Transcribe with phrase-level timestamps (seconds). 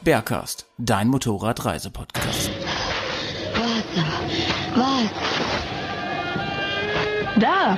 [0.00, 2.53] Bergcast, dein Motorradreisepodcast.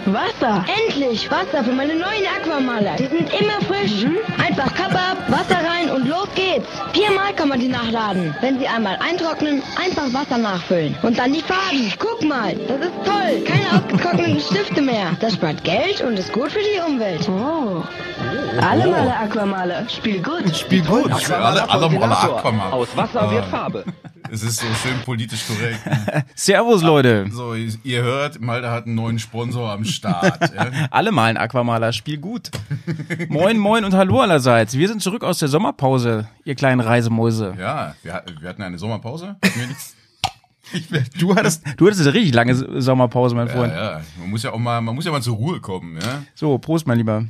[0.06, 0.64] Wasser.
[0.86, 2.96] Endlich Wasser für meine neuen Aquamaler.
[2.96, 4.04] Die sind immer frisch.
[4.38, 6.68] Einfach Kappe ab, Wasser rein und los geht's.
[6.92, 8.34] Viermal kann man die nachladen.
[8.40, 10.96] Wenn sie einmal eintrocknen, einfach Wasser nachfüllen.
[11.02, 11.92] Und dann die Farben.
[11.98, 13.44] Guck mal, das ist toll.
[13.44, 15.16] Keine ausgetrockneten Stifte mehr.
[15.20, 17.28] Das spart Geld und ist gut für die Umwelt.
[17.28, 17.82] Oh.
[18.60, 19.86] Alle Male Aquamale.
[19.88, 20.56] Spiel gut.
[20.56, 21.10] Spiel gut.
[21.30, 22.72] Alle, alle Male Aquaman.
[22.72, 23.84] Aus Wasser wird Farbe.
[24.30, 25.84] Es ist so schön politisch korrekt.
[25.86, 26.24] ne?
[26.34, 27.26] Servus, Leute.
[27.30, 30.52] So, ihr hört, Malte hat einen neuen Sponsor am Start.
[30.54, 30.70] Ja?
[30.90, 32.50] Alle malen Aquamaler, Spiel gut.
[33.28, 34.76] moin, moin und hallo allerseits.
[34.76, 37.54] Wir sind zurück aus der Sommerpause, ihr kleinen Reisemäuse.
[37.58, 39.36] ja, wir, wir hatten eine Sommerpause.
[41.20, 42.52] Du hattest, du hattest eine richtig lange
[42.82, 43.72] Sommerpause, mein Ja, Freund.
[43.72, 46.22] ja, man muss ja auch mal, man muss ja mal zur Ruhe kommen, ja.
[46.34, 47.24] So, Prost, mein Lieber.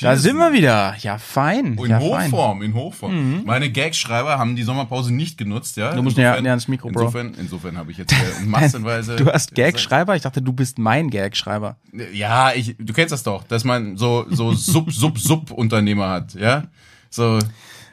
[0.00, 0.22] Da Cheers.
[0.22, 0.94] sind wir wieder.
[1.00, 1.78] Ja, fein.
[1.78, 2.30] In ja, fein.
[2.30, 3.44] Hochform, in Hochform.
[3.44, 5.94] Meine Gagschreiber haben die Sommerpause nicht genutzt, ja.
[5.94, 7.00] Du musst näher- ans Mikro, Bro.
[7.04, 9.16] Insofern, insofern habe ich jetzt äh, massenweise.
[9.16, 10.14] Du hast Gagschreiber?
[10.14, 11.76] Ich dachte, du bist mein Gagschreiber.
[12.12, 16.34] Ja, ich, du kennst das doch, dass man so so Sub Sub Sub Unternehmer hat,
[16.34, 16.64] ja.
[17.08, 17.38] So,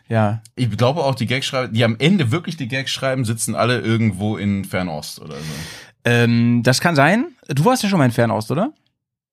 [0.10, 0.42] Ja.
[0.56, 4.36] ich glaube auch die Gagschreiber, die am Ende wirklich die Gags schreiben, sitzen alle irgendwo
[4.36, 5.42] in Fernost oder so.
[6.06, 7.28] Ähm, das kann sein.
[7.48, 8.74] Du warst ja schon mal in Fernost, oder?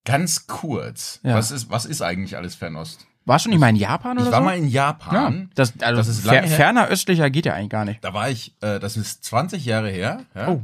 [0.05, 1.35] Ganz kurz, Ja.
[1.37, 3.07] was ist was ist eigentlich alles Fernost?
[3.27, 4.45] Warst du nicht mal in Japan oder Ich war so?
[4.45, 5.51] mal in ja, Japan.
[5.55, 6.57] das, also Das ist fer lange her.
[6.57, 8.03] ferner östlicher geht ja eigentlich gar nicht.
[8.03, 10.25] Da war ich, äh, das ist 20 Jahre her.
[10.35, 10.49] Ja?
[10.49, 10.63] Oh.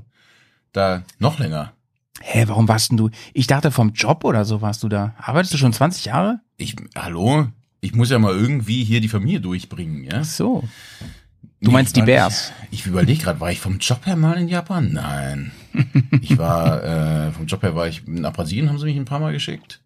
[0.73, 1.73] Da noch länger.
[2.23, 3.11] Hä, warum warst denn du?
[3.35, 5.15] Ich dachte vom Job oder so warst du da.
[5.19, 6.41] Arbeitest du schon 20 Jahre?
[6.57, 7.47] Ich, hallo?
[7.83, 10.21] Ich muss ja mal irgendwie hier die Familie durchbringen, ja?
[10.21, 10.65] Ach so.
[11.61, 12.53] Du meinst die ich Bears?
[12.71, 14.91] Nicht, ich überlege gerade, war ich vom Job her mal in Japan?
[14.93, 15.53] Nein.
[16.21, 16.83] ich war,
[17.29, 19.81] äh, vom Job her war ich nach Brasilien, haben sie mich ein paar Mal geschickt.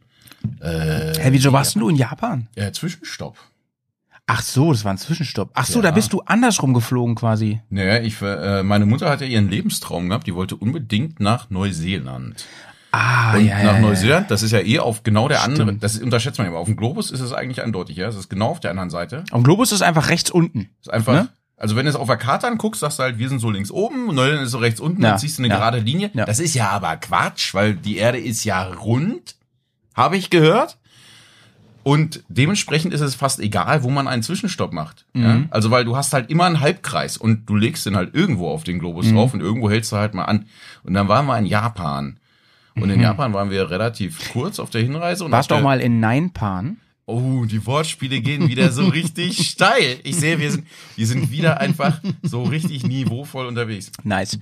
[0.60, 2.48] Äh, Hä, wieso warst denn du in Japan?
[2.56, 3.36] äh, Zwischenstopp.
[4.26, 5.50] Ach so, das war ein Zwischenstopp.
[5.54, 5.82] Ach so, Ja.
[5.86, 7.60] da bist du andersrum geflogen quasi.
[7.68, 12.44] Naja, ich, äh, meine Mutter hatte ihren Lebenstraum gehabt, die wollte unbedingt nach Neuseeland.
[12.92, 13.80] Ah, Und ja, nach ja, ja.
[13.80, 15.60] Neuseeland, das ist ja eh auf genau der Stimmt.
[15.60, 16.58] anderen, das unterschätzt man immer.
[16.58, 18.08] Auf dem Globus ist es eigentlich eindeutig, ja.
[18.08, 19.24] Es ist genau auf der anderen Seite.
[19.30, 20.70] Am Globus ist einfach rechts unten.
[20.80, 21.28] Ist einfach, Ne?
[21.60, 23.70] Also wenn du es auf der Karte anguckst, sagst du halt, wir sind so links
[23.70, 25.58] oben und Neuseeland ist so rechts unten, Ja, dann ziehst du eine ja.
[25.58, 26.10] gerade Linie.
[26.14, 26.24] Ja.
[26.24, 29.36] Das ist ja aber Quatsch, weil die Erde ist ja rund,
[29.94, 30.76] habe ich gehört.
[31.82, 35.06] Und dementsprechend ist es fast egal, wo man einen Zwischenstopp macht.
[35.14, 35.34] Ja?
[35.34, 35.48] Mhm.
[35.50, 38.64] Also weil du hast halt immer einen Halbkreis und du legst den halt irgendwo auf
[38.64, 39.14] den Globus Mhm.
[39.14, 40.44] drauf und irgendwo hältst du halt mal an.
[40.82, 42.18] Und dann waren wir in Japan.
[42.76, 45.24] Und in Japan waren wir relativ kurz auf der Hinreise.
[45.24, 45.34] Und Mhm.
[45.34, 46.76] Warst du auch mal in Neinpan?
[47.10, 49.98] Oh, die Wortspiele gehen wieder so richtig steil.
[50.04, 50.66] Ich sehe, wir sind,
[50.96, 53.90] wir sind wieder einfach so richtig niveauvoll unterwegs.
[54.04, 54.38] Nice.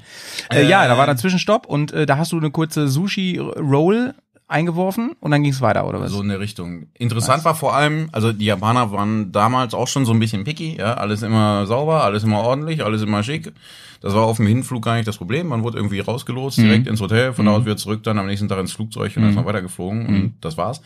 [0.52, 4.14] Äh, ja, da war dann Zwischenstopp und äh, da hast du eine kurze Sushi-Roll
[4.48, 6.10] eingeworfen und dann ging es weiter, oder was?
[6.10, 6.86] So in der Richtung.
[6.94, 10.76] Interessant war vor allem, also die Japaner waren damals auch schon so ein bisschen picky,
[10.78, 13.52] ja, alles immer sauber, alles immer ordentlich, alles immer schick.
[14.00, 15.48] Das war auf dem Hinflug gar nicht das Problem.
[15.48, 18.48] Man wurde irgendwie rausgelotst, direkt ins Hotel, von da aus wieder zurück, dann am nächsten
[18.48, 20.80] Tag ins Flugzeug und dann ist man weitergeflogen und das war's.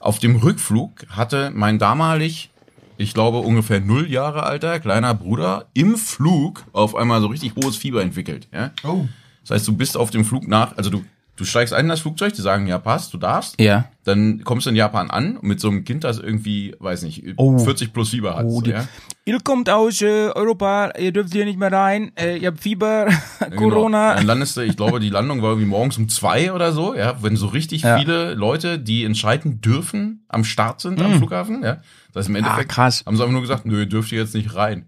[0.00, 2.50] Auf dem Rückflug hatte mein damalig,
[2.96, 7.76] ich glaube ungefähr null Jahre alter kleiner Bruder im Flug auf einmal so richtig hohes
[7.76, 8.48] Fieber entwickelt.
[8.52, 8.72] Ja?
[8.82, 9.06] Oh.
[9.42, 11.04] Das heißt, du bist auf dem Flug nach, also du,
[11.36, 13.60] du steigst ein in das Flugzeug, die sagen, ja passt, du darfst.
[13.60, 13.86] ja.
[14.06, 17.58] Dann kommst du in Japan an mit so einem Kind, das irgendwie, weiß nicht, Oh.
[17.58, 18.44] 40 plus Fieber hat.
[18.44, 18.86] Oh, so, ja?
[19.24, 23.06] Ihr kommt aus äh, Europa, ihr dürft hier nicht mehr rein, äh, ihr habt Fieber,
[23.56, 24.08] Corona.
[24.10, 24.14] Genau.
[24.16, 27.16] Dann landest du, ich glaube, die Landung war irgendwie morgens um zwei oder so, ja,
[27.22, 27.96] wenn so richtig Ja.
[27.98, 31.76] viele Leute, die entscheiden dürfen, am Start sind am Flughafen, ja.
[32.12, 33.04] Das heißt, im Endeffekt Ah, krass.
[33.06, 34.84] haben sie einfach nur gesagt, nö, dürft ihr jetzt nicht rein.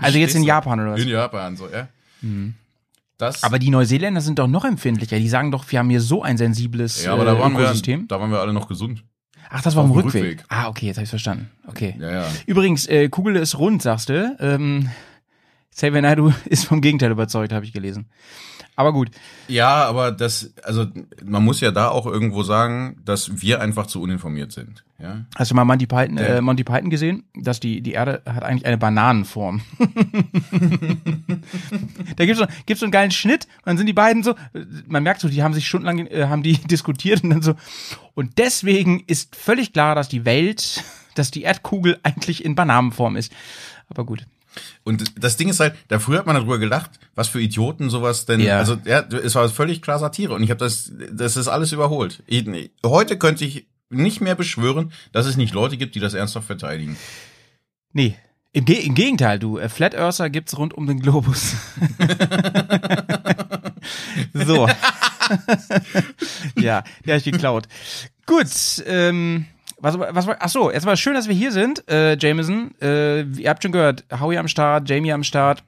[0.00, 1.00] Also jetzt in Japan oder was?
[1.00, 1.88] In Japan, so, ja.
[3.18, 5.18] Das, Aber die Neuseeländer sind doch noch empfindlicher.
[5.18, 8.06] Die sagen doch, wir haben hier so ein sensibles ja, aber da äh, waren wir,
[8.08, 9.04] da waren wir alle noch gesund.
[9.48, 10.22] Ach, das war auf dem Rückweg.
[10.22, 10.44] Rückweg.
[10.48, 11.50] Ah, okay, jetzt habe ich verstanden.
[11.66, 11.96] Okay.
[11.98, 12.24] Ja, ja.
[12.46, 14.36] Übrigens, äh, Kugel ist rund, sagst du.
[14.40, 14.90] Ähm,
[15.76, 18.06] Xavier Naidoo ist vom Gegenteil überzeugt, habe ich gelesen.
[18.78, 19.10] Aber gut.
[19.48, 20.86] Ja, aber das, also
[21.24, 24.84] man muss ja da auch irgendwo sagen, dass wir einfach zu uninformiert sind.
[24.98, 27.24] Ja, Hast du mal Monty Python, äh, Monty Python gesehen?
[27.34, 29.62] Dass die, die Erde hat eigentlich eine Bananenform.
[32.16, 34.34] da gibt's so, gibt's so einen geilen Schnitt und dann sind die beiden so,
[34.86, 37.54] man merkt so, die haben sich stundenlang äh, haben die diskutiert und dann so.
[38.14, 40.84] Und deswegen ist völlig klar, dass die Welt
[41.14, 43.32] dass die Erdkugel eigentlich in Bananenform ist.
[43.88, 44.26] Aber gut.
[44.84, 48.26] Und das Ding ist halt, da früher hat man darüber gelacht, was für Idioten sowas
[48.26, 48.40] denn.
[48.40, 48.58] Ja.
[48.58, 52.22] Also ja, es war völlig klar Satire und ich habe das, das ist alles überholt.
[52.26, 52.46] Ich,
[52.84, 56.96] heute könnte ich nicht mehr beschwören, dass es nicht Leute gibt, die das ernsthaft verteidigen.
[57.92, 58.16] Nee.
[58.52, 61.56] Im, Ge Im Gegenteil, du, äh, Flat Earther gibt's rund um den Globus.
[64.32, 64.66] so.
[66.56, 67.68] ja, der ich geklaut.
[68.24, 68.48] Gut,
[68.86, 69.44] ähm,
[69.78, 72.74] was, was, ach so, jetzt mal schön, dass wir hier sind, äh, Jameson.
[72.80, 75.62] Äh, ihr habt schon gehört, Howie am Start, Jamie am Start.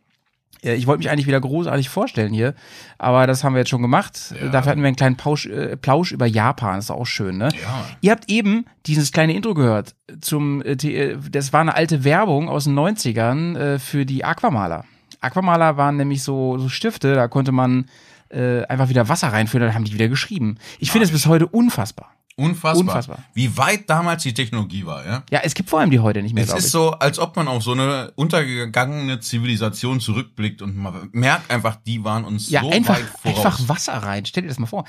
[0.63, 2.55] Äh, Ich wollte mich eigentlich wieder großartig vorstellen hier,
[2.99, 4.35] aber das haben wir jetzt schon gemacht.
[4.41, 7.37] Äh, Dafür hatten wir einen kleinen Pausch, äh, Plausch über Japan, das ist auch schön,
[7.39, 7.51] ne?
[7.63, 7.85] Ja.
[8.01, 12.49] Ihr habt eben dieses kleine Intro gehört zum, äh, äh, das war eine alte Werbung
[12.49, 14.85] aus den 90ern äh, für die Aquamaler.
[15.21, 17.87] Aquamaler waren nämlich so, so Stifte, da konnte man
[18.31, 20.57] äh, einfach wieder Wasser reinfüllen, dann haben die wieder geschrieben.
[20.79, 22.11] Ich finde es bis heute unfassbar.
[22.39, 22.81] Unfassbar.
[22.81, 23.19] Unfassbar.
[23.35, 25.23] Wie weit damals die Technologie war, ja?
[25.31, 26.71] Ja, es gibt vor allem die heute nicht mehr, Es ist ich.
[26.71, 32.05] so, als ob man auf so eine untergegangene Zivilisation zurückblickt und man merkt einfach, die
[32.05, 33.37] waren uns Ja, so einfach, weit voraus.
[33.47, 34.25] einfach Wasser rein.
[34.25, 34.85] Stell dir das mal vor.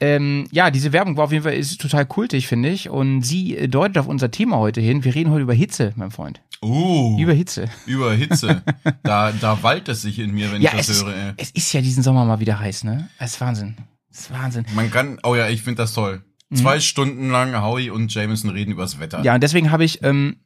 [0.00, 2.90] Ähm, ja, diese Werbung war auf jeden Fall ist total kultig, finde ich.
[2.90, 5.02] Und sie äh, deutet auf unser Thema heute hin.
[5.02, 6.40] Wir reden heute über Hitze, mein Freund.
[6.62, 7.70] Uh, Über Hitze.
[7.86, 8.62] über Hitze.
[9.02, 11.14] da, da wallt es sich in mir, wenn Ja, ich das ist, höre.
[11.16, 11.32] Ey.
[11.38, 13.08] es ist ja diesen Sommer mal wieder heiß, ne?
[13.18, 13.76] Es ist Wahnsinn.
[14.12, 14.66] Es ist Wahnsinn.
[14.74, 16.22] Man kann, oh ja, ich finde das toll.
[16.56, 19.18] Zwei Stunden lang Howie und Jameson reden übers Wetter.
[19.18, 19.24] Mhm.
[19.24, 20.36] Ja, und deswegen habe ich, ähm,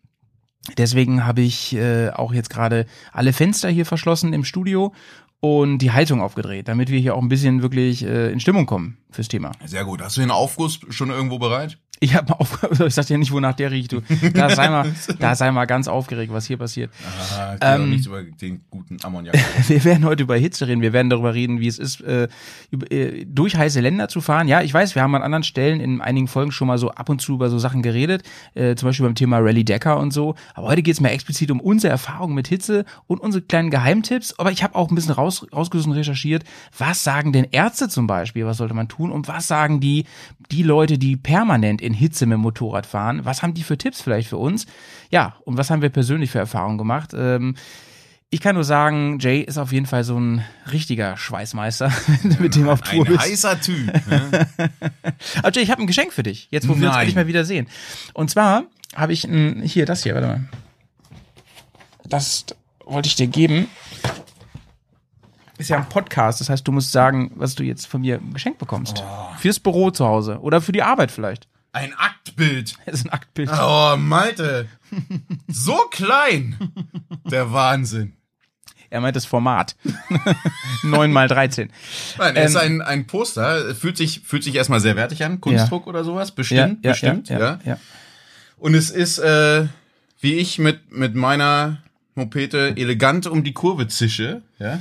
[0.76, 4.92] deswegen habe ich äh, auch jetzt gerade alle Fenster hier verschlossen im Studio
[5.40, 8.98] und die Heizung aufgedreht, damit wir hier auch ein bisschen wirklich äh, in Stimmung kommen
[9.10, 9.52] fürs Thema.
[9.64, 10.02] Sehr gut.
[10.02, 11.78] Hast du den Aufguss schon irgendwo bereit?
[12.04, 14.02] Ich habe mal ich sag dir nicht, wonach der riecht, du.
[14.34, 16.90] Da sei mal, da sei mal ganz aufgeregt, was hier passiert.
[17.34, 19.34] Ah, Ähm, ähm, nichts über den guten Ammoniak.
[19.68, 20.82] Wir werden heute über Hitze reden.
[20.82, 22.28] Wir werden darüber reden, wie es ist, äh,
[22.70, 24.48] über, äh, durch heiße Länder zu fahren.
[24.48, 27.08] Ja, ich weiß, wir haben an anderen Stellen in einigen Folgen schon mal so ab
[27.08, 28.22] und zu über so Sachen geredet,
[28.54, 30.34] äh, zum Beispiel beim Thema Rally Decker und so.
[30.52, 34.38] Aber heute geht es mir explizit um unsere Erfahrungen mit Hitze und unsere kleinen Geheimtipps.
[34.38, 36.44] Aber ich habe auch ein bisschen raus, rausgesucht und recherchiert,
[36.76, 40.04] was sagen denn Ärzte zum Beispiel, was sollte man tun und was sagen die,
[40.50, 44.02] die Leute, die permanent in Hitze mit dem Motorrad fahren, was haben die für Tipps
[44.02, 44.66] vielleicht für uns?
[45.10, 47.12] Ja, und was haben wir persönlich für Erfahrungen gemacht?
[47.16, 47.54] Ähm,
[48.30, 51.92] ich kann nur sagen, Jay ist auf jeden Fall so ein richtiger Schweißmeister,
[52.24, 53.20] du mit dem auf Tour Ein bist.
[53.20, 53.92] heißer Typ.
[54.08, 54.48] Ne?
[55.38, 57.00] Aber Jay, ich habe ein Geschenk für dich, jetzt wo wir uns Nein.
[57.02, 57.68] endlich mal wieder sehen.
[58.12, 58.64] Und zwar
[58.96, 60.44] habe ich ein, hier, das hier, warte mal.
[62.06, 62.44] Das
[62.84, 63.68] wollte ich dir geben.
[65.56, 68.58] Ist ja ein Podcast, das heißt, du musst sagen, was du jetzt von mir geschenkt
[68.58, 69.04] bekommst.
[69.38, 71.46] Fürs Büro zu Hause oder für die Arbeit vielleicht.
[71.74, 72.74] Ein Aktbild.
[72.86, 73.50] Das ist ein Aktbild.
[73.52, 74.68] Oh, Malte.
[75.48, 76.56] So klein.
[77.30, 78.14] Der Wahnsinn.
[78.90, 79.74] Er meint das Format.
[80.84, 81.70] 9 mal 13.
[82.18, 83.74] Nein, er ist Ähm, ein, ein Poster.
[83.74, 85.40] Fühlt sich, fühlt sich erstmal sehr wertig an.
[85.40, 86.30] Kunstdruck oder sowas.
[86.30, 87.28] Bestimmt, bestimmt.
[87.28, 87.78] Ja, ja, ja.
[88.56, 89.66] Und es ist, äh,
[90.20, 91.82] wie ich mit, mit meiner
[92.14, 94.42] Mopete elegant um die Kurve zische.
[94.60, 94.80] Ja?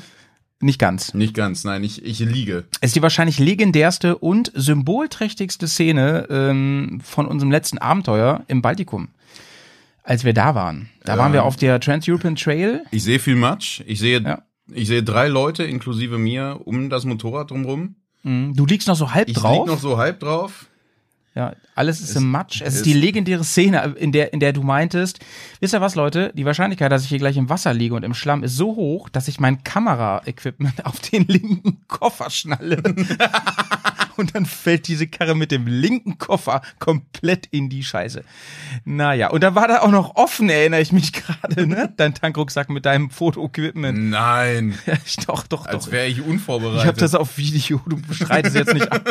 [0.64, 1.14] Nicht ganz.
[1.14, 2.64] Nicht ganz, nein, ich, ich liege.
[2.82, 9.10] Es ist die wahrscheinlich legendärste und symbolträchtigste Szene ähm, von unserem letzten Abenteuer im Baltikum.
[10.04, 10.90] Als wir da waren.
[11.04, 12.84] Da waren wir auf der Trans-European Trail.
[12.92, 13.82] Ich sehe viel Matsch.
[13.86, 14.42] Ich sehe, Ja.
[14.72, 17.96] ich sehe drei Leute inklusive mir um das Motorrad drumrum.
[18.24, 18.54] Mhm.
[18.56, 19.66] Du liegst noch so halb Ich drauf.
[19.66, 20.68] lieg noch so halb drauf.
[21.36, 22.62] Ja, alles ist im Matsch.
[22.62, 25.20] Es ist ist- die legendäre Szene, in der, in der du meintest,
[25.60, 26.32] wisst ihr was, Leute?
[26.36, 29.10] Die Wahrscheinlichkeit, dass ich hier gleich im Wasser liege und im Schlamm ist so hoch,
[29.10, 32.84] dass ich mein Kamera-Equipment auf den linken Koffer schnalle.
[34.16, 38.24] und dann fällt diese Karre mit dem linken Koffer komplett in die Scheiße.
[38.86, 41.92] Naja, und da war da auch noch offen, erinnere ich mich gerade, ne?
[41.98, 43.98] Dein Tankrucksack mit deinem Foto-Equipment.
[44.12, 45.92] Nein, ich- doch, doch, als doch.
[45.92, 46.82] wäre ich unvorbereitet.
[46.84, 49.02] Ich habe das auf Video, du bestreitest jetzt nicht ab.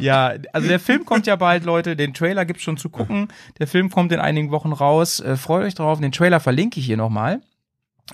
[0.00, 1.96] ja, also der Film kommt ja bald, Leute.
[1.96, 3.28] Den Trailer gibt's schon zu gucken.
[3.58, 5.20] Der Film kommt in einigen Wochen raus.
[5.20, 6.00] Äh, freut euch drauf.
[6.00, 7.40] Den Trailer verlinke ich hier nochmal.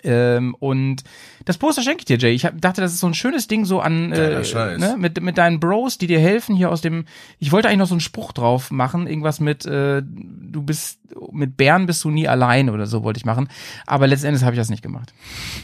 [0.04, 1.04] Ähm, und
[1.44, 2.32] das Poster schenke ich dir, Jay.
[2.32, 4.42] Ich hab, dachte, das ist so ein schönes Ding so an äh,
[4.78, 7.04] ne, mit, mit deinen Bros, die dir helfen hier aus dem.
[7.38, 11.58] Ich wollte eigentlich noch so einen Spruch drauf machen, irgendwas mit äh, du bist mit
[11.58, 13.48] Bären bist du nie allein oder so wollte ich machen.
[13.86, 15.12] Aber letzten Endes habe ich das nicht gemacht.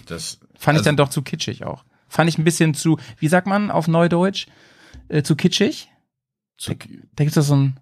[0.06, 1.84] das, Fand ich also, dann doch zu kitschig auch.
[2.08, 4.46] Fand ich ein bisschen zu, wie sagt man auf Neudeutsch?
[5.08, 5.88] Äh, zu kitschig?
[6.58, 7.80] Zu, Da gibt's doch so einen,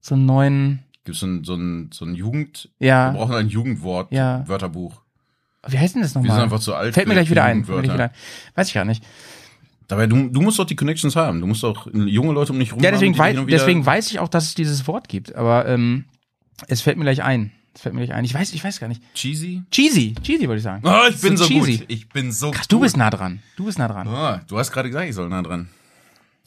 [0.00, 3.48] so einen neuen, gibt's so ein, so ein, so ein Jugend, wir ja, brauchen ein
[3.48, 4.46] Jugendwort, Ja.
[4.48, 5.02] Wörterbuch.
[5.68, 6.44] wie heißt denn das Wir sind nochmal?
[6.44, 6.94] einfach zu alt.
[6.94, 7.64] Fällt mir gleich wieder ein.
[7.64, 8.10] Fällt mir wieder ein.
[8.54, 9.04] Weiß ich gar nicht.
[9.88, 11.40] Dabei, du, du musst doch die Connections haben.
[11.40, 14.10] Du musst doch junge Leute um dich rum Ja, haben, deswegen, die wei deswegen weiß
[14.10, 16.04] ich auch, dass es dieses Wort gibt, aber ähm,
[16.68, 17.52] es fällt mir gleich ein.
[17.74, 18.24] Es fällt mir gleich ein.
[18.24, 19.02] Ich weiß, ich weiß gar nicht.
[19.14, 19.62] Cheesy?
[19.70, 20.82] Cheesy, cheesy wollte ich sagen.
[20.86, 21.78] Oh, ich bin so, cheesy.
[21.78, 21.84] gut.
[21.88, 22.72] Ich bin so Krass, gut.
[22.72, 23.42] du bist nah dran.
[23.56, 24.06] Du bist nah dran.
[24.08, 25.68] Ah, du hast gerade gesagt, ich soll nah dran.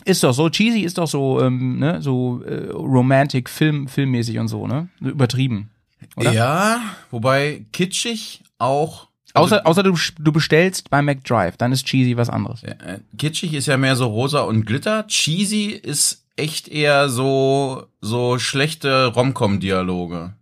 [0.06, 4.48] Ist doch so, cheesy ist doch so, ähm, ne, so äh, romantic, Film, filmmäßig und
[4.48, 4.90] so, ne?
[5.02, 5.72] Übertrieben.
[6.16, 6.32] Oder?
[6.32, 9.08] Ja, wobei kitschig auch.
[9.34, 12.64] also Außer, außer du, du bestellst bei McDrive, dann ist cheesy was anderes.
[12.64, 15.08] Äh, kitschig ist ja mehr so rosa und Glitter.
[15.08, 20.34] Cheesy ist echt eher so so schlechte Romcom-Dialoge.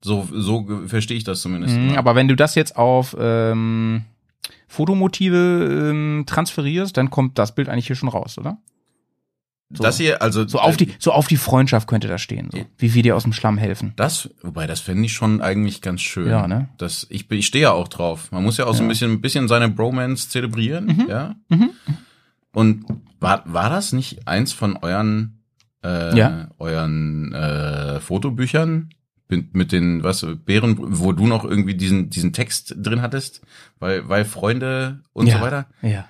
[0.00, 1.74] So so verstehe ich das zumindest.
[1.74, 1.98] Mhm, immer.
[1.98, 4.04] aber wenn du das jetzt auf ähm,
[4.68, 8.58] Fotomotive ähm, transferierst, dann kommt das Bild eigentlich hier schon raus, oder?
[9.70, 12.58] So- das hier, also So auf die, so auf die Freundschaft könnte da stehen, so.
[12.78, 13.92] Wie wir dir aus dem Schlamm helfen.
[13.96, 16.28] Das, wobei das fände ich schon eigentlich ganz schön.
[16.28, 16.68] Ja, ne?
[16.78, 18.32] Das, ich, ich stehe ja auch drauf.
[18.32, 21.06] Man muss ja auch so ein bisschen, ein bisschen seine Bromance zelebrieren, Mhm.
[21.08, 21.34] ja.
[22.52, 22.86] Und
[23.20, 25.42] war, war das nicht eins von euren,
[25.84, 26.48] äh, Ja.
[26.58, 28.88] euren äh, Fotobüchern
[29.28, 33.42] mit, mit den, was, Bären, wo du noch irgendwie diesen, diesen Text drin hattest,
[33.78, 35.36] weil, weil Freunde und ja.
[35.36, 35.66] so weiter?
[35.82, 36.06] Ja.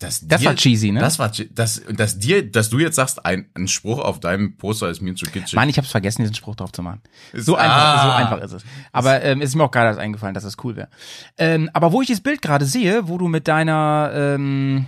[0.00, 1.00] Das, Das war cheesy, ne?
[1.00, 4.88] Das war, das, dass dir, dass du jetzt sagst, ein, ein Spruch auf deinem Poster
[4.88, 5.54] ist mir zu kitschig.
[5.54, 7.00] Mann, ich hab's vergessen, diesen Spruch drauf zu machen.
[7.32, 8.02] Ist- So einfach, Ah.
[8.04, 8.62] so einfach ist es.
[8.92, 10.88] Aber ähm, es ist mir auch gerade eingefallen, dass das cool wäre.
[11.36, 14.86] Ähm, aber wo ich das Bild gerade sehe, wo du mit deiner ähm,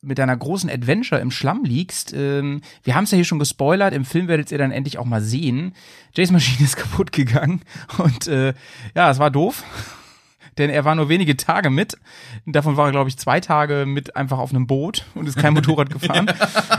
[0.00, 3.92] mit deiner großen Adventure im Schlamm liegst, ähm, wir haben es ja hier schon gespoilert,
[3.94, 5.72] im Film werdet ihr dann endlich auch mal sehen.
[6.14, 7.62] Jays Maschine ist kaputt gegangen
[7.98, 8.54] und äh,
[8.96, 9.62] ja, es war doof.
[10.58, 11.96] Denn er war nur wenige Tage mit.
[12.46, 15.54] Davon war er, glaube ich, zwei Tage mit einfach auf einem Boot und ist kein
[15.54, 16.30] Motorrad gefahren.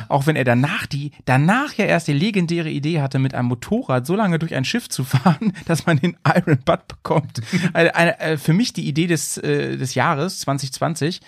[0.10, 4.06] Auch wenn er danach die, danach ja erst die legendäre Idee hatte, mit einem Motorrad
[4.06, 7.42] so lange durch ein Schiff zu fahren, dass man den Iron Butt bekommt.
[7.74, 11.22] Eine, eine, äh, für mich die Idee des, äh, des Jahres 2020.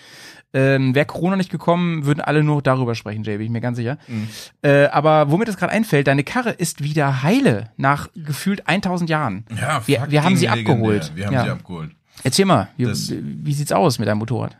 [0.54, 3.78] Ähm, Wäre Corona nicht gekommen, würden alle nur darüber sprechen, Jay, bin ich mir ganz
[3.78, 3.96] sicher.
[4.60, 9.46] Äh, aber womit das gerade einfällt, deine Karre ist wieder heile nach gefühlt 1000 Jahren.
[9.58, 11.04] ja, wir, wir haben sie fucking abgeholt.
[11.04, 11.16] legendär.
[11.16, 11.44] Wir haben ja.
[11.44, 11.90] sie abgeholt.
[12.24, 14.56] Erzähl mal, wie, Das- wie sieht's aus mit deinem Motorrad?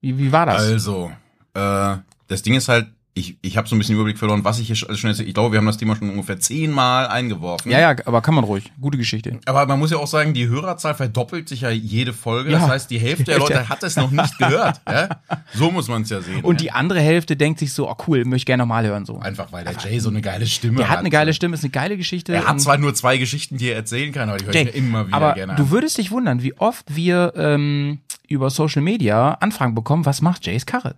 [0.00, 0.62] Wie, wie war das?
[0.62, 1.10] Also,
[1.54, 1.96] äh,
[2.28, 4.76] das Ding ist halt, ich, ich habe so ein bisschen Überblick verloren, was ich hier
[4.76, 5.26] schon- alles schon erzählt.
[5.28, 7.70] Ich glaube, wir haben das Thema schon ungefähr zehnmal eingeworfen.
[7.70, 8.70] ja, ja, aber kann man ruhig.
[8.80, 9.38] Gute Geschichte.
[9.46, 12.50] Aber man muss ja auch sagen, die Hörerzahl verdoppelt sich ja jede Folge.
[12.50, 12.68] Das Ja.
[12.68, 14.80] heißt, die Hälfte der Leute hat es noch nicht gehört.
[14.88, 15.08] Ja?
[15.54, 16.42] So muss man es ja sehen.
[16.44, 19.04] Und die andere Hälfte denkt sich so, oh cool, möchte ich gerne nochmal hören.
[19.04, 19.18] So.
[19.18, 20.92] Einfach weil der Jay so eine geile Stimme Der hat.
[20.92, 22.32] hat eine geile Stimme, ist eine geile Geschichte.
[22.32, 24.70] Er hat zwar nur zwei Geschichten, die er erzählen kann, aber die höre ich mir
[24.70, 25.70] immer wieder aber gerne du an.
[25.70, 27.98] würdest dich wundern, wie oft wir ähm,
[28.28, 30.94] über Social Media Anfragen bekommen, was macht Jays Karre?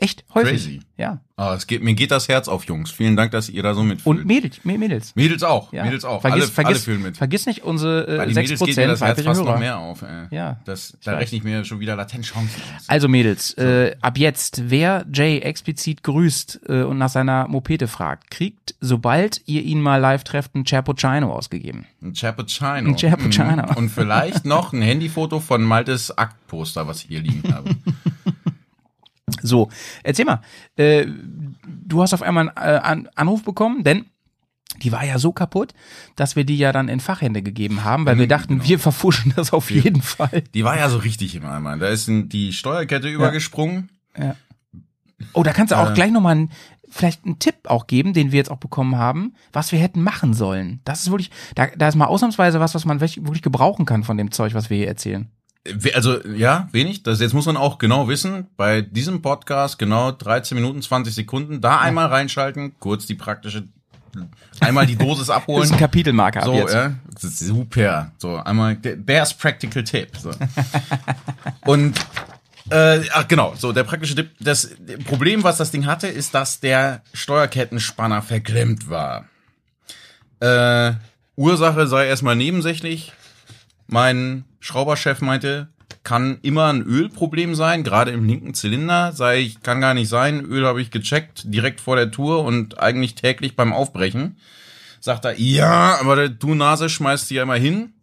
[0.00, 0.50] Echt häufig.
[0.52, 0.80] Crazy.
[0.96, 1.20] Ja.
[1.36, 2.90] Ah, es geht, mir geht das Herz auf, Jungs.
[2.90, 4.06] Vielen Dank, dass ihr da so mitfühlt.
[4.18, 5.14] Und Mädels, Mädels.
[5.16, 5.72] Mädels auch.
[5.72, 5.84] Ja.
[5.84, 6.20] Mädels auch.
[6.20, 7.16] Vergiss, alle, vergiss, alle fühlen mit.
[7.16, 9.52] vergiss nicht unsere äh, den Mädels geht mir 6% das Herz fast Hörer.
[9.52, 10.02] noch mehr auf.
[10.02, 10.26] Ey.
[10.30, 12.84] Ja, Das, da rechne ich mir schon wieder latent Chancen aus.
[12.88, 18.30] Also Mädels, äh, ab jetzt, wer Jay explizit grüßt äh, und nach seiner Mopete fragt,
[18.30, 21.86] kriegt, sobald ihr ihn mal live trefft, ein Cerpuccino ausgegeben.
[22.02, 22.90] Ein Cappuccino.
[22.90, 23.62] Ein Cappuccino.
[23.70, 23.76] Mhm.
[23.76, 27.70] Und vielleicht noch ein Handyfoto von Maltes Aktposter, was ich hier liegen habe.
[29.42, 29.68] So,
[30.02, 30.40] erzähl mal,
[30.76, 31.06] äh,
[31.66, 34.06] du hast auf einmal einen äh, An Anruf bekommen, denn
[34.82, 35.74] die war ja so kaputt,
[36.16, 39.52] dass wir die ja dann in Fachhände gegeben haben, weil wir dachten, wir verfuschen das
[39.52, 40.42] auf jeden Fall.
[40.54, 41.76] Die war ja so richtig im Eimer.
[41.76, 43.90] Da ist die Steuerkette übergesprungen.
[45.32, 45.94] Oh, da kannst du auch Äh.
[45.94, 46.50] gleich nochmal einen,
[46.88, 50.34] vielleicht einen Tipp auch geben, den wir jetzt auch bekommen haben, was wir hätten machen
[50.34, 50.80] sollen.
[50.84, 54.02] Das ist wirklich, da, da ist mal ausnahmsweise was, was man wirklich wirklich gebrauchen kann
[54.04, 55.28] von dem Zeug, was wir hier erzählen.
[55.94, 57.02] Also, ja, wenig.
[57.02, 61.60] Das, jetzt muss man auch genau wissen, bei diesem Podcast genau 13 Minuten 20 Sekunden,
[61.60, 63.64] da einmal reinschalten, kurz die praktische,
[64.60, 65.64] einmal die Dosis Das abholen.
[65.64, 66.94] ist ein Kapitelmarker So, ja.
[67.20, 68.12] Das super.
[68.16, 70.16] So, einmal, there's practical tip.
[70.16, 70.30] So.
[71.66, 71.98] Und,
[72.70, 74.30] äh, ach genau, so, der praktische Tipp.
[74.40, 74.70] Das
[75.04, 79.26] Problem, was das Ding hatte, ist, dass der Steuerkettenspanner verklemmt war.
[80.40, 80.94] Äh,
[81.36, 83.12] Ursache sei erstmal nebensächlich.
[83.90, 85.68] Mein Schrauberchef meinte,
[86.04, 89.12] kann immer ein Ölproblem sein, gerade im linken Zylinder.
[89.12, 90.44] Sei ich, kann gar nicht sein.
[90.44, 94.36] Öl habe ich gecheckt, direkt vor der Tour und eigentlich täglich beim Aufbrechen.
[95.00, 97.94] Sagt er, ja, aber du Nase schmeißt sie ja immer hin.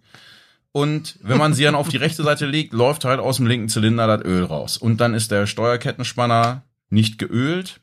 [0.71, 3.69] Und wenn man sie dann auf die rechte Seite legt, läuft halt aus dem linken
[3.69, 4.77] Zylinder das Öl raus.
[4.77, 7.79] Und dann ist der Steuerkettenspanner nicht geölt.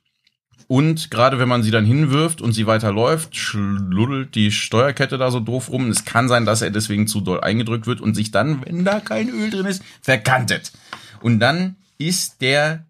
[0.66, 5.30] Und gerade wenn man sie dann hinwirft und sie weiter läuft, schluddelt die Steuerkette da
[5.30, 5.90] so doof rum.
[5.90, 9.00] Es kann sein, dass er deswegen zu doll eingedrückt wird und sich dann, wenn da
[9.00, 10.72] kein Öl drin ist, verkantet.
[11.20, 12.84] Und dann ist der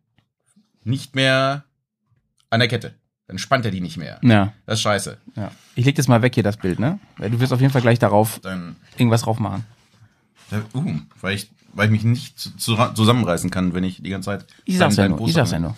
[0.85, 1.65] nicht mehr
[2.51, 2.95] an der Kette.
[3.27, 4.19] Dann spannt er die nicht mehr.
[4.23, 5.19] Ja, Das ist scheiße.
[5.37, 5.51] ja.
[5.75, 7.01] Ich leg das mal weg hier, das Bild, ne?
[7.17, 9.65] Weil du wirst auf jeden Fall gleich darauf Dann, irgendwas drauf machen.
[10.75, 14.27] uh, weil ich, weil ich mich nicht zu, zu, zusammenreißen kann, wenn ich die ganze
[14.27, 14.47] Zeit.
[14.65, 15.75] Ich sag's ja nur, ich sag's ja nur.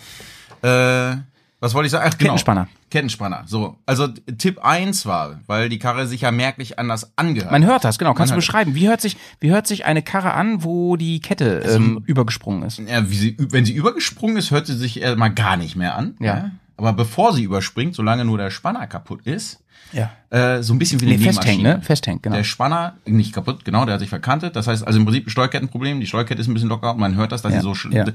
[0.61, 1.17] Äh,
[1.59, 2.05] was wollte ich sagen?
[2.07, 2.31] Ach, genau.
[2.31, 2.67] Kettenspanner.
[2.91, 3.43] Kettenspanner.
[3.47, 3.77] So.
[3.85, 7.51] Also Tipp 1 war, weil die Karre sich ja merklich anders angehört.
[7.51, 8.13] Man hört das, genau.
[8.13, 8.75] Kannst du hört beschreiben?
[8.75, 12.79] Wie hört sich, wie hört sich eine Karre an, wo die Kette ähm, übergesprungen ist?
[12.79, 16.15] ja, wie sie, wenn sie übergesprungen ist, hört sie sich erstmal gar nicht mehr an.
[16.19, 16.51] Ja.
[16.77, 19.63] aber bevor sie überspringt, solange nur der Spanner kaputt ist,
[19.93, 20.11] Ja.
[20.29, 21.77] äh, so ein bisschen wie Nee, eine festhängen, Nähmaschine.
[21.79, 21.83] ne?
[21.85, 22.35] Festhängen, genau.
[22.35, 24.55] Der Spanner, nicht kaputt, genau, der hat sich verkantet.
[24.55, 25.99] Das heißt, also im Prinzip ein Steuerkettenproblem.
[25.99, 28.05] Die Steuerkette ist ein bisschen locker und man hört das, dass Ja, sie so, ja.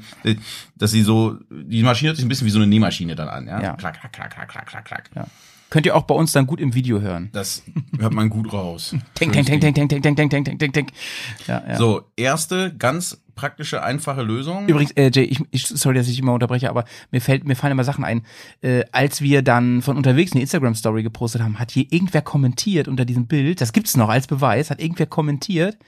[0.76, 3.47] dass sie so, die Maschine hört sich ein bisschen wie so eine Nähmaschine dann an,
[3.47, 3.61] ja.
[3.62, 3.73] Ja.
[3.76, 5.11] Klack, klack, klack, klack, klack, klack, klack.
[5.14, 5.26] Ja.
[5.73, 7.31] Könnt ihr auch bei uns dann gut im Video hören.
[7.33, 7.62] Das
[7.99, 8.95] hört man gut raus.
[9.14, 10.88] Tink, tink, tink, tink, tink, tink, tink, tink, tink, tink, tink.
[11.47, 11.76] Ja, ja.
[11.79, 14.69] So, erste ganz praktische, einfache Lösung.
[14.69, 17.73] Übrigens, äh, Jay, ich, ich, sorry, dass ich immer unterbreche, aber mir fällt, mir fallen
[17.73, 18.21] immer Sachen ein.
[18.61, 23.07] Äh, als wir dann von unterwegs eine Instagram-Story gepostet haben, hat hier irgendwer kommentiert unter
[23.07, 25.79] diesem Bild, das gibt's noch als Beweis, hat irgendwer kommentiert,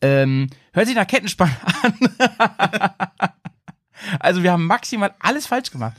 [0.00, 1.94] ähm, hört sich nach Kettenspann an.
[4.20, 5.94] also wir haben maximal alles falsch gemacht.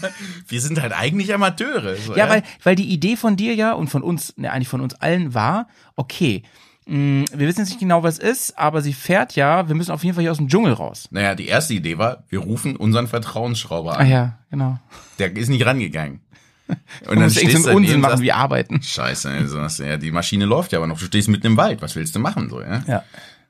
[0.48, 1.96] Wir sind halt eigentlich Amateure.
[1.96, 4.80] So, Ja, weil, weil die Idee von dir ja und von uns, ne, eigentlich von
[4.80, 6.42] uns allen war, okay,
[6.86, 10.02] mh, wir wissen jetzt nicht genau, was ist, aber sie fährt ja, wir müssen auf
[10.04, 11.08] jeden Fall hier aus dem Dschungel raus.
[11.10, 14.08] Naja, die erste Idee war, wir rufen unseren Vertrauensschrauber Ah an.
[14.10, 14.78] ja, genau.
[15.18, 16.20] Der ist nicht rangegangen.
[17.06, 18.82] Und Du musst irgendeinen daneben Unsinn machen sagst, wie arbeiten.
[18.82, 20.98] Scheiße, also, ja, die Maschine läuft ja aber noch.
[20.98, 21.82] Du stehst mitten im Wald.
[21.82, 22.82] Was willst du machen, so, ja?
[22.86, 23.02] Ja.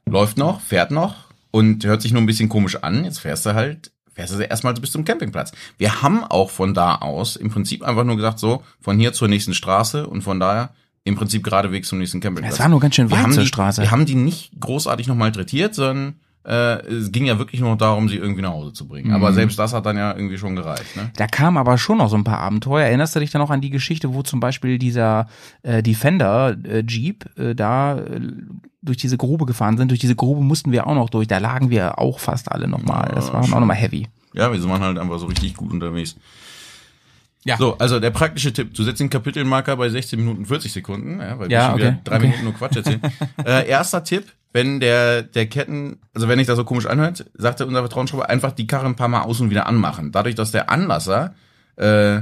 [0.07, 1.15] Läuft noch, fährt noch
[1.53, 3.05] und hört sich nur ein bisschen komisch an.
[3.05, 3.93] Jetzt fährst du halt,
[4.29, 5.53] fährst du erstmal bis zum Campingplatz.
[5.79, 9.29] Wir haben auch von da aus im Prinzip einfach nur gesagt, so, von hier zur
[9.29, 10.71] nächsten Straße und von daher
[11.05, 12.55] im Prinzip geradewegs zum nächsten Campingplatz.
[12.55, 13.83] Es war nur ganz schön wir weit haben zur die, Straße.
[13.83, 18.09] Wir haben die nicht großartig noch malträtiert, sondern äh, es ging ja wirklich nur darum,
[18.09, 19.09] sie irgendwie nach Hause zu bringen.
[19.09, 19.15] Mhm.
[19.15, 20.97] Aber selbst das hat dann ja irgendwie schon gereicht.
[20.97, 21.11] Ne?
[21.17, 22.87] Da kamen aber schon noch so ein paar Abenteuer.
[22.87, 25.29] Erinnerst du dich dann noch an die Geschichte, wo zum Beispiel dieser
[25.63, 28.21] äh, Defender äh, Jeep äh, da äh,
[28.83, 29.91] durch diese Grube gefahren sind?
[29.91, 31.29] Durch diese Grube mussten wir auch noch durch.
[31.29, 33.13] Da lagen wir auch fast alle nochmal.
[33.15, 34.09] Das war auch nochmal heavy.
[34.35, 36.17] Ja, wir waren halt einfach so richtig gut unterwegs.
[37.45, 37.57] Ja.
[37.57, 41.39] So, also der praktische Tipp, du setzt den Kapitelmarker bei 16 Minuten 40 Sekunden, ja,
[41.39, 42.27] weil wir Ja, schon wieder drei okay.
[42.27, 43.01] Minuten nur Quatsch erzählen.
[43.45, 47.67] äh, erster Tipp, wenn der, der Ketten, also wenn ich das so komisch anhört, sagte
[47.67, 50.13] unser Vertrauensschrauber, einfach die Karre ein paar Mal aus und wieder anmachen.
[50.13, 51.35] Dadurch, dass der Anlasser
[51.77, 52.21] äh,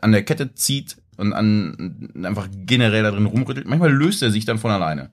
[0.00, 4.44] an der Kette zieht und an einfach generell da drin rumrüttelt, manchmal löst er sich
[4.44, 5.10] dann von alleine.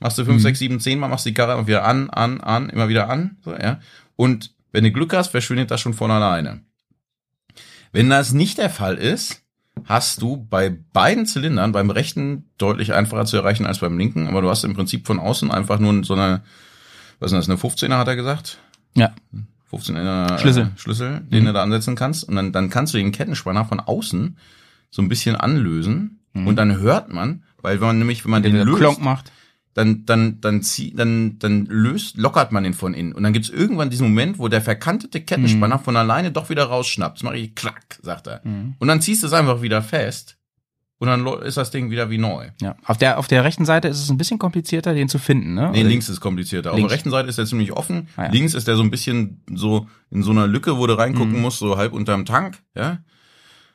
[0.00, 2.68] Machst du fünf, sechs, sieben, zehn Mal, machst die Karre immer wieder an, an, an,
[2.68, 3.80] immer wieder an, so, ja.
[4.16, 6.60] Und wenn du Glück hast, verschwindet das schon von alleine.
[7.92, 9.43] Wenn das nicht der Fall ist,
[9.84, 14.40] hast du bei beiden Zylindern, beim rechten deutlich einfacher zu erreichen als beim linken, aber
[14.40, 16.42] du hast im Prinzip von außen einfach nur so eine,
[17.18, 18.58] was ist das, eine 15er hat er gesagt?
[18.94, 19.12] Ja.
[19.72, 20.62] 15er Schlüssel.
[20.62, 23.80] Äh, Schlüssel, den du da ansetzen kannst und dann, dann kannst du den Kettenspanner von
[23.80, 24.38] außen
[24.90, 28.54] so ein bisschen anlösen und dann hört man, weil wenn man nämlich, wenn man den
[28.54, 29.30] Der löst, Klonk macht.
[29.74, 33.12] Dann, dann, dann, zieh, dann, dann löst, lockert man den von innen.
[33.12, 37.16] Und dann gibt's irgendwann diesen Moment, wo der verkantete Kettenspanner von alleine doch wieder rausschnappt.
[37.18, 38.40] Das mache ich klack, sagt er.
[38.44, 40.36] Und dann ziehst du es einfach wieder fest.
[40.98, 42.50] Und dann ist das Ding wieder wie neu.
[42.62, 42.76] Ja.
[42.84, 45.70] Auf der, auf der rechten Seite ist es ein bisschen komplizierter, den zu finden, ne?
[45.72, 46.70] Nee, Oder- links ist komplizierter.
[46.70, 46.88] Auf Links.
[46.90, 48.08] der rechten Seite ist der ziemlich offen.
[48.16, 48.30] Ah, ja.
[48.30, 51.58] Links ist der so ein bisschen so in so einer Lücke, wo du reingucken musst,
[51.58, 52.98] so halb unterm Tank, ja.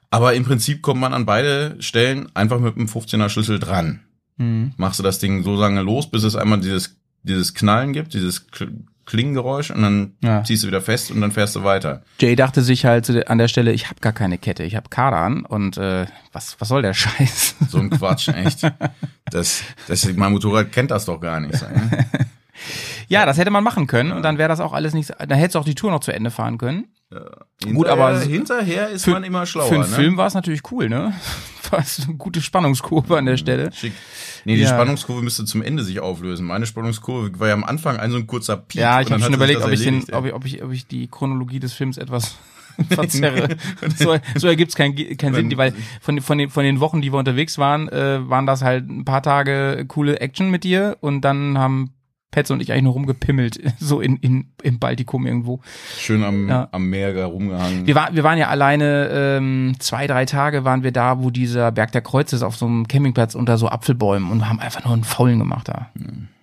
[0.09, 3.99] Aber im Prinzip kommt man an beide Stellen einfach mit einem 15er Schlüssel dran.
[4.39, 4.73] Mhm.
[4.77, 8.49] machst du das Ding so lange los, bis es einmal dieses, dieses Knallen gibt, dieses
[8.49, 8.71] Kl-
[9.05, 10.43] Klingengeräusch und dann Ja.
[10.43, 12.03] ziehst du wieder fest und dann fährst du weiter.
[12.19, 15.45] Jay dachte sich halt an der Stelle, ich habe gar keine Kette, ich habe Kardan
[15.45, 17.55] und äh, was, was soll der Scheiß?
[17.69, 18.71] So ein Quatsch, echt.
[19.31, 21.59] Das, das, mein Motorrad kennt das doch gar nicht.
[23.09, 23.19] Ja?
[23.21, 25.55] Ja, das hätte man machen können und dann wäre das auch alles nicht, dann hättest
[25.55, 26.87] du auch die Tour noch zu Ende fahren können.
[27.09, 29.67] Hinterher, Gut, aber hinterher ist für- man immer schlauer.
[29.67, 29.95] Für einen ne?
[29.95, 31.13] Film war es natürlich cool, ne?
[31.71, 33.71] War es eine gute Spannungskurve an der Stelle.
[33.71, 33.93] Schick.
[34.43, 34.69] Nee, die Ja.
[34.69, 36.47] Spannungskurve müsste zum Ende sich auflösen.
[36.47, 38.81] Meine Spannungskurve war ja am Anfang ein so ein kurzer Peak.
[38.81, 41.07] Ja, ich habe schon überlegt, ob ich, den, ob, ich, ob, ich, ob ich die
[41.07, 42.37] Chronologie des Films etwas
[42.89, 43.57] verzerre.
[43.97, 47.01] so, so ergibt es keinen keinen Sinn, weil von, den- von, den, von den Wochen,
[47.01, 50.97] die wir unterwegs waren, äh, waren das halt ein paar Tage coole Action mit dir
[51.01, 51.93] und dann haben
[52.31, 55.59] Petz und ich eigentlich nur rumgepimmelt, so in, in, im Baltikum irgendwo.
[55.97, 56.67] Schön am, Ja.
[56.71, 57.87] am Meer da rumgehangen.
[57.87, 61.71] Wir, war, wir waren ja alleine ähm, zwei, drei Tage waren wir da, wo dieser
[61.71, 64.93] Berg der Kreuz ist, auf so einem Campingplatz unter so Apfelbäumen und haben einfach nur
[64.93, 65.89] einen Faulen gemacht da.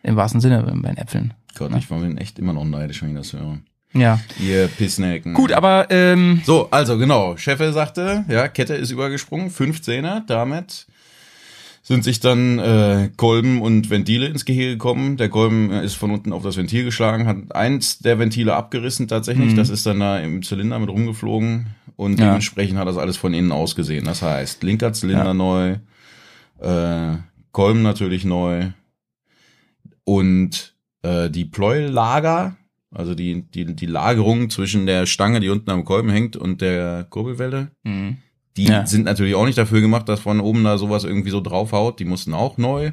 [0.03, 1.35] Im wahrsten Sinne bei den Äpfeln.
[1.59, 3.59] Gott, ich war mir echt immer noch neidisch, wenn ich das höre.
[3.95, 4.21] Ja.
[4.39, 5.33] Ihr Pissnecken.
[5.33, 10.87] Gut, aber ähm, So, also genau, Cheffe sagte, ja, Kette ist übergesprungen, 15er, damit
[11.89, 15.17] sind sich dann äh, Kolben und Ventile ins Gehege gekommen.
[15.19, 19.07] Der Kolben äh, ist von unten auf das Ventil geschlagen, hat eins der Ventile abgerissen
[19.07, 19.55] tatsächlich.
[19.55, 22.27] Das ist dann da im Zylinder mit rumgeflogen und Ja.
[22.27, 24.05] dementsprechend hat das alles von innen ausgesehen.
[24.05, 25.35] Das heißt, linker Zylinder Ja.
[25.35, 25.77] neu,
[26.59, 27.19] äh,
[27.53, 28.71] Kolben natürlich neu
[30.03, 32.57] und äh, die Pleuellager,
[32.93, 37.07] also die, die, die Lagerung zwischen der Stange, die unten am Kolben hängt, und der
[37.09, 38.17] Kurbelwelle, mh.
[38.57, 38.87] Die Ja.
[38.87, 41.99] sind natürlich auch nicht dafür gemacht, dass von oben da sowas irgendwie so draufhaut.
[42.01, 42.93] Die mussten auch neu.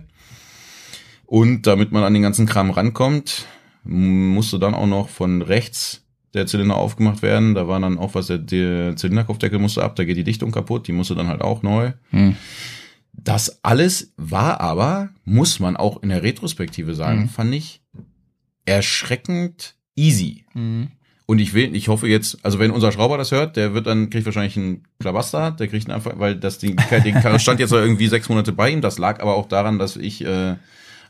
[1.25, 3.45] Und damit man an den ganzen Kram rankommt,
[3.85, 6.01] m- musst du dann auch noch von rechts
[6.33, 7.53] der Zylinder aufgemacht werden.
[7.55, 10.87] Da war dann auch was, der, der Zylinderkopfdeckel musste ab, da geht die Dichtung kaputt,
[10.87, 11.93] die musste dann halt auch neu.
[12.09, 12.35] Hm.
[13.13, 17.29] Das alles war aber, muss man auch in der Retrospektive sagen, Mhm.
[17.29, 17.81] fand ich
[18.65, 20.45] erschreckend easy.
[20.53, 20.87] Mhm.
[21.25, 24.09] Und ich will, ich hoffe jetzt, also wenn unser Schrauber das hört, der wird dann,
[24.09, 27.71] kriegt wahrscheinlich einen Klabaster, der kriegt einen einfach, weil das Ding, die Karre stand jetzt
[27.71, 28.81] irgendwie sechs Monate bei ihm.
[28.81, 30.55] Das lag aber auch daran, dass ich äh,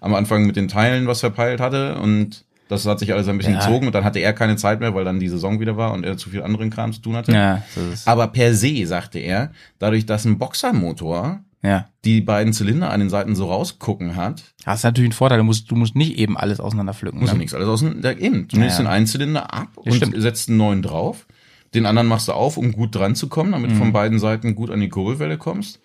[0.02, 3.54] am Anfang mit den Teilen was verpeilt hatte und das hat sich alles ein bisschen
[3.56, 3.60] Ja.
[3.60, 6.04] gezogen und dann hatte er keine Zeit mehr, weil dann die Saison wieder war und
[6.06, 7.32] er zu viel anderen Kram zu tun hatte.
[7.32, 7.62] Ja,
[8.06, 11.88] Aber per se, sagte er, dadurch, dass ein Boxermotor ja.
[12.06, 15.70] die beiden Zylinder an den Seiten so rausgucken hat, Hast natürlich einen Vorteil, du musst,
[15.72, 17.20] du musst nicht eben alles auseinanderpflücken.
[17.20, 17.36] muss ne?
[17.36, 18.48] ja nichts alles aus dem da innen.
[18.48, 18.84] Du Ja, nimmst ja.
[18.86, 20.22] den einen Zylinder ab Das und stimmt.
[20.22, 21.26] setzt einen neuen drauf.
[21.74, 23.80] Den anderen machst du auf, um gut dran zu kommen, damit du Mhm.
[23.80, 25.80] von beiden Seiten gut an die Kurbelwelle kommst.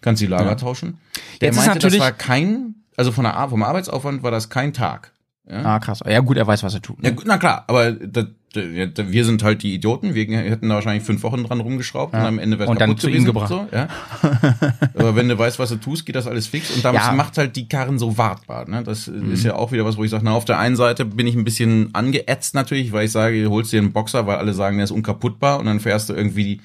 [0.00, 0.98] Kannst die Lager tauschen.
[1.40, 4.50] Der Jetzt ist meinte, das natürlich- war kein, also von der, vom Arbeitsaufwand war das
[4.50, 5.12] kein Tag.
[5.48, 5.62] Ja?
[5.64, 6.00] Ah, krass.
[6.06, 6.96] Ja, gut, er weiß, was er tut.
[7.02, 7.16] Ja, Ne?
[7.16, 10.14] gut, na klar, aber da, da, ja, da, wir sind halt die Idioten.
[10.14, 13.08] Wir hätten da wahrscheinlich fünf Wochen dran rumgeschraubt und am Ende wäre Und dann zu
[13.08, 13.48] ihm gebracht.
[13.48, 13.88] So, ja.
[14.94, 16.70] aber wenn du weißt, was du tust, geht das alles fix.
[16.74, 17.10] Und damit Ja.
[17.10, 17.16] Mhm.
[17.16, 18.68] macht halt die Karren so wartbar.
[18.68, 18.82] Ne?
[18.82, 21.26] Das ist ja auch wieder was, wo ich sage, na, auf der einen Seite bin
[21.26, 24.52] ich ein bisschen angeätzt natürlich, weil ich sage, du holst dir einen Boxer, weil alle
[24.54, 26.60] sagen, der ist unkaputtbar und dann fährst du irgendwie die,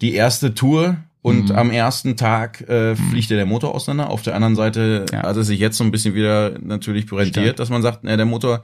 [0.00, 1.56] die erste Tour und Mhm.
[1.56, 4.10] am ersten Tag äh, fliegt dir der Motor auseinander.
[4.10, 5.24] Auf der anderen Seite Ja.
[5.24, 7.58] hat es sich jetzt so ein bisschen wieder natürlich rentiert, Stimmt.
[7.58, 8.62] dass man sagt, na, der Motor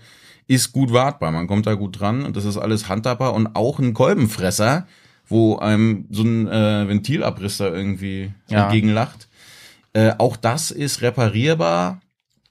[0.49, 3.79] ist gut wartbar, man kommt da gut dran und das ist alles handhabbar und auch
[3.79, 4.87] ein Kolbenfresser,
[5.29, 8.65] wo einem so ein äh, Ventilabriss da irgendwie Ja.
[8.65, 9.29] entgegenlacht.
[9.93, 12.01] Äh, auch das ist reparierbar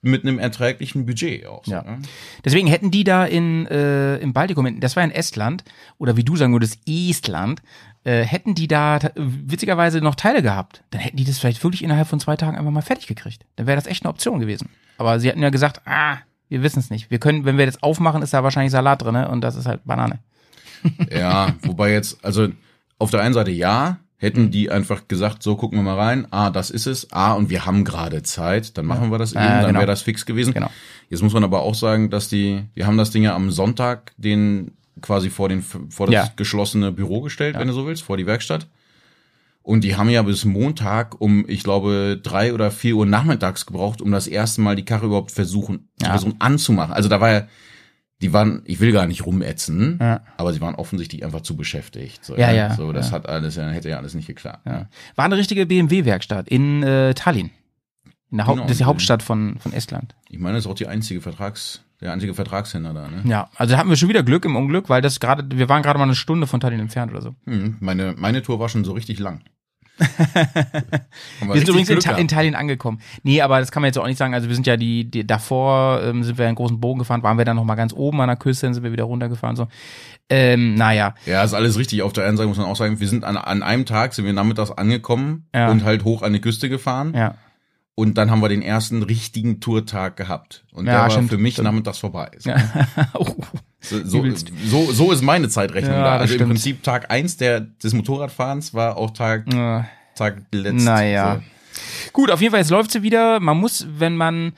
[0.01, 1.63] mit einem erträglichen Budget auch.
[1.65, 1.81] so, Ja.
[1.83, 1.99] ne?
[2.43, 5.63] Deswegen hätten die da in, äh, im Baltikum, das war in Estland,
[5.97, 7.61] oder wie du sagen würdest, Estland,
[8.03, 12.07] äh, hätten die da witzigerweise noch Teile gehabt, dann hätten die das vielleicht wirklich innerhalb
[12.07, 13.45] von zwei Tagen einfach mal fertig gekriegt.
[13.55, 14.69] Dann wäre das echt eine Option gewesen.
[14.97, 16.17] Aber sie hätten ja gesagt, ah,
[16.49, 17.09] wir wissen es nicht.
[17.11, 19.83] Wir können, wenn wir das aufmachen, ist da wahrscheinlich Salat drin und das ist halt
[19.85, 20.19] Banane.
[21.11, 22.47] Ja, wobei jetzt, also
[22.99, 26.49] auf der einen Seite ja, hätten die einfach gesagt, so gucken wir mal rein, ah,
[26.51, 29.57] das ist es, ah, und wir haben gerade Zeit, dann machen wir das eben, Ja,
[29.57, 29.79] dann genau.
[29.79, 30.53] wäre das fix gewesen.
[30.53, 30.69] Genau.
[31.09, 34.13] Jetzt muss man aber auch sagen, dass die, die haben das Ding ja am Sonntag
[34.17, 36.29] den quasi vor den vor das Ja.
[36.35, 38.67] geschlossene Büro gestellt, wenn du so willst, vor die Werkstatt.
[39.65, 43.99] Und die haben ja bis Montag um, ich glaube, drei oder vier Uhr nachmittags gebraucht,
[43.99, 46.09] um das erste Mal die Karre überhaupt versuchen, Ja.
[46.09, 46.93] versuchen anzumachen.
[46.93, 47.47] Also da war ja,
[48.21, 50.21] die waren, ich will gar nicht rumätzen, Ja.
[50.37, 52.23] aber sie waren offensichtlich einfach zu beschäftigt.
[52.23, 53.13] So, Ja, ja, So, das ja.
[53.13, 54.67] hat alles, ja, hätte ja alles nicht geklappt.
[54.67, 54.87] Ja.
[55.15, 57.49] War eine richtige BMW-Werkstatt in äh, Tallinn.
[58.29, 58.63] In der Haupt, Genau.
[58.67, 60.13] das ist die Hauptstadt von, von Estland.
[60.29, 63.23] Ich meine, das ist auch die einzige Vertrags, der einzige Vertragshändler da, ne?
[63.25, 65.81] Ja, also da hatten wir schon wieder Glück im Unglück, weil das gerade, wir waren
[65.81, 67.33] gerade mal eine Stunde von Tallinn entfernt oder so.
[67.45, 69.41] Hm, meine, meine Tour war schon so richtig lang.
[69.97, 72.99] Wir sind übrigens in, Ta in Tallinn angekommen.
[73.23, 74.33] Nee, aber das kann man jetzt auch nicht sagen.
[74.33, 77.37] Also wir sind ja die, die davor ähm, sind wir einen großen Bogen gefahren, waren
[77.37, 79.55] wir dann noch mal ganz oben an der Küste, dann sind wir wieder runtergefahren.
[79.55, 79.67] So,
[80.29, 82.01] ähm, naja, Ja, ist alles richtig.
[82.01, 84.25] Auf der einen Seite muss man auch sagen, wir sind an, an einem Tag, sind
[84.25, 85.69] wir nachmittags angekommen Ja.
[85.69, 87.13] und halt hoch an die Küste gefahren.
[87.15, 87.35] ja,
[87.97, 90.65] Und dann haben wir den ersten richtigen Tourtag gehabt.
[90.73, 91.67] Und Ja, der war stimmt, für mich stimmt.
[91.67, 92.29] nachmittags vorbei.
[92.37, 92.57] So, ja.
[93.13, 93.25] Oh,
[93.79, 94.23] so, so,
[94.65, 96.11] so, so ist meine Zeitrechnung Ja, da.
[96.17, 96.49] Also im stimmt.
[96.51, 99.83] Prinzip Tag eins der, des Motorradfahrens war auch Tag, äh.
[100.15, 100.83] Tag letzt.
[100.85, 101.41] Naja.
[102.11, 103.39] Gut, auf jeden Fall, jetzt läuft sie wieder.
[103.39, 104.53] Man muss, wenn man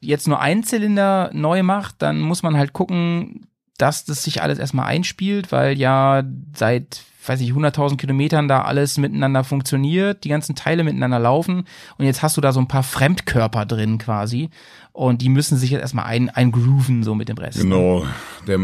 [0.00, 3.46] jetzt nur einen Zylinder neu macht, dann muss man halt gucken,
[3.78, 8.98] dass das sich alles erstmal einspielt, weil ja seit, weiß ich, 100.000 Kilometern da alles
[8.98, 11.64] miteinander funktioniert, die ganzen Teile miteinander laufen
[11.96, 14.50] und jetzt hast du da so ein paar Fremdkörper drin quasi
[14.92, 17.60] und die müssen sich jetzt erstmal ein, eingrooven so mit dem Rest.
[17.60, 18.04] Genau.
[18.46, 18.58] Der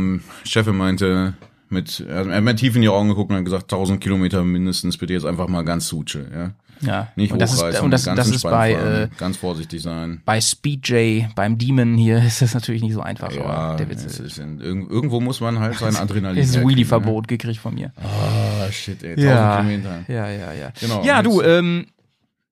[0.44, 1.35] Chef meinte,
[1.68, 4.98] mit, er hat mir tief in die Augen geguckt und hat gesagt, 1000 Kilometer mindestens
[4.98, 6.50] bitte jetzt einfach mal ganz Suche, ja.
[6.81, 7.09] Ja.
[7.17, 10.21] Nicht und das ist, und das, ganz das ist bei, äh, ganz vorsichtig sein.
[10.25, 14.05] bei Speedjay, beim Demon hier ist das natürlich nicht so einfach, Ja, aber der Witz
[14.05, 16.43] ist, ist in, irg- irgendwo muss man halt sein Adrenalin.
[16.43, 17.89] ist herkriegen, Wheelie-Verbot gekriegt von mir.
[17.89, 17.93] Ne?
[18.03, 20.05] Ah, shit, ey, 1000 Ja, Kilometer.
[20.09, 20.73] ja, ja, ja.
[20.81, 21.87] Genau, ja, du, ähm,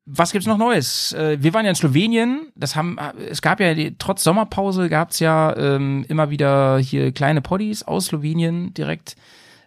[0.05, 1.13] was gibt's noch Neues?
[1.13, 2.49] Äh, wir waren ja in Slowenien.
[2.57, 2.97] Das haben,
[3.31, 8.75] es gab ja trotz Sommerpause gab's ja ähm, immer wieder hier kleine Poddies aus Slowenien
[8.75, 9.15] direkt.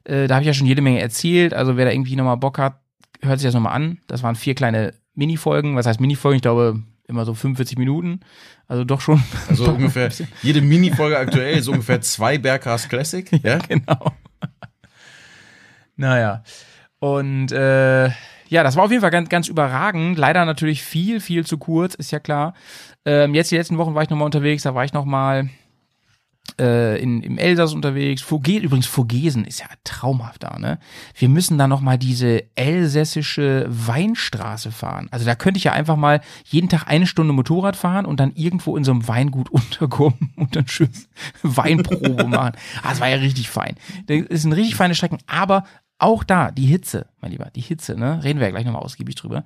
[0.04, 1.54] Äh, da habe ich ja schon jede Menge erzählt.
[1.54, 2.80] Also wer da irgendwie nochmal Bock hat,
[3.26, 4.00] hört sich das nochmal an.
[4.08, 5.76] Das waren vier kleine Minifolgen.
[5.76, 6.38] Was heißt Minifolgen?
[6.38, 8.22] Ich glaube immer so 45 Minuten.
[8.68, 9.24] Also doch schon.
[9.50, 10.10] Also ungefähr,
[10.42, 13.58] jede Minifolge aktuell ist ungefähr zwei Berghaus Classic, ja?
[13.68, 14.14] genau.
[15.96, 16.44] naja.
[17.00, 18.10] Und äh,
[18.48, 20.18] ja, das war auf jeden Fall ganz, ganz überragend.
[20.18, 22.54] Leider natürlich viel, viel zu kurz, ist ja klar.
[23.06, 25.50] Ähm, jetzt die letzten Wochen war ich nochmal unterwegs, da war ich nochmal
[26.60, 28.22] äh, in, im Elsass unterwegs.
[28.22, 30.80] Voge übrigens, Vogesen ist ja traumhaft da, ne?
[31.16, 35.08] Wir müssen da nochmal diese elsässische Weinstraße fahren.
[35.12, 38.32] Also da könnte ich ja einfach mal jeden Tag eine Stunde Motorrad fahren und dann
[38.36, 40.90] irgendwo in so einem Weingut unterkommen und dann schön
[41.44, 42.54] Weinprobe machen.
[42.84, 43.76] Ah, das war ja richtig fein.
[44.08, 45.64] Das sind richtig feine Strecken, aber
[45.98, 48.24] auch da, die Hitze, mein Lieber, die Hitze, ne?
[48.24, 49.44] Reden wir ja gleich nochmal ausgiebig drüber.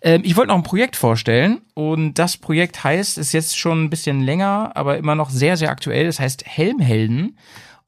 [0.00, 3.90] Ähm, ich wollte noch ein Projekt vorstellen und das Projekt heißt, ist jetzt schon ein
[3.90, 6.06] bisschen länger, aber immer noch sehr, sehr aktuell.
[6.06, 7.36] Das heißt Helmhelden.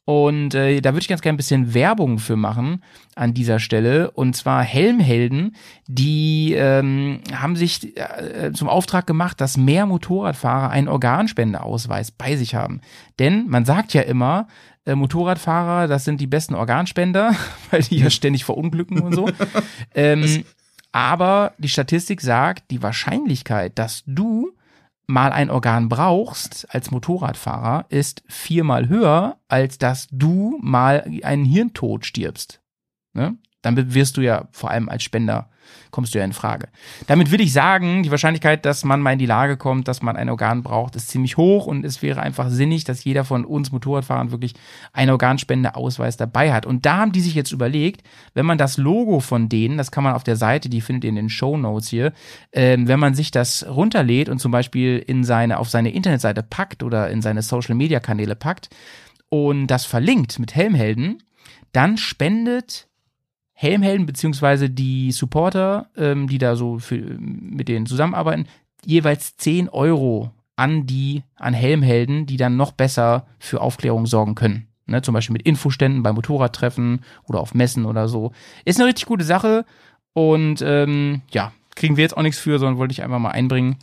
[0.05, 2.83] Und äh, da würde ich ganz gerne ein bisschen Werbung für machen
[3.15, 4.11] an dieser Stelle.
[4.11, 5.55] Und zwar Helmhelden,
[5.87, 12.57] die ähm, haben sich äh, zum Auftrag gemacht, dass mehr Motorradfahrer einen Organspendeausweis bei sich
[12.57, 12.81] haben.
[13.21, 14.49] Denn man sagt ja immer,
[14.85, 17.35] äh, Motorradfahrer, das sind die besten Organspender,
[17.71, 19.29] weil die ja ständig verunglücken und so.
[19.95, 20.45] ähm,
[20.93, 24.53] aber die Statistik sagt, die Wahrscheinlichkeit, dass du
[25.07, 32.07] mal ein Organ brauchst als Motorradfahrer, ist viermal höher, als dass du mal einen Hirntod
[32.07, 32.61] stirbst.
[33.13, 33.37] Ne?
[33.63, 35.49] Dann wirst du ja vor allem als Spender
[35.91, 36.69] kommst du ja in Frage.
[37.07, 40.17] Damit will ich sagen, die Wahrscheinlichkeit, dass man mal in die Lage kommt, dass man
[40.17, 43.73] ein Organ braucht, ist ziemlich hoch und es wäre einfach sinnig, dass jeder von uns
[43.73, 44.55] Motorradfahrern wirklich
[44.93, 46.67] einen Organspendeausweis dabei hat.
[46.67, 48.03] Und da haben die sich jetzt überlegt,
[48.35, 51.11] wenn man das Logo von denen, das kann man auf der Seite, die findet ihr
[51.11, 52.13] in den Show Notes hier,
[52.53, 56.83] ähm, wenn man sich das runterlädt und zum Beispiel in seine, auf seine Internetseite packt
[56.83, 58.71] oder in seine Social Media Kanäle packt
[59.29, 61.23] und das verlinkt mit Helmhelden,
[61.73, 62.89] dann spendet
[63.63, 68.47] Helmhelden beziehungsweise die Supporter, ähm, die da so für, mit denen zusammenarbeiten,
[68.85, 74.67] jeweils 10 Euro an die, an Helmhelden, die dann noch besser für Aufklärung sorgen können.
[74.87, 78.33] Ne, zum Beispiel mit Infoständen bei Motorradtreffen oder auf Messen oder so.
[78.65, 79.65] Ist eine richtig gute Sache
[80.13, 83.77] und ähm, ja, kriegen wir jetzt auch nichts für, sondern wollte ich einfach mal einbringen.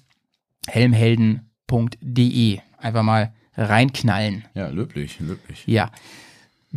[0.67, 2.59] Helmhelden.de.
[2.77, 4.43] Einfach mal reinknallen.
[4.53, 5.63] Ja, löblich, löblich.
[5.67, 5.89] Ja.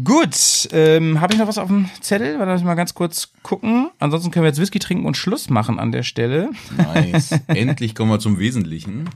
[0.03, 2.39] Gut, ähm, habe ich noch was auf dem Zettel?
[2.39, 3.91] Warte, lass mal ganz kurz gucken.
[3.99, 6.51] Ansonsten können wir jetzt Whisky trinken und Schluss machen an der Stelle.
[6.77, 7.33] Nice.
[7.49, 9.11] Endlich kommen wir zum Wesentlichen.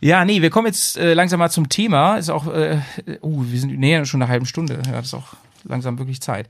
[0.00, 2.18] Ja, nee, wir kommen jetzt äh, langsam mal zum Thema.
[2.18, 2.78] Ist auch, äh,
[3.20, 4.80] uh, wir sind näher schon eine halbe Stunde.
[4.86, 6.48] Ja, das ist auch langsam wirklich Zeit.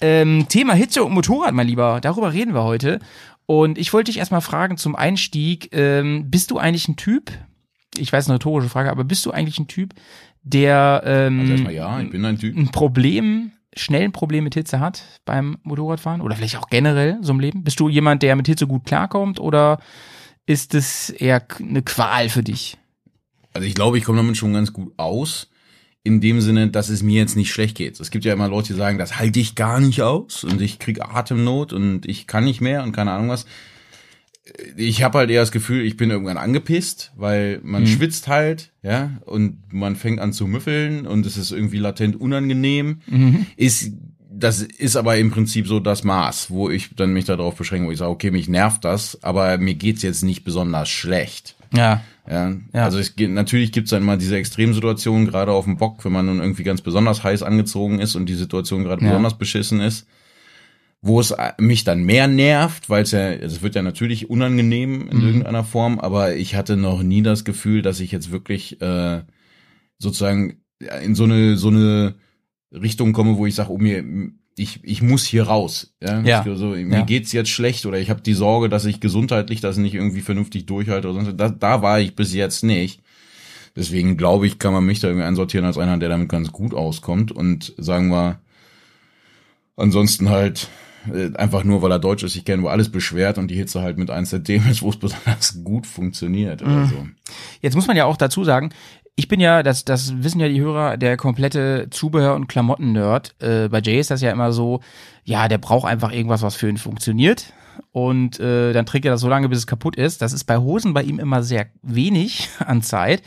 [0.00, 2.00] Ähm, Thema Hitze und Motorrad, mein Lieber.
[2.00, 2.98] Darüber reden wir heute.
[3.44, 7.30] Und ich wollte dich erstmal fragen zum Einstieg, ähm, bist du eigentlich ein Typ?
[7.96, 9.94] Ich weiß eine rhetorische Frage, aber bist du eigentlich ein Typ,
[10.42, 16.20] der ähm, Also ja, ein ein Problem, schnell ein Problem mit Hitze hat beim Motorradfahren
[16.20, 17.64] oder vielleicht auch generell so im Leben?
[17.64, 19.78] Bist du jemand, der mit Hitze gut klarkommt oder
[20.46, 22.78] ist es eher eine Qual für dich?
[23.52, 25.50] Also ich glaube, ich komme damit schon ganz gut aus.
[26.04, 28.00] In dem Sinne, dass es mir jetzt nicht schlecht geht.
[28.00, 30.78] Es gibt ja immer Leute, die sagen, das halte ich gar nicht aus und ich
[30.78, 33.44] krieg Atemnot und ich kann nicht mehr und keine Ahnung was.
[34.76, 39.10] Ich habe halt eher das Gefühl, ich bin irgendwann angepisst, weil man schwitzt halt, ja,
[39.26, 43.00] und man fängt an zu müffeln und es ist irgendwie latent unangenehm.
[43.56, 43.92] Ist
[44.30, 47.90] das ist aber im Prinzip so das Maß, wo ich dann mich darauf beschränke, wo
[47.92, 51.56] ich sage, okay, mich nervt das, aber mir geht's jetzt nicht besonders schlecht.
[51.74, 52.02] Ja.
[52.30, 52.84] Ja, Ja.
[52.84, 56.26] also es, geht- natürlich gibt's dann immer diese Extremsituationen, gerade auf dem Bock, wenn man
[56.26, 59.08] nun irgendwie ganz besonders heiß angezogen ist und die Situation gerade Ja.
[59.10, 60.06] besonders beschissen ist,
[61.00, 65.04] wo es äh, mich dann mehr nervt, weil es ja, es wird ja natürlich unangenehm
[65.04, 65.08] Mhm.
[65.10, 69.22] in irgendeiner Form, aber ich hatte noch nie das Gefühl, dass ich jetzt wirklich äh,
[69.98, 70.60] sozusagen
[71.04, 72.14] in so eine so eine
[72.72, 74.04] Richtung komme, wo ich sage, oh mir,
[74.56, 75.94] ich, ich muss hier raus.
[76.02, 76.44] Ja, Ja.
[76.46, 77.02] Ich, so, mir Ja.
[77.02, 80.66] geht's jetzt schlecht oder ich habe die Sorge, dass ich gesundheitlich das nicht irgendwie vernünftig
[80.66, 81.38] durchhalte oder sonst.
[81.40, 83.00] Da, da war ich bis jetzt nicht.
[83.76, 86.74] Deswegen glaube ich, kann man mich da irgendwie einsortieren als einer, der damit ganz gut
[86.74, 88.40] auskommt und sagen wir,
[89.76, 90.87] ansonsten halt äh,
[91.36, 93.98] einfach nur, weil er deutsch ist, sich gerne über alles beschwert und die Hitze halt
[93.98, 96.86] mit eins der Themen ist, wo es besonders gut funktioniert oder Mhm.
[96.88, 97.06] so.
[97.62, 98.70] Jetzt muss man ja auch dazu sagen,
[99.16, 103.34] ich bin ja, das, das wissen ja die Hörer, der komplette Zubehör- und Klamotten-Nerd.
[103.42, 104.80] Äh, bei Jay ist das ja immer so,
[105.24, 107.52] ja, der braucht einfach irgendwas, was für ihn funktioniert.
[107.90, 110.22] Und äh, dann trägt er das so lange, bis es kaputt ist.
[110.22, 113.22] Das ist bei Hosen bei ihm immer sehr wenig an Zeit.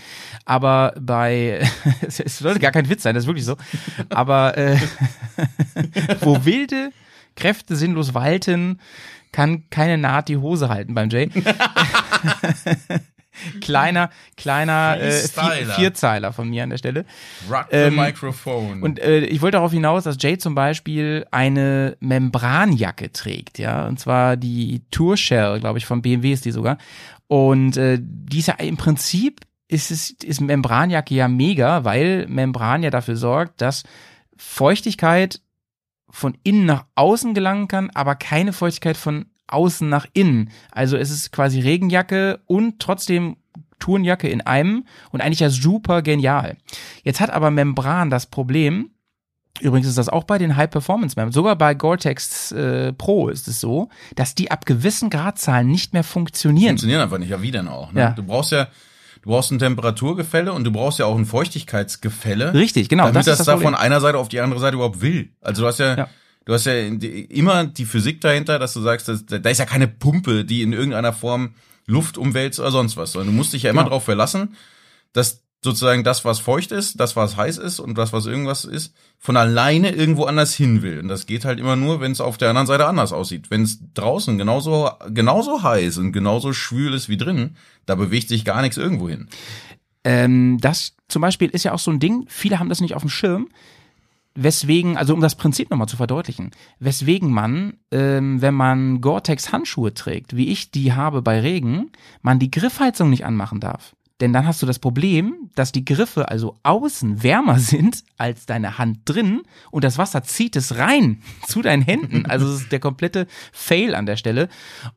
[0.45, 1.61] Aber bei,
[2.01, 3.57] es es sollte gar kein Witz sein, das ist wirklich so.
[4.09, 4.77] Aber äh,
[6.21, 6.91] wo wilde
[7.35, 8.79] Kräfte sinnlos walten,
[9.31, 11.29] kann keine Naht die Hose halten beim Jay.
[13.61, 15.11] kleiner, kleiner äh.
[15.75, 17.05] Vierzeiler von mir an der Stelle.
[17.49, 18.83] Rock Ähm, microphone.
[18.83, 23.99] Und äh, ich wollte darauf hinaus, dass Jay zum Beispiel eine Membranjacke trägt, ja, und
[23.99, 26.77] zwar die Tour Shell, glaube ich, von BMW ist die sogar.
[27.27, 32.83] Und äh, die ist ja im Prinzip ist es ist Membranjacke ja mega, weil Membran
[32.83, 33.83] ja dafür sorgt, dass
[34.35, 35.39] Feuchtigkeit
[36.11, 40.49] von innen nach außen gelangen kann, aber keine Feuchtigkeit von außen nach innen.
[40.71, 43.37] Also es ist quasi Regenjacke und trotzdem
[43.79, 46.57] Turnjacke in einem und eigentlich ja super genial.
[47.03, 48.91] Jetzt hat aber Membran das Problem,
[49.59, 53.89] Übrigens ist das auch bei den High-Performance-Membran, sogar bei Gore-Tex äh, Pro ist es so,
[54.15, 56.69] dass die ab gewissen Gradzahlen nicht mehr funktionieren.
[56.69, 57.29] Funktionieren einfach nicht.
[57.29, 57.91] Ja, wie denn auch?
[57.91, 57.99] Ne?
[57.99, 58.11] Ja.
[58.11, 58.69] Du brauchst ja,
[59.21, 62.53] du brauchst ein Temperaturgefälle und du brauchst ja auch ein Feuchtigkeitsgefälle.
[62.53, 65.01] Richtig, genau, Damit das das, das da von einer Seite auf die andere Seite überhaupt
[65.01, 65.29] will.
[65.41, 66.09] Also du hast ja, Ja.
[66.45, 69.87] du hast ja immer die Physik dahinter, dass du sagst, dass, da ist ja keine
[69.87, 71.53] Pumpe, die in irgendeiner Form
[71.87, 73.89] Luft umwälzt oder sonst was, sondern du musst dich ja immer Genau.
[73.89, 74.55] darauf verlassen,
[75.13, 78.95] dass sozusagen das, was feucht ist, das, was heiß ist und das, was irgendwas ist,
[79.19, 80.99] von alleine irgendwo anders hin will.
[80.99, 83.51] Und das geht halt immer nur, wenn es auf der anderen Seite anders aussieht.
[83.51, 88.43] Wenn es draußen genauso, genauso heiß und genauso schwül ist wie drin, da bewegt sich
[88.43, 89.27] gar nichts irgendwo hin.
[90.03, 93.03] Ähm, das zum Beispiel ist ja auch so ein Ding, viele haben das nicht auf
[93.03, 93.49] dem Schirm,
[94.33, 99.93] weswegen, also um das Prinzip nochmal zu verdeutlichen, weswegen man, ähm, wenn man Gore-Tex Handschuhe
[99.93, 101.91] trägt, wie ich die habe bei Regen,
[102.23, 103.93] man die Griffheizung nicht anmachen darf.
[104.21, 108.77] Denn dann hast du das Problem, dass die Griffe also außen wärmer sind als deine
[108.77, 112.27] Hand drin und das Wasser zieht es rein zu deinen Händen.
[112.27, 114.47] Also es ist der komplette Fail an der Stelle.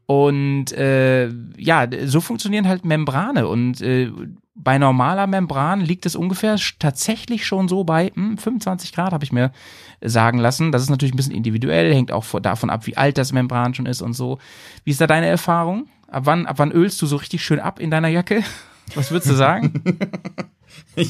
[0.06, 3.48] Und äh, ja, so funktionieren halt Membrane.
[3.48, 4.12] Und äh,
[4.54, 9.32] bei normaler Membran liegt es ungefähr tatsächlich schon so bei hm, 25 Grad, habe ich
[9.32, 9.52] mir
[10.02, 10.70] sagen lassen.
[10.70, 13.86] Das ist natürlich ein bisschen individuell, hängt auch davon ab, wie alt das Membran schon
[13.86, 14.38] ist und so.
[14.84, 15.88] Wie ist da deine Erfahrung?
[16.08, 18.44] Ab wann, ab wann ölst du so richtig schön ab in deiner Jacke?
[18.94, 19.72] Was würdest du sagen?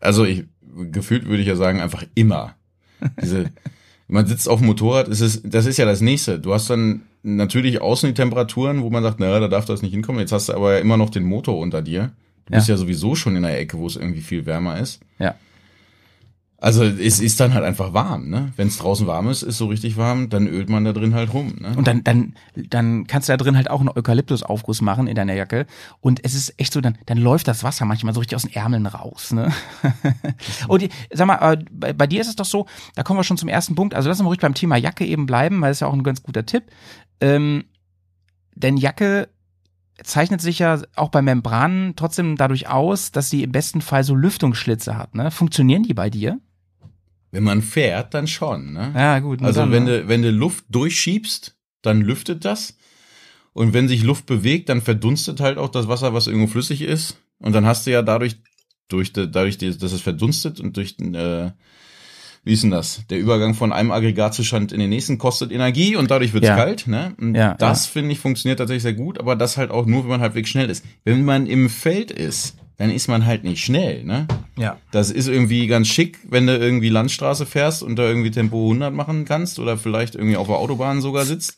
[0.00, 0.44] Also ich,
[0.92, 2.54] gefühlt würde ich ja sagen, einfach immer.
[3.20, 3.50] Diese,
[4.08, 6.38] man sitzt auf dem Motorrad, ist es, das ist ja das nächste.
[6.38, 9.92] Du hast dann natürlich außen die Temperaturen, wo man sagt, naja, da darf das nicht
[9.92, 10.20] hinkommen.
[10.20, 12.12] Jetzt hast du aber ja immer noch den Motor unter dir.
[12.46, 12.58] Du Ja.
[12.58, 15.00] bist ja sowieso schon in der Ecke, wo es irgendwie viel wärmer ist.
[15.18, 15.34] ja.
[16.58, 18.52] Also es ist dann halt einfach warm, ne?
[18.56, 21.34] Wenn es draußen warm ist, ist so richtig warm, dann ölt man da drin halt
[21.34, 21.74] rum, ne?
[21.76, 25.34] Und dann, dann, dann kannst du da drin halt auch einen Eukalyptusaufguss machen in deiner
[25.34, 25.66] Jacke.
[26.00, 28.54] Und es ist echt so, dann, dann läuft das Wasser manchmal so richtig aus den
[28.54, 29.32] Ärmeln raus.
[29.32, 29.52] Ne?
[30.68, 33.36] Und sag mal, äh, bei, bei dir ist es doch so, da kommen wir schon
[33.36, 33.94] zum ersten Punkt.
[33.94, 36.04] Also lassen wir ruhig beim Thema Jacke eben bleiben, weil das ist ja auch ein
[36.04, 36.64] ganz guter Tipp.
[37.20, 37.64] Ähm,
[38.54, 39.28] denn Jacke
[40.02, 44.14] zeichnet sich ja auch bei Membranen trotzdem dadurch aus, dass sie im besten Fall so
[44.14, 45.14] Lüftungsschlitze hat.
[45.14, 45.30] Ne?
[45.30, 46.38] Funktionieren die bei dir?
[47.30, 48.92] Wenn man fährt, dann schon, ne?
[48.94, 49.42] Ja, gut.
[49.42, 52.76] Also dann, wenn du, wenn du Luft durchschiebst, dann lüftet das.
[53.52, 57.16] Und wenn sich Luft bewegt, dann verdunstet halt auch das Wasser, was irgendwo flüssig ist.
[57.38, 58.36] Und dann hast du ja dadurch,
[58.88, 61.50] durch, dadurch, dass es verdunstet und durch, äh,
[62.44, 63.00] wie ist denn das?
[63.10, 66.54] Der Übergang von einem Aggregatzustand in den nächsten kostet Energie und dadurch wird's Ja.
[66.54, 66.86] kalt.
[66.86, 67.14] Ne?
[67.18, 70.10] Und Ja, das, finde ich, funktioniert tatsächlich sehr gut, aber das halt auch nur, wenn
[70.10, 70.84] man halbwegs schnell ist.
[71.04, 74.04] Wenn man im Feld ist, dann ist man halt nicht schnell.
[74.04, 74.26] Ne?
[74.58, 74.76] ja.
[74.90, 78.92] Das ist irgendwie ganz schick, wenn du irgendwie Landstraße fährst und da irgendwie Tempo 100
[78.92, 81.56] machen kannst oder vielleicht irgendwie auf der Autobahn sogar sitzt.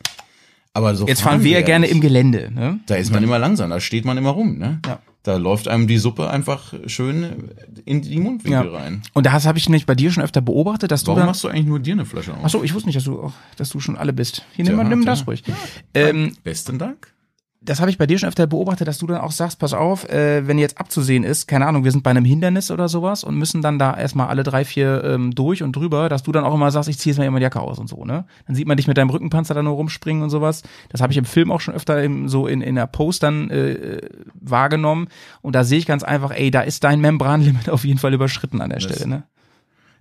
[0.75, 1.95] Aber so Jetzt fahren wir ja gerne nicht.
[1.95, 2.53] im Gelände.
[2.55, 2.79] Ne?
[2.87, 4.81] Da ist man immer langsam, da steht man immer rum, ne?
[4.87, 5.01] Ja.
[5.25, 7.51] Da läuft einem die Suppe einfach schön
[7.85, 8.79] in die Mundwinkel Ja.
[8.79, 9.03] rein.
[9.13, 11.49] Und das habe ich nämlich bei dir schon öfter beobachtet, dass du Warum machst du
[11.49, 12.39] eigentlich nur dir eine Flasche auf?
[12.45, 14.45] Ach so, ich wusste nicht, dass du, auch, dass du schon alle bist.
[14.55, 15.43] Hier, nimm, mal, nimm das ruhig.
[15.93, 17.13] Ähm, Besten Dank.
[17.61, 20.09] Das habe ich bei dir schon öfter beobachtet, dass du dann auch sagst, pass auf,
[20.09, 23.37] äh, wenn jetzt abzusehen ist, keine Ahnung, wir sind bei einem Hindernis oder sowas und
[23.37, 26.55] müssen dann da erstmal alle drei, vier ähm, durch und drüber, dass du dann auch
[26.55, 28.27] immer sagst, ich ziehe jetzt mal immer die Jacke aus und so, ne?
[28.47, 30.63] Dann sieht man dich mit deinem Rückenpanzer da nur rumspringen und sowas.
[30.89, 33.51] Das habe ich im Film auch schon öfter im, so in, in der Post dann
[33.51, 34.03] äh,
[34.35, 35.09] wahrgenommen.
[35.43, 38.61] Und da sehe ich ganz einfach, ey, da ist dein Membranlimit auf jeden Fall überschritten
[38.61, 39.25] an der Stelle, ne?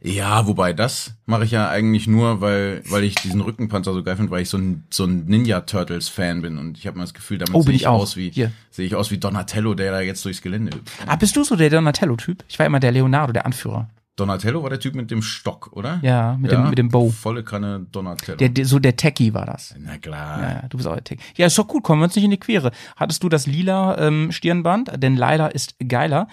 [0.02, 4.16] Ja, wobei das mache ich ja eigentlich nur, weil weil ich diesen Rückenpanzer so geil
[4.16, 7.04] finde, weil ich so ein so ein Ninja Turtles Fan bin und ich habe mal
[7.04, 8.00] das Gefühl, damit Oh, sehe ich ich auch.
[8.02, 8.52] aus wie Hier.
[8.70, 10.94] sehe ich aus wie Donatello, der da jetzt durchs Gelände hüpft.
[11.08, 12.44] Ah, bist du so der Donatello-Typ?
[12.48, 13.90] Ich war immer der Leonardo, der Anführer.
[14.16, 16.00] Donatello war der Typ mit dem Stock, oder?
[16.02, 17.12] Ja, mit dem- mit dem Bow.
[17.12, 18.38] Volle Kanne Donatello.
[18.38, 19.76] Der, der, so der Techie war das.
[19.80, 20.42] Na klar.
[20.42, 21.20] Ja, ja, du bist auch der Tech.
[21.36, 22.72] Ja, ist doch gut, kommen wir uns nicht in die Quere.
[22.96, 24.92] Hattest du das lila ähm, Stirnband?
[25.04, 26.28] Denn Lila ist geiler.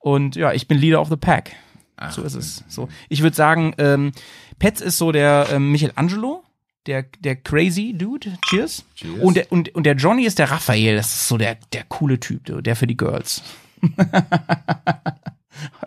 [0.00, 1.52] Und ja, ich bin Leader of the Pack.
[1.98, 2.64] Ach, So ist es.
[2.68, 2.88] So.
[3.08, 4.12] Ich würde sagen, ähm,
[4.58, 6.44] Petz ist so der ähm, Michelangelo,
[6.86, 8.38] der, der crazy Dude.
[8.48, 8.84] Cheers.
[8.94, 9.20] Cheers.
[9.20, 10.96] Und der, und, und der Johnny ist der Raphael.
[10.96, 13.42] Das ist so der, der coole Typ, der der für die Girls.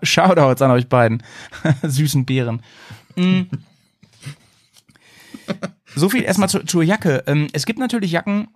[0.03, 1.23] Shoutouts an euch beiden.
[1.81, 2.61] Süßen Bären.
[3.15, 3.43] Mm.
[5.95, 7.23] So viel erstmal zu, zur Jacke.
[7.27, 8.47] Ähm, es gibt natürlich Jacken,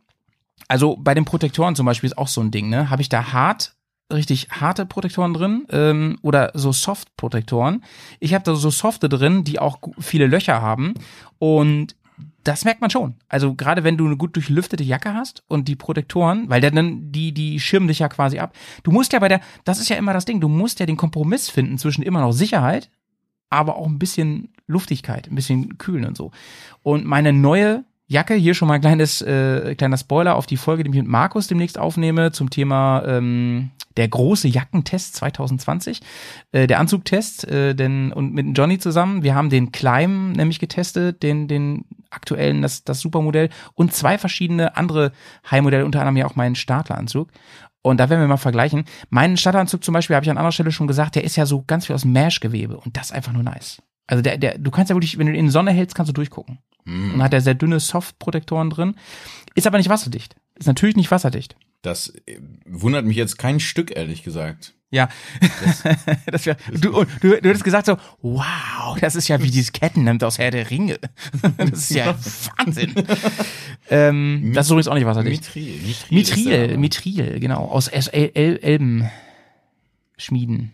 [0.67, 2.89] also bei den Protektoren zum Beispiel ist auch so ein Ding, ne?
[2.89, 3.74] Habe ich da hart,
[4.11, 7.83] richtig harte Protektoren drin ähm, oder so Soft-Protektoren?
[8.19, 10.93] Ich habe da so softe drin, die auch viele Löcher haben
[11.39, 11.95] und
[12.43, 13.15] das merkt man schon.
[13.27, 17.33] Also gerade wenn du eine gut durchlüftete Jacke hast und die Protektoren, weil dann die
[17.33, 18.55] die schirmen dich ja quasi ab.
[18.83, 20.97] Du musst ja bei der, das ist ja immer das Ding, du musst ja den
[20.97, 22.89] Kompromiss finden zwischen immer noch Sicherheit,
[23.49, 26.31] aber auch ein bisschen Luftigkeit, ein bisschen kühlen und so.
[26.83, 30.83] Und meine neue Jacke, hier schon mal ein kleines, äh, kleiner Spoiler auf die Folge,
[30.83, 36.01] die ich mit Markus demnächst aufnehme, zum Thema ähm, der große Jackentest 2020,
[36.51, 41.23] äh, der Anzugtest, äh, denn und mit Johnny zusammen, wir haben den Climb nämlich getestet,
[41.23, 45.11] den, den aktuellen, das, das Supermodell und zwei verschiedene andere
[45.49, 47.31] High-Modelle, unter anderem ja auch meinen Starteranzug.
[47.81, 48.85] Und da werden wir mal vergleichen.
[49.09, 51.63] Meinen Starteranzug zum Beispiel, habe ich an anderer Stelle schon gesagt, der ist ja so
[51.65, 53.81] ganz viel aus Mesh-Gewebe und das einfach nur nice.
[54.07, 56.13] Also der, der, du kannst ja wirklich, wenn du ihn in Sonne hältst, kannst du
[56.13, 56.59] durchgucken.
[56.85, 58.95] Und hat er sehr dünne Soft-Protektoren drin.
[59.55, 60.35] Ist aber nicht wasserdicht.
[60.55, 61.55] Ist natürlich nicht wasserdicht.
[61.81, 64.73] Das äh, wundert mich jetzt kein Stück, ehrlich gesagt.
[64.91, 65.09] Ja.
[66.27, 69.71] Das, wär, du, und du, du hättest gesagt so, wow, das ist ja wie dieses
[69.71, 70.99] Kettenhemd aus Herr der Ringe.
[71.57, 72.15] Das ist ja
[72.57, 72.93] Wahnsinn.
[73.89, 75.43] ähm, das ist übrigens auch nicht wasserdicht.
[75.55, 75.95] Mithril.
[76.11, 77.65] Mithril, der- Mitril, genau.
[77.65, 79.09] Aus El El Elben
[80.17, 80.71] Schmieden.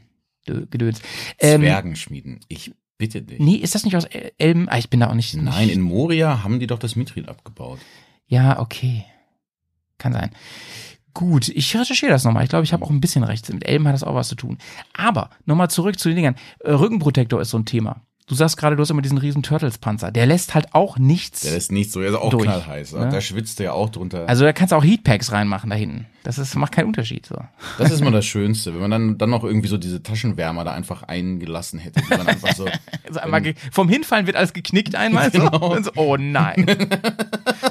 [0.48, 1.02] Dö- Gedöns.
[1.40, 2.40] Ähm, Zwergenschmieden.
[2.48, 3.40] Ich bitte dich.
[3.40, 4.70] nee, ist das nicht aus El- Elben?
[4.70, 5.34] Ah, ich bin da auch nicht.
[5.36, 7.80] Nein, nicht, in Moria haben die doch das Mithril abgebaut.
[8.28, 9.04] Ja, okay.
[9.98, 10.30] Kann sein.
[11.14, 12.44] Gut, ich recherchiere das nochmal.
[12.44, 13.52] Ich glaube, ich habe auch ein bisschen recht.
[13.54, 14.58] Mit Elben hat das auch was zu tun.
[14.94, 16.36] Aber nochmal zurück zu den Dingern.
[16.60, 18.02] Äh, Rückenprotektor ist so ein Thema.
[18.28, 20.10] Du sagst gerade, du hast immer diesen riesen Turtles-Panzer.
[20.12, 21.42] Der lässt halt auch nichts.
[21.42, 22.94] Der ist nicht so, der ist auch Durch, knallheiß.
[22.94, 23.10] ne?
[23.12, 24.30] Da schwitzt der ja auch drunter.
[24.30, 26.06] also da kannst du auch Heatpacks reinmachen da hinten.
[26.24, 27.26] Das ist, macht keinen Unterschied.
[27.26, 27.36] So.
[27.80, 30.72] das ist mal das Schönste, wenn man dann, dann noch irgendwie so diese Taschenwärmer da
[30.72, 32.00] einfach eingelassen hätte.
[32.02, 32.68] Die man einfach so,
[33.08, 35.32] Also einmal ge- vom Hinfallen wird alles geknickt einmal.
[35.32, 35.40] So.
[35.40, 35.82] Genau.
[35.82, 36.66] So, oh nein.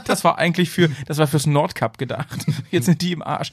[0.05, 2.45] Das war eigentlich für, das war fürs Nordcup gedacht.
[2.73, 3.53] Jetzt sind die im Arsch.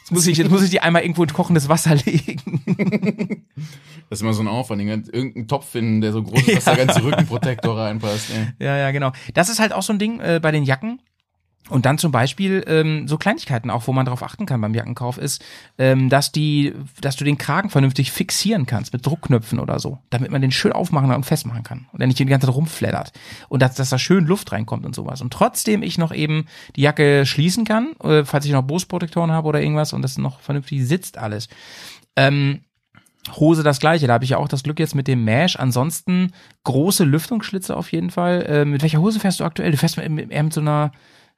[0.00, 3.44] Jetzt muss ich, jetzt muss ich die einmal irgendwo in kochendes Wasser legen.
[4.10, 4.80] das ist immer so ein Aufwand.
[4.82, 8.30] Irgendeinen Topf finden, der so groß ist, dass der ganze Rückenprotektor reinpasst.
[8.30, 8.66] Ey.
[8.66, 9.12] Ja, ja, genau.
[9.34, 11.00] Das ist halt auch so ein Ding äh, bei den Jacken.
[11.70, 15.16] Und dann zum Beispiel ähm, so Kleinigkeiten auch, wo man darauf achten kann beim Jackenkauf,
[15.16, 15.42] ist,
[15.78, 20.30] ähm, dass die, dass du den Kragen vernünftig fixieren kannst mit Druckknöpfen oder so, damit
[20.30, 23.12] man den schön aufmachen und festmachen kann und er nicht die ganze Zeit rumflattert
[23.48, 25.22] und dass, dass da schön Luft reinkommt und sowas.
[25.22, 26.44] Und trotzdem ich noch eben
[26.76, 30.40] die Jacke schließen kann, äh, falls ich noch Brustprotektoren habe oder irgendwas und das noch
[30.40, 31.48] vernünftig sitzt alles.
[32.14, 32.60] Ähm,
[33.32, 35.56] Hose das gleiche, da habe ich ja auch das Glück jetzt mit dem Mesh.
[35.56, 36.32] Ansonsten
[36.64, 38.42] große Lüftungsschlitze auf jeden Fall.
[38.42, 39.70] Äh, mit welcher Hose fährst du aktuell?
[39.70, 40.92] Du fährst mit, mit, eher mit so einer,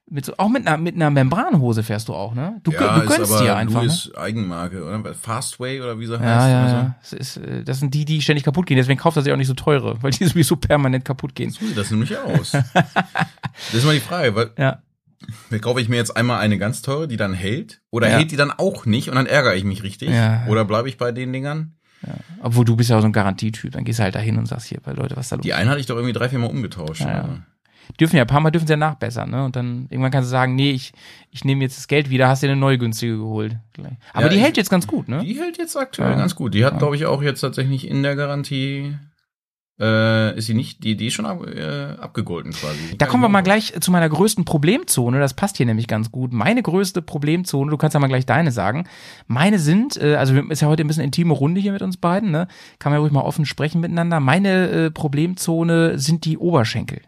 [0.09, 2.61] mit so, auch mit einer, mit einer Membranhose fährst du auch, ne?
[2.65, 3.83] Du, Ja, du gönnst dir einfach.
[3.83, 3.87] Ne?
[3.87, 5.15] Louis Eigenmarke, oder?
[5.15, 6.23] Fastway oder wie sie heißt.
[6.23, 6.95] Ja, ja, ja.
[7.01, 8.77] Das, ist, äh, das sind die, die ständig kaputt gehen.
[8.77, 11.51] Deswegen kauft er sich auch nicht so teure, weil die sowieso permanent kaputt gehen.
[11.51, 12.51] So sieht das nämlich aus.
[12.75, 14.81] das ist mal die Frage, weil Ja.
[15.61, 18.17] Kaufe ich mir jetzt einmal eine ganz teure, die dann hält, oder Ja.
[18.19, 20.11] hält die dann auch nicht und dann ärgere ich mich richtig?
[20.11, 20.45] Ja.
[20.49, 21.73] Oder bleibe ich bei den Dingern?
[22.43, 23.73] Obwohl du bist ja auch so ein Garantietyp.
[23.73, 25.43] Dann gehst du halt dahin und sagst hier, bei Leute, was ist da los?
[25.43, 27.01] Die einen hatte ich doch irgendwie drei, vier Mal umgetauscht.
[27.01, 27.21] Ja, ja.
[27.23, 27.35] Also.
[27.99, 29.45] dürfen ja, ein paar Mal dürfen sie ja nachbessern, ne?
[29.45, 30.93] Und dann irgendwann kannst du sagen, nee, ich,
[31.31, 33.57] ich nehme jetzt das Geld wieder, hast dir eine neue günstige geholt.
[34.13, 35.25] Aber Ja, die ich- hält jetzt ganz gut, ne?
[35.25, 36.17] Die hält jetzt aktuell Ja.
[36.17, 36.55] ganz gut.
[36.55, 36.79] Die hat, Ja.
[36.79, 38.95] glaube ich, auch jetzt tatsächlich in der Garantie,
[39.79, 42.79] äh, ist sie nicht, die, die ist schon ab, äh, abgegolten quasi.
[42.93, 45.21] Die Da kommen wir ich mal gleich zu meiner größten Problemzone.
[45.21, 46.33] Das passt hier nämlich ganz gut.
[46.33, 48.89] Meine größte Problemzone, du kannst ja mal gleich deine sagen.
[49.27, 52.31] Meine sind, äh, also ist ja heute ein bisschen intime Runde hier mit uns beiden,
[52.31, 52.49] ne?
[52.79, 54.21] Kann man ja ruhig mal offen sprechen miteinander.
[54.21, 57.03] Meine äh, Problemzone sind die Oberschenkel.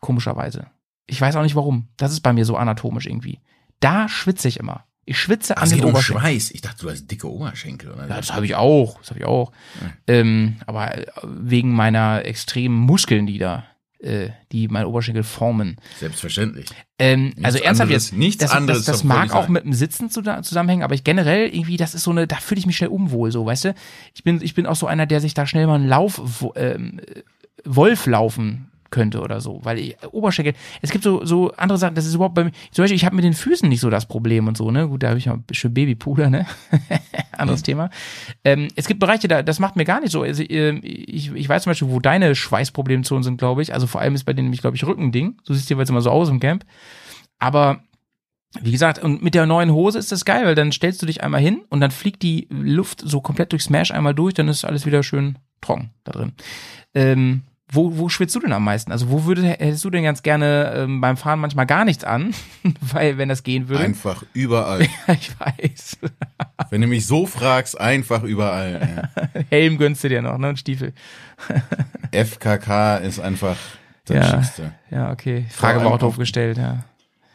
[0.00, 0.66] Komischerweise.
[1.06, 1.88] Ich weiß auch nicht warum.
[1.96, 3.40] Das ist bei mir so anatomisch irgendwie.
[3.78, 4.86] Da schwitze ich immer.
[5.04, 6.22] Ich schwitze an es den geht um Oberschenkeln.
[6.22, 6.50] Schweiß.
[6.52, 7.90] Ich dachte, du hast dicke Oberschenkel.
[7.90, 8.08] Oder?
[8.08, 8.98] Ja, das habe ich auch.
[9.00, 9.52] Das habe ich auch.
[10.06, 13.64] Ähm, aber äh, wegen meiner extremen Muskeln, die da,
[13.98, 15.76] äh, die mein Oberschenkel formen.
[15.98, 16.66] Selbstverständlich.
[16.98, 20.08] Ähm, also ernsthaft anderes- jetzt, nichts das, anderes das, das mag auch mit dem Sitzen
[20.08, 22.90] zu, zusammenhängen, aber ich generell irgendwie, das ist so eine, da fühle ich mich schnell
[22.90, 23.74] unwohl, so, weißt du?
[24.14, 27.00] Ich bin, ich bin auch so einer, der sich da schnell mal einen Lauf, ähm,
[27.00, 27.22] äh,
[27.64, 32.06] Wolf laufen könnte oder so, weil ich, Oberschenkel, es gibt so, so andere Sachen, das
[32.06, 34.46] ist überhaupt bei mir, zum Beispiel, ich habe mit den Füßen nicht so das Problem
[34.46, 36.46] und so, ne, gut, da habe ich ja schon Babypuder, ne,
[37.32, 37.90] anderes Thema.
[38.44, 41.48] Ähm, es gibt Bereiche, da, das macht mir gar nicht so, also, ähm, ich, ich
[41.48, 44.46] weiß zum Beispiel, wo deine Schweißproblemzonen sind, glaube ich, also vor allem ist bei denen
[44.46, 46.64] nämlich, glaube ich, Rückending, so siehst du jeweils immer so aus im Camp,
[47.40, 47.80] aber
[48.60, 51.24] wie gesagt, und mit der neuen Hose ist das geil, weil dann stellst du dich
[51.24, 54.64] einmal hin und dann fliegt die Luft so komplett durch Smash einmal durch, dann ist
[54.64, 56.32] alles wieder schön trocken da drin.
[56.94, 57.42] Ähm,
[57.74, 58.92] wo, wo schwitzt du denn am meisten?
[58.92, 62.34] Also wo würde, hättest du denn ganz gerne ähm, beim Fahren manchmal gar nichts an,
[62.80, 63.82] weil wenn das gehen würde.
[63.82, 64.82] Einfach überall.
[65.08, 65.98] ich weiß.
[66.70, 69.10] Wenn du mich so fragst, einfach überall.
[69.34, 69.44] ey.
[69.50, 70.48] Helm gönnst du dir noch, ne?
[70.50, 70.94] Und Stiefel.
[72.12, 73.56] FKK ist einfach
[74.06, 74.30] das Ja.
[74.42, 74.72] Schickste.
[74.90, 75.44] Ja, okay.
[75.50, 76.84] Frage war auch auch- doof gestellt, ja.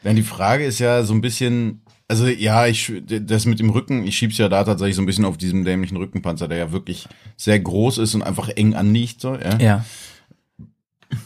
[0.04, 4.06] Denn die Frage ist ja so ein bisschen, also ja, ich das mit dem Rücken,
[4.06, 7.08] ich schieb's ja da tatsächlich so ein bisschen auf diesem dämlichen Rückenpanzer, der ja wirklich
[7.36, 9.20] sehr groß ist und einfach eng anliegt.
[9.22, 9.58] So, ja.
[9.60, 9.86] Ja.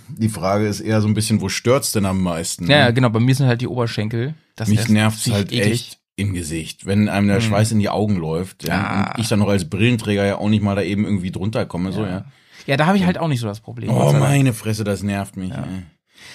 [0.10, 2.66] Die Frage ist eher so ein bisschen, wo stört's denn am meisten?
[2.66, 2.72] ne?
[2.74, 3.10] Ja, ja, genau.
[3.10, 4.36] Bei mir sind halt die Oberschenkel.
[4.56, 5.72] Das Mich nervt's halt eklig.
[5.72, 8.64] Echt im Gesicht, wenn einem der Schweiß in die Augen läuft.
[8.68, 9.14] Ja, Ja.
[9.16, 11.92] Und ich dann noch als Brillenträger ja auch nicht mal da eben irgendwie drunter komme.
[11.92, 12.26] So, ja.
[12.68, 13.90] Ja, da habe ich halt auch nicht so das Problem.
[13.90, 15.52] Oh meine Fresse, das nervt mich.
[15.52, 15.58] ey.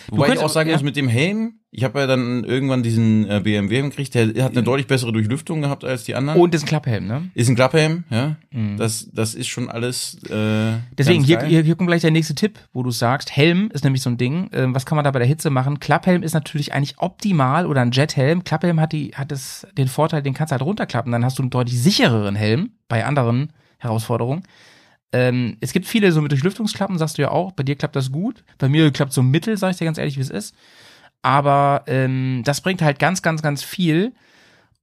[0.09, 0.77] Wobei ich könntest- auch sagen ja.
[0.77, 4.53] muss, mit dem Helm, ich habe ja dann irgendwann diesen äh, BMW gekriegt, der hat
[4.53, 6.41] eine deutlich bessere Durchlüftung gehabt als die anderen.
[6.41, 7.31] Und ist ein Klapphelm, ne?
[7.35, 8.37] ist ein Klapphelm, ja.
[8.79, 10.15] Das, das ist schon alles.
[10.31, 13.85] Äh, Deswegen, hier, hier, hier kommt gleich der nächste Tipp, wo du sagst, Helm ist
[13.85, 14.49] nämlich so ein Ding.
[14.53, 15.79] Ähm, was kann man da bei der Hitze machen?
[15.81, 18.45] Klapphelm ist natürlich eigentlich optimal oder ein Jethelm.
[18.45, 21.43] Klapphelm hat, die, hat das, den Vorteil, den kannst du halt runterklappen, dann hast du
[21.43, 24.43] einen deutlich sichereren Helm bei anderen Herausforderungen.
[25.13, 27.53] Ähm, es gibt viele so mit Durchlüftungsklappen, sagst du ja auch.
[27.53, 28.45] Bei dir klappt das gut.
[28.59, 30.55] Bei mir klappt so mittel, sag ich dir ganz ehrlich, wie es ist.
[31.23, 34.15] Aber ähm, das bringt halt ganz, ganz, ganz viel.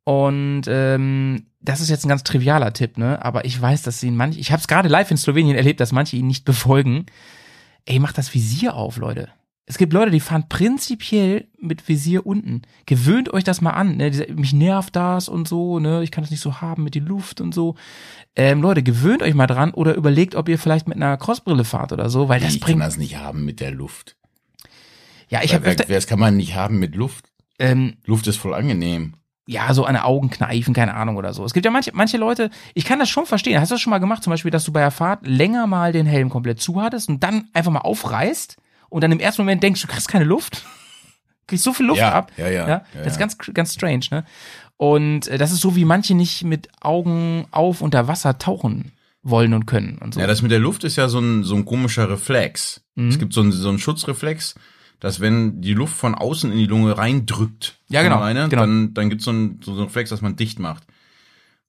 [0.03, 3.23] Und ähm, das ist jetzt ein ganz trivialer Tipp, ne?
[3.23, 5.93] Aber ich weiß, dass sie manche, ich habe es gerade live in Slowenien erlebt, dass
[5.93, 7.05] manche ihn nicht befolgen.
[7.85, 9.29] Ey, macht das Visier auf, Leute.
[9.65, 12.63] Es gibt Leute, die fahren prinzipiell mit Visier unten.
[12.85, 13.95] Gewöhnt euch das mal an.
[13.95, 14.11] Ne?
[14.35, 16.03] Mich nervt das und so, ne?
[16.03, 17.75] Ich kann das nicht so haben mit die Luft und so.
[18.35, 21.93] Ähm, Leute, gewöhnt euch mal dran oder überlegt, ob ihr vielleicht mit einer Crossbrille fahrt
[21.93, 22.81] oder so, weil das ich kann bringt.
[22.81, 24.17] das nicht haben mit der Luft.
[25.29, 27.25] ja, ich habe Das kann man nicht haben mit Luft.
[27.57, 29.13] ähm, Luft ist voll angenehm.
[29.47, 31.45] ja, so an den Augen kneifen, keine Ahnung oder so.
[31.45, 33.61] Es gibt ja manche, manche Leute, ich kann das schon verstehen.
[33.61, 35.93] Hast du das schon mal gemacht, zum Beispiel, dass du bei der Fahrt länger mal
[35.93, 38.57] den Helm komplett zu hattest und dann einfach mal aufreißt
[38.93, 40.63] und dann im ersten Moment denkst, du kriegst keine Luft?
[41.47, 42.31] Kriegst so viel Luft Ja, ab.
[42.37, 43.19] ja, ja, das ja, ist ja.
[43.19, 44.23] ganz, ganz strange, ne?
[44.77, 49.53] Und äh, das ist so, wie manche nicht mit Augen auf unter Wasser tauchen wollen
[49.53, 50.21] und können und so.
[50.21, 52.81] Ja, das mit der Luft ist ja so ein, so ein komischer Reflex.
[52.95, 53.09] Mhm.
[53.09, 54.55] Es gibt so einen, so einen Schutzreflex,
[55.01, 58.61] dass wenn die Luft von außen in die Lunge reindrückt, Ja, genau, alleine, genau.
[58.61, 60.83] dann, dann gibt es so einen, so einen Reflex, dass man dicht macht.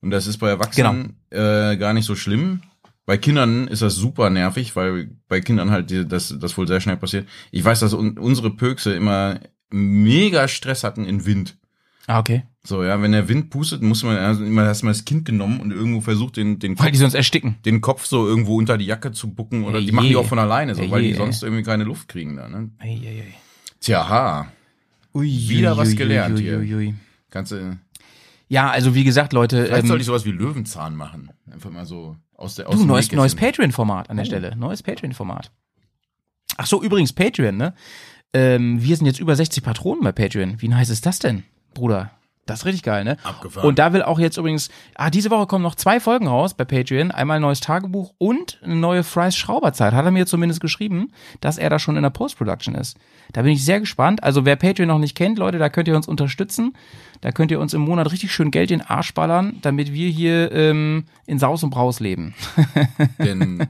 [0.01, 1.71] Und das ist bei Erwachsenen Genau.
[1.71, 2.61] äh, gar nicht so schlimm.
[3.05, 6.81] Bei Kindern ist das super nervig, weil bei Kindern halt die, das, das wohl sehr
[6.81, 7.27] schnell passiert.
[7.51, 9.39] Ich weiß, dass un, unsere Pökse immer
[9.69, 11.57] mega Stress hatten in Wind.
[12.07, 12.43] ah, okay.
[12.63, 15.69] So, ja, wenn der Wind pustet, muss man also immer erstmal das Kind genommen und
[15.71, 17.57] irgendwo versucht, den, den Weil Kopf die sonst ersticken.
[17.63, 20.25] den Kopf so irgendwo unter die Jacke zu bucken oder Ey, die machen die auch
[20.25, 21.15] von alleine so, Ey, weil die ey.
[21.15, 22.71] sonst irgendwie keine Luft kriegen da, ne?
[23.81, 24.47] Tja, ha.
[25.13, 26.95] Ui, Wieder ui, was ui, gelernt hier.
[27.29, 27.77] Kannst du,
[28.47, 31.29] Ja, also wie gesagt, Leute, vielleicht ähm, sollte ich sowas wie Löwenzahn machen.
[31.51, 34.11] Einfach mal so aus der aus Du, neues, neues Patreon-Format Oh.
[34.11, 34.55] an der Stelle.
[34.55, 35.51] Neues Patreon-Format.
[36.57, 37.73] Ach so, übrigens, Patreon, ne?
[38.33, 40.61] Ähm, wir sind jetzt über 60 Patronen bei Patreon.
[40.61, 42.11] Wie nice ist das denn, Bruder?
[42.45, 43.17] Das ist richtig geil, ne?
[43.23, 43.67] Abgefahren.
[43.67, 46.63] Und da will auch jetzt übrigens, ah, diese Woche kommen noch zwei Folgen raus bei
[46.63, 47.09] Patreon.
[47.09, 49.93] Einmal ein neues Tagebuch und eine neue Fry's Schrauberzeit.
[49.93, 52.97] Hat er mir zumindest geschrieben, dass er da schon in der Post-Production ist.
[53.33, 54.23] Da bin ich sehr gespannt.
[54.23, 56.73] Also wer Patreon noch nicht kennt, Leute, da könnt ihr uns unterstützen.
[57.21, 60.09] Da könnt ihr uns im Monat richtig schön Geld in den Arsch ballern, damit wir
[60.09, 62.35] hier ähm, in Saus und Braus leben.
[63.17, 63.67] Denn,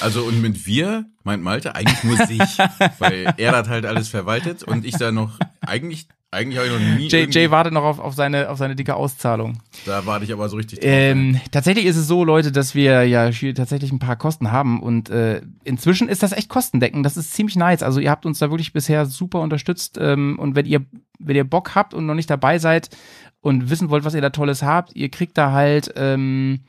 [0.00, 2.38] also und mit wir meint Malte eigentlich nur sich,
[3.00, 6.96] weil er das halt alles verwaltet und ich da noch eigentlich eigentlich habe ich noch
[6.98, 9.58] nie Jay, Jay wartet noch auf, auf, seine, auf seine dicke Auszahlung.
[9.84, 10.88] da warte ich aber so richtig drauf.
[10.90, 14.82] Ähm, tatsächlich ist es so, Leute, dass wir ja hier tatsächlich ein paar Kosten haben
[14.82, 17.04] und äh, inzwischen ist das echt kostendeckend.
[17.04, 17.82] Das ist ziemlich nice.
[17.82, 20.86] Also ihr habt uns da wirklich bisher super unterstützt ähm, und wenn ihr
[21.18, 22.88] wenn ihr Bock habt und noch nicht dabei seid
[23.42, 26.60] und wissen wollt, was ihr da Tolles habt, ihr kriegt da halt ähm,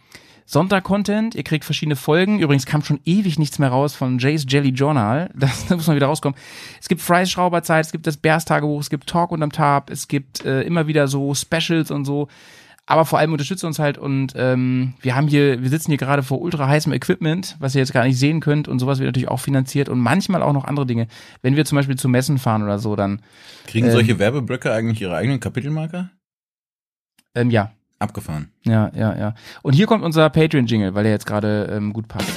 [0.45, 2.39] Sonntag-Content, ihr kriegt verschiedene Folgen.
[2.39, 5.29] Übrigens kam schon ewig nichts mehr raus von Jay's Jelly Journal.
[5.43, 6.37] Das, da muss man wieder rauskommen.
[6.79, 10.07] Es gibt Fry's Schrauberzeit, es gibt das Bears Tagebuch, es gibt Talk unterm Tab, es
[10.07, 12.29] gibt äh, immer wieder so Specials und so.
[12.85, 16.21] Aber vor allem unterstützt uns halt und ähm, wir haben hier, wir sitzen hier gerade
[16.21, 19.29] vor ultra heißem Equipment, was ihr jetzt gar nicht sehen könnt und sowas wird natürlich
[19.29, 21.07] auch finanziert und manchmal auch noch andere Dinge.
[21.41, 23.21] Wenn wir zum Beispiel zu Messen fahren oder so, dann
[23.67, 26.11] Kriegen ähm, solche Werbeblöcke eigentlich ihre eigenen Kapitelmarker?
[27.35, 27.71] ähm, ja,
[28.03, 28.49] Abgefahren.
[28.63, 29.33] Ja, ja, ja.
[29.61, 32.29] Und hier kommt unser Patreon-Jingle, weil der jetzt gerade ähm, gut passt.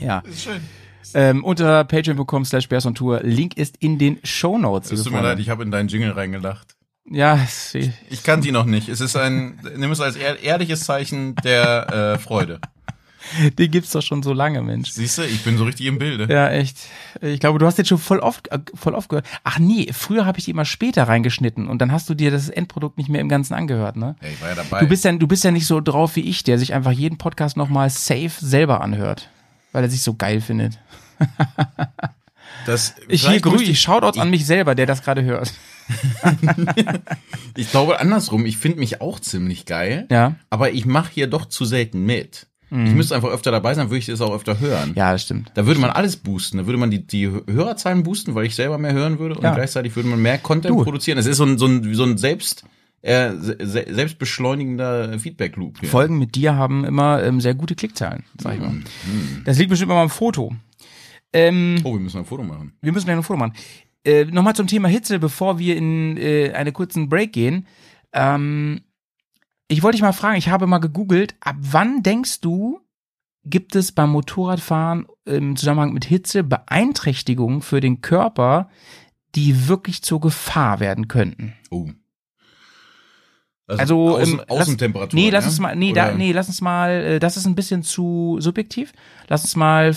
[0.00, 0.22] Ja.
[1.14, 3.20] Ähm, unter patreon.com slash Bears on Tour.
[3.22, 4.90] Link ist in den Shownotes.
[4.90, 6.74] Es tut mir leid, ich habe in deinen Jingle reingelacht.
[7.04, 8.88] Ja, es- Ich kannte ihn noch nicht.
[8.88, 12.60] Es ist ein, nimm es als ehr- ehrliches Zeichen der äh, Freude.
[13.58, 14.90] den gibt's doch schon so lange, Mensch.
[14.90, 16.32] Siehst du, ich bin so richtig im Bilde.
[16.32, 16.76] Ja, echt.
[17.20, 19.26] Ich glaube, du hast den schon voll oft, äh, voll oft gehört.
[19.44, 22.48] Ach nee, früher habe ich die immer später reingeschnitten und dann hast du dir das
[22.48, 24.16] Endprodukt nicht mehr im Ganzen angehört, ne?
[24.22, 24.80] Ja, ich war ja dabei.
[24.80, 27.18] Du bist ja, du bist ja nicht so drauf wie ich, der sich einfach jeden
[27.18, 29.28] Podcast nochmal safe selber anhört,
[29.72, 30.78] weil er sich so geil findet.
[32.66, 35.52] das, Ich hier grüße, ich Shoutouts an mich selber, der das gerade hört.
[37.56, 41.46] Ich glaube andersrum, ich finde mich auch ziemlich geil, Ja, aber ich mache hier doch
[41.46, 42.46] zu selten mit.
[42.70, 44.90] Ich müsste einfach öfter dabei sein, würde ich das auch öfter hören.
[44.90, 44.94] Mhm.
[44.96, 45.50] ja, das stimmt.
[45.52, 46.56] Da würde man alles boosten.
[46.56, 49.54] Da würde man die, die Hörerzahlen boosten, weil ich selber mehr hören würde und Ja.
[49.54, 50.82] gleichzeitig würde man mehr Content Du.
[50.82, 51.18] produzieren.
[51.18, 52.64] Es ist so ein, so ein, so ein selbst,
[53.02, 55.80] äh, se se selbstbeschleunigender Feedback-Loop.
[55.80, 55.88] hier.
[55.90, 58.72] Folgen mit dir haben immer ähm, sehr gute Klickzahlen, sag ich mal.
[59.44, 60.54] Das liegt bestimmt immer am Foto.
[61.32, 62.74] Ähm, Oh, wir müssen ein Foto machen.
[62.80, 63.54] wir müssen ein Foto machen.
[64.04, 67.66] Äh, Nochmal zum Thema Hitze, bevor wir in äh, einen kurzen Break gehen.
[68.12, 68.82] Ähm,
[69.68, 72.80] ich wollte dich mal fragen, ich habe mal gegoogelt, ab wann denkst du,
[73.44, 78.68] gibt es beim Motorradfahren im Zusammenhang mit Hitze Beeinträchtigungen für den Körper,
[79.34, 81.54] die wirklich zur Gefahr werden könnten?
[81.70, 81.88] Oh.
[83.66, 85.18] Also, Außen, ähm, Außentemperatur.
[85.18, 85.50] Nee, lass ja?
[85.50, 88.92] uns mal, nee, da, nee, lass uns mal, äh, das ist ein bisschen zu subjektiv.
[89.28, 89.96] Lass uns mal,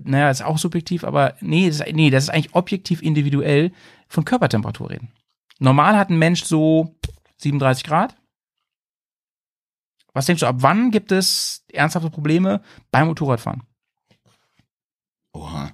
[0.00, 3.72] naja, ist auch subjektiv, aber nee, das ist, nee, das ist eigentlich objektiv individuell
[4.08, 5.08] von Körpertemperatur reden.
[5.58, 6.96] Normal hat ein Mensch so
[7.38, 8.16] 37 Grad.
[10.14, 13.62] Was denkst du, ab wann gibt es ernsthafte Probleme beim Motorradfahren?
[15.32, 15.72] Oha.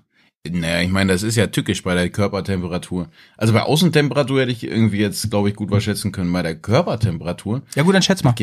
[0.49, 3.11] Naja, ich meine, das ist ja tückisch bei der Körpertemperatur.
[3.37, 6.33] Also bei Außentemperatur hätte ich irgendwie jetzt, glaube ich, gut was schätzen können.
[6.33, 8.35] Bei der Körpertemperatur, Ja gut, dann schätz mal.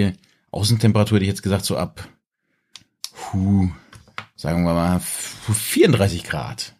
[0.51, 2.07] Außentemperatur hätte ich jetzt gesagt, so ab,
[3.13, 3.69] puh,
[4.35, 6.73] sagen wir mal, f- 34 Grad.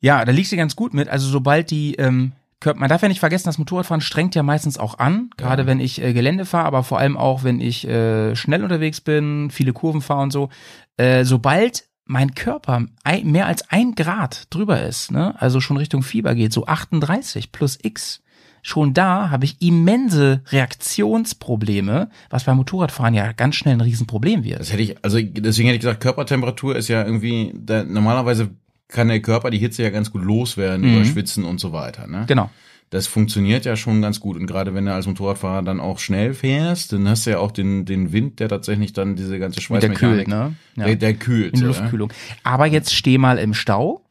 [0.00, 1.08] Ja, da liegst du ganz gut mit.
[1.08, 4.78] Also sobald die, ähm, Körper, man darf ja nicht vergessen, das Motorradfahren strengt ja meistens
[4.78, 8.34] auch an, gerade wenn ich äh, Gelände fahre, aber vor allem auch, wenn ich äh,
[8.34, 10.48] schnell unterwegs bin, viele Kurven fahre und so.
[10.96, 16.02] Äh, sobald mein Körper ein, mehr als ein Grad drüber ist, ne, also schon Richtung
[16.02, 18.22] Fieber geht, so 38 plus X,
[18.68, 24.60] schon da habe ich immense Reaktionsprobleme, was beim Motorradfahren ja ganz schnell ein Riesenproblem wird.
[24.60, 28.50] Das hätte ich, also deswegen hätte ich gesagt, Körpertemperatur ist ja irgendwie, da, normalerweise
[28.88, 30.96] kann der Körper die Hitze ja ganz gut loswerden Mhm.
[30.96, 32.06] über Schwitzen und so weiter.
[32.06, 32.24] Ne?
[32.26, 32.50] Genau.
[32.90, 34.36] Das funktioniert ja schon ganz gut.
[34.38, 37.52] Und gerade wenn du als Motorradfahrer dann auch schnell fährst, dann hast du ja auch
[37.52, 40.54] den, den Wind, der tatsächlich dann diese ganze Mit der Schweißmechanik, kühlt, ne?
[40.76, 40.84] Ja.
[40.86, 41.54] der, der kühlt.
[41.54, 42.10] in Luftkühlung.
[42.44, 44.02] Aber jetzt steh mal im Stau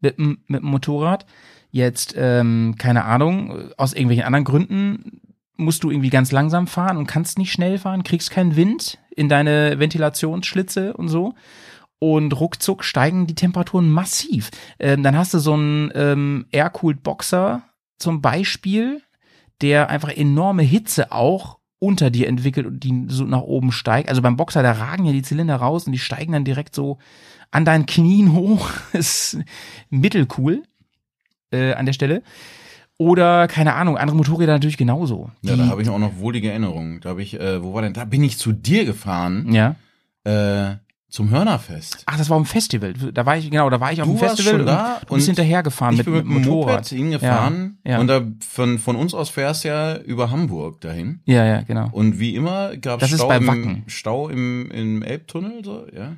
[0.00, 1.26] mit, mit dem Motorrad.
[1.74, 5.22] Jetzt, ähm, keine Ahnung, aus irgendwelchen anderen Gründen
[5.56, 9.30] musst du irgendwie ganz langsam fahren und kannst nicht schnell fahren, kriegst keinen Wind in
[9.30, 11.34] deine Ventilationsschlitze und so.
[11.98, 14.50] Und ruckzuck steigen die Temperaturen massiv.
[14.78, 17.62] Ähm, dann hast du so einen ähm, Air-Cooled Boxer
[17.98, 19.00] zum Beispiel,
[19.62, 24.10] der einfach enorme Hitze auch unter dir entwickelt und die so nach oben steigt.
[24.10, 26.98] Also beim Boxer, da ragen ja die Zylinder raus und die steigen dann direkt so
[27.50, 28.68] an deinen Knien hoch.
[28.92, 29.38] ist
[29.88, 30.64] mittelcool
[31.52, 32.22] äh, an der Stelle.
[32.98, 35.30] Oder, keine Ahnung, andere Motorräder natürlich genauso.
[35.42, 37.00] Ja, da habe ich auch noch wohlige Erinnerungen.
[37.00, 37.94] Da habe ich, äh, wo war denn?
[37.94, 39.74] Da bin ich zu dir gefahren, ja.
[40.24, 40.76] äh,
[41.12, 42.04] zum Hörnerfest.
[42.06, 42.94] Ach, das war auf dem Festival.
[42.94, 45.26] Da war ich, genau, da war ich auf dem Festival schon da und du bist
[45.26, 46.86] hinterhergefahren ich mit, bin mit mit dem Motorrad.
[46.88, 47.98] Hingefahren Ja, ja.
[47.98, 51.20] und da von, von uns aus fährst ja über Hamburg dahin.
[51.26, 51.88] Ja, ja, genau.
[51.92, 53.82] Und wie immer gab es Stau, bei im.
[53.88, 56.16] Stau im, im Elbtunnel, so, ja.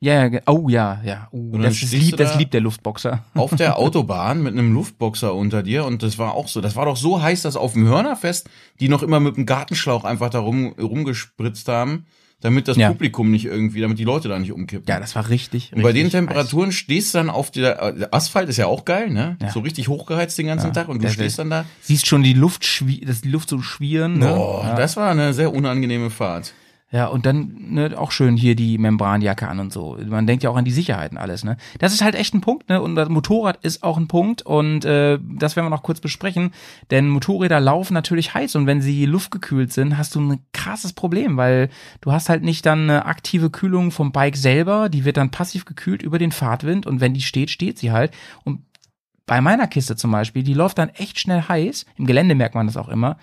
[0.00, 1.28] Ja, ja, oh ja, ja.
[1.32, 3.24] Uh, das, ist lieb, das da- liebt der Luftboxer.
[3.34, 6.60] auf der Autobahn mit einem Luftboxer unter dir und das war auch so.
[6.60, 10.04] Das war doch so heiß, dass auf dem Hörnerfest die noch immer mit dem Gartenschlauch
[10.04, 12.06] einfach da rum, rumgespritzt haben,
[12.40, 12.90] damit das Ja.
[12.92, 14.86] Publikum nicht irgendwie, damit die Leute da nicht umkippen.
[14.88, 15.72] Ja, das war richtig.
[15.74, 18.84] und bei den Temperaturen stehst du dann auf der, äh, der Asphalt ist ja auch
[18.84, 19.36] geil, ne?
[19.42, 19.50] Ja.
[19.50, 20.72] So richtig hochgeheizt den ganzen Ja.
[20.74, 21.64] Tag und du Der- stehst dann da.
[21.80, 24.18] Siehst schon die Luft, schwie das die Luft so schwieren.
[24.20, 24.26] Ne?
[24.26, 24.76] Ja.
[24.76, 26.52] das war eine sehr unangenehme Fahrt.
[26.90, 29.98] Ja, und dann ne, auch schön hier die Membranjacke an und so.
[30.06, 31.44] Man denkt ja auch an die Sicherheiten alles.
[31.44, 32.70] Ne, das ist halt echt ein Punkt.
[32.70, 34.40] Ne, und das Motorrad ist auch ein Punkt.
[34.40, 36.52] Und äh, das werden wir noch kurz besprechen.
[36.90, 41.36] Denn Motorräder laufen natürlich heiß und wenn sie luftgekühlt sind, hast du ein krasses Problem,
[41.36, 41.68] weil
[42.00, 44.88] du hast halt nicht dann eine aktive Kühlung vom Bike selber.
[44.88, 48.12] Die wird dann passiv gekühlt über den Fahrtwind und wenn die steht, steht sie halt.
[48.44, 48.62] Und
[49.26, 51.84] bei meiner Kiste zum Beispiel, die läuft dann echt schnell heiß.
[51.96, 53.18] Im Gelände merkt man das auch immer.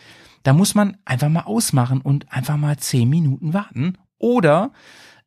[0.45, 3.97] Da muss man einfach mal ausmachen und einfach mal zehn Minuten warten.
[4.19, 4.71] Oder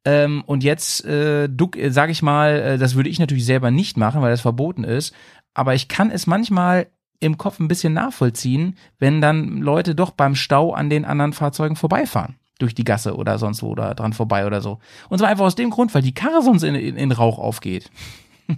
[0.04, 3.96] ähm, und jetzt äh, äh, sage ich mal, äh, das würde ich natürlich selber nicht
[3.96, 5.12] machen, weil das verboten ist.
[5.54, 6.86] Aber ich kann es manchmal
[7.18, 11.74] im Kopf ein bisschen nachvollziehen, wenn dann Leute doch beim Stau an den anderen Fahrzeugen
[11.74, 12.36] vorbeifahren.
[12.60, 14.78] Durch die Gasse oder sonst wo oder dran vorbei oder so.
[15.08, 17.90] Und zwar einfach aus dem Grund, weil die Karre sonst in, in, in Rauch aufgeht.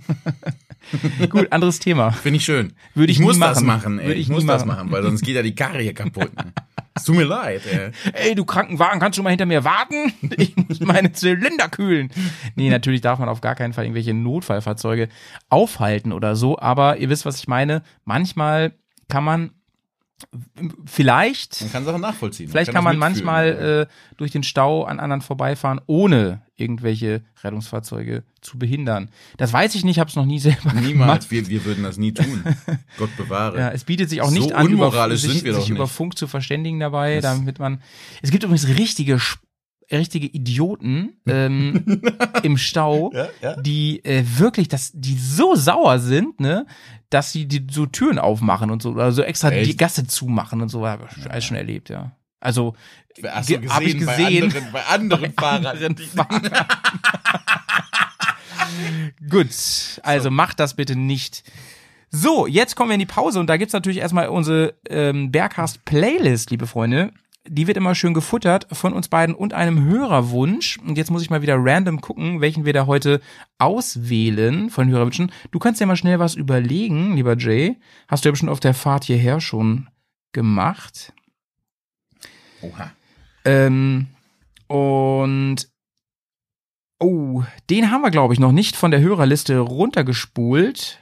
[1.30, 2.10] Gut, anderes Thema.
[2.12, 2.72] Finde ich schön.
[2.94, 3.66] Würde ich muss nie das machen.
[3.66, 4.06] machen, ey.
[4.06, 4.78] Würde ich, ich muss nie das machen.
[4.78, 6.30] machen, weil sonst geht ja die Karre hier kaputt.
[6.92, 7.92] Es tut mir leid, ey.
[8.12, 10.12] ey, du Krankenwagen, kannst du mal hinter mir warten?
[10.36, 12.10] Ich muss meine Zylinder kühlen.
[12.56, 15.08] Nee, natürlich darf man auf gar keinen Fall irgendwelche Notfallfahrzeuge
[15.48, 17.82] aufhalten oder so, aber ihr wisst, was ich meine.
[18.04, 18.72] Manchmal
[19.08, 19.50] kann man
[20.86, 22.48] vielleicht, Man kann Sachen nachvollziehen.
[22.48, 28.22] vielleicht kann, das man manchmal äh, durch den Stau an anderen vorbeifahren, ohne irgendwelche Rettungsfahrzeuge
[28.40, 29.10] zu behindern.
[29.38, 30.84] Das weiß ich nicht, habe es noch nie selber gemacht.
[30.84, 32.44] Niemals, wir, wir würden das nie tun.
[32.98, 33.58] Gott bewahre.
[33.58, 35.86] Ja, es bietet sich auch nicht So an, über, sich, sich über.
[35.86, 37.82] Funk zu verständigen dabei, Das- damit man.
[38.22, 39.18] Es gibt übrigens richtige,
[39.90, 42.02] richtige Idioten ähm,
[42.42, 43.56] im Stau, Ja, ja.
[43.60, 46.66] die äh, wirklich, dass die so sauer sind, ne,
[47.10, 49.70] dass sie die so Türen aufmachen und so, oder so extra Echt?
[49.70, 52.12] die Gasse zumachen und so, habe ich alles schon erlebt, ja.
[52.40, 52.74] Also
[53.28, 55.66] Hast du ge- hab ich gesehen, bei anderen, bei anderen Fahrern.
[55.66, 56.50] anderen Fahrern.
[59.28, 59.48] Gut,
[60.02, 61.42] also macht das bitte nicht.
[62.10, 65.84] So, jetzt kommen wir in die Pause und da gibt's natürlich erstmal unsere ähm, Berghast
[65.84, 67.12] Playlist, liebe Freunde.
[67.48, 70.78] Die wird immer schön gefuttert von uns beiden und einem Hörerwunsch.
[70.78, 73.20] Und jetzt muss ich mal wieder random gucken, welchen wir da heute
[73.58, 75.32] auswählen von Hörerwünschen.
[75.50, 77.76] Du kannst ja mal schnell was überlegen, lieber Jay.
[78.08, 79.88] Hast du ja bestimmt auf der Fahrt hierher schon
[80.32, 81.14] gemacht.
[82.62, 82.92] Oha.
[83.44, 84.08] Ähm,
[84.66, 85.68] und
[86.98, 91.00] oh, den haben wir, glaube ich, noch nicht von der Hörerliste runtergespult.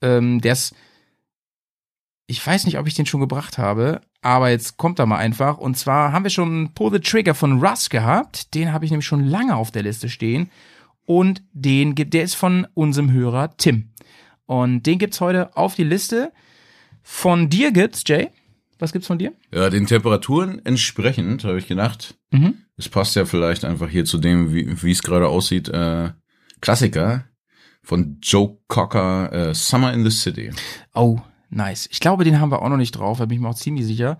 [0.00, 0.74] Ähm, der ist,
[2.30, 5.56] ich weiß nicht, ob ich den schon gebracht habe, aber jetzt kommt er mal einfach.
[5.56, 8.54] Und zwar haben wir schon Pull the Trigger von Russ gehabt.
[8.54, 10.50] Den habe ich nämlich schon lange auf der Liste stehen.
[11.06, 13.92] Und den gibt, der ist von unserem Hörer Tim.
[14.44, 16.30] Und den gibt's heute auf die Liste.
[17.02, 18.28] Von dir gibt's, Jay.
[18.78, 19.32] Was gibt's von dir?
[19.50, 22.14] Ja, den Temperaturen entsprechend, habe ich gedacht.
[22.30, 22.58] Mhm.
[22.76, 25.70] Es passt ja vielleicht einfach hier zu dem, wie es gerade aussieht.
[25.70, 26.10] Äh,
[26.60, 27.24] Klassiker
[27.82, 30.50] von Joe Cocker, äh, Summer in the City.
[30.92, 31.20] Oh,
[31.50, 31.88] nice.
[31.90, 33.86] Ich glaube, den haben wir auch noch nicht drauf, da bin ich mir auch ziemlich
[33.86, 34.18] sicher.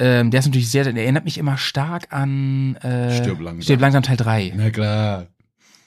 [0.00, 3.62] Ähm, der ist natürlich sehr, der erinnert mich immer stark an äh, Stirb langsam.
[3.62, 4.52] Stirb langsam Teil 3.
[4.56, 5.26] Na klar.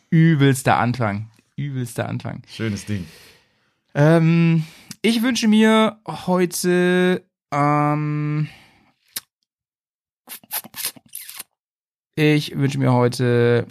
[0.10, 1.30] Übelster Anfang.
[1.56, 2.42] Übelster Anfang.
[2.48, 3.06] Schönes Ding.
[3.96, 4.66] Ähm,
[5.02, 8.48] ich wünsche mir heute ähm,
[12.16, 13.68] ich wünsche mir heute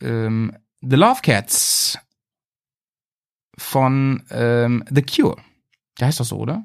[0.00, 1.98] ähm, The Love Cats
[3.56, 5.36] von ähm, The Cure.
[5.98, 6.64] Der heißt doch so, oder?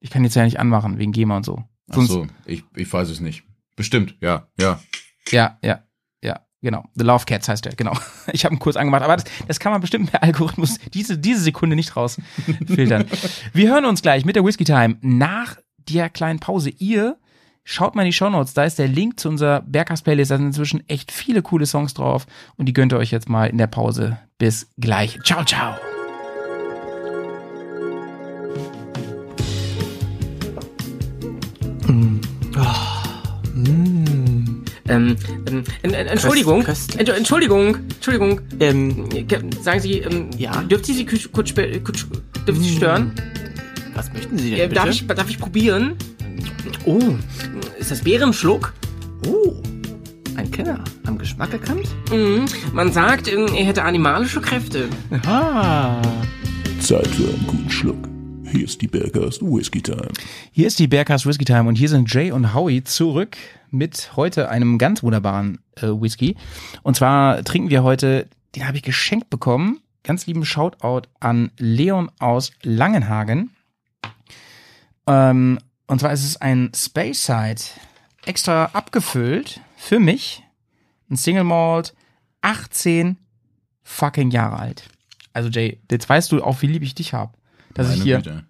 [0.00, 1.64] Ich kann jetzt ja nicht anmachen, wegen GEMA und so.
[1.90, 3.44] Ach Sonst, so, ich, ich weiß es nicht.
[3.76, 4.80] Bestimmt, ja, ja.
[5.30, 5.82] Ja, ja,
[6.22, 6.84] ja, genau.
[6.94, 7.96] The Love Cats heißt der, genau.
[8.32, 11.40] Ich habe ihn kurz angemacht, aber das, das kann man bestimmt per Algorithmus diese, diese
[11.40, 13.06] Sekunde nicht rausfiltern.
[13.52, 16.70] Wir hören uns gleich mit der Whiskey Time nach der kleinen Pause.
[16.70, 17.18] Ihr
[17.64, 20.30] schaut mal in die Shownotes, da ist der Link zu unserer Berghaus Playlist.
[20.30, 22.26] Da sind inzwischen echt viele coole Songs drauf
[22.56, 24.18] und die gönnt ihr euch jetzt mal in der Pause.
[24.38, 25.18] Bis gleich.
[25.24, 25.76] Ciao, ciao.
[31.88, 32.20] Ähm,
[34.88, 35.16] ähm,
[35.82, 38.40] en- en- Entschuldigung, Köst- Entsch- Entschuldigung, Entschuldigung.
[38.60, 39.04] Ähm,
[39.62, 40.62] Sagen Sie, ähm, Ja?
[40.62, 41.50] dürfte ich Sie kurz, kurz,
[42.46, 43.12] ich Sie stören?
[43.94, 44.74] was möchten Sie denn Äh, bitte?
[44.74, 45.94] darf, ich, darf ich probieren?
[46.84, 47.00] oh,
[47.78, 48.72] Ist das Bärenschluck?
[49.26, 49.54] oh,
[50.36, 50.84] ein Kenner.
[51.06, 51.86] Am Geschmack erkannt?
[52.12, 52.44] Mhm.
[52.72, 54.88] Man sagt, ähm, er hätte animalische Kräfte.
[55.26, 56.00] Ah,
[56.80, 58.08] Zeit für einen guten Schluck.
[58.52, 60.08] Hier ist die Bergast Whisky Time.
[60.52, 63.36] Hier ist die Berghaus Whisky Time und hier sind Jay und Howie zurück
[63.70, 66.36] mit heute einem ganz wunderbaren äh, Whisky.
[66.82, 69.80] Und zwar trinken wir heute, den habe ich geschenkt bekommen.
[70.04, 73.50] Ganz lieben Shoutout an Leon aus Langenhagen.
[75.08, 77.62] Ähm, und zwar ist es ein Space Side
[78.26, 80.44] extra abgefüllt für mich.
[81.10, 81.94] Ein Single Malt,
[82.42, 83.16] 18
[83.82, 84.88] fucking Jahre alt.
[85.32, 87.32] Also Jay, jetzt weißt du auch, wie lieb ich dich habe.
[87.76, 88.44] Dass ich Meine hier Güte.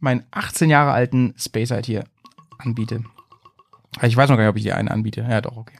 [0.00, 2.04] meinen 18 Jahre alten Space halt hier
[2.58, 3.02] anbiete.
[3.96, 5.22] Aber Ich weiß noch gar nicht, ob ich dir einen anbiete.
[5.28, 5.76] Ja, doch, okay.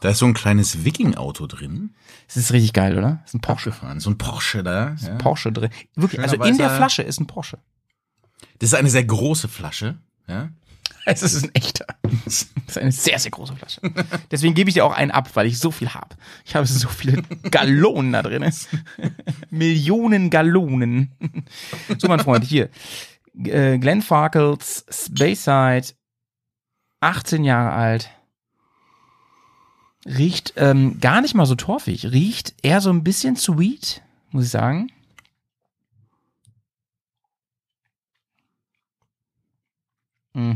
[0.00, 1.94] Da ist so ein kleines Viking-Auto drin.
[2.26, 3.20] Das ist richtig geil, oder?
[3.22, 3.70] Das ist ein Porsche.
[3.70, 4.00] Abgefahren.
[4.00, 4.96] So ein Porsche da.
[5.00, 5.14] Ja.
[5.16, 5.70] Porsche drin.
[5.94, 7.58] Wirklich, Schöner also in der Flasche ist ein Porsche.
[8.58, 9.98] Das ist eine sehr große Flasche.
[10.26, 10.50] Ja.
[11.04, 11.86] Es ist ein echter.
[12.24, 13.80] Das ist eine sehr, sehr große Flasche.
[14.30, 16.16] Deswegen gebe ich dir auch einen ab, weil ich so viel habe.
[16.44, 18.48] Ich habe so viele Gallonen da drin.
[19.50, 21.12] Millionen Gallonen.
[21.98, 22.70] So, mein Freund, hier.
[23.44, 25.86] Äh, Glenn Farkles Speyside,
[27.00, 28.10] 18 Jahre alt.
[30.04, 32.06] Riecht ähm, gar nicht mal so torfig.
[32.12, 34.88] Riecht eher so ein bisschen sweet, muss ich sagen.
[40.34, 40.54] Mm.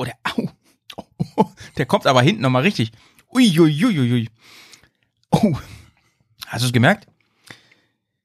[0.00, 0.04] Oh.
[0.06, 0.48] Der, au.
[1.36, 1.44] Oh,
[1.76, 2.90] der kommt aber hinten nochmal richtig.
[3.34, 4.30] Uiuiuiui.
[5.30, 5.54] Oh.
[6.46, 7.06] Hast du es gemerkt?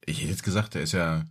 [0.06, 1.24] Ich hätte jetzt gesagt, der ist ja,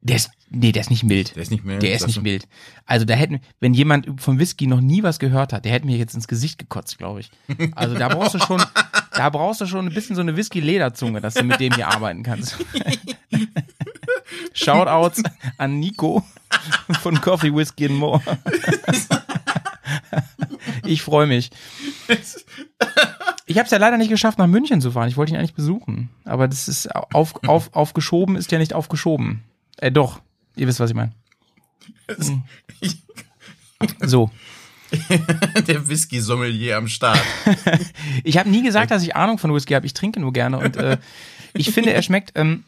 [0.00, 1.36] Der ist, nee, der ist nicht mild.
[1.36, 1.78] der ist nicht mehr.
[1.78, 2.48] Der ist nicht mild.
[2.86, 5.96] Also da hätten, wenn jemand von Whisky noch nie was gehört hat, der hätte mir
[5.96, 7.30] jetzt ins Gesicht gekotzt, glaube ich.
[7.76, 8.60] Also da brauchst du schon,
[9.12, 12.24] da brauchst du schon ein bisschen so eine Whisky-Lederzunge, dass du mit dem hier arbeiten
[12.24, 12.56] kannst.
[14.54, 15.22] Shoutouts
[15.56, 16.24] an Nico
[17.00, 18.20] von Coffee, Whisky and More.
[20.86, 21.50] Ich freue mich.
[23.46, 25.08] Ich habe es ja leider nicht geschafft, nach München zu fahren.
[25.08, 26.10] Ich wollte ihn eigentlich besuchen.
[26.24, 29.42] Aber das ist auf, auf, aufgeschoben, ist ja nicht aufgeschoben.
[29.78, 30.20] Äh, doch.
[30.56, 31.12] Ihr wisst, was ich meine.
[34.00, 34.30] So.
[35.66, 37.20] Der Whisky-Sommelier am Start.
[38.22, 39.84] Ich habe nie gesagt, dass ich Ahnung von Whisky habe.
[39.84, 40.96] Ich trinke nur gerne und äh,
[41.52, 42.32] ich finde, er schmeckt.
[42.34, 42.64] Ähm,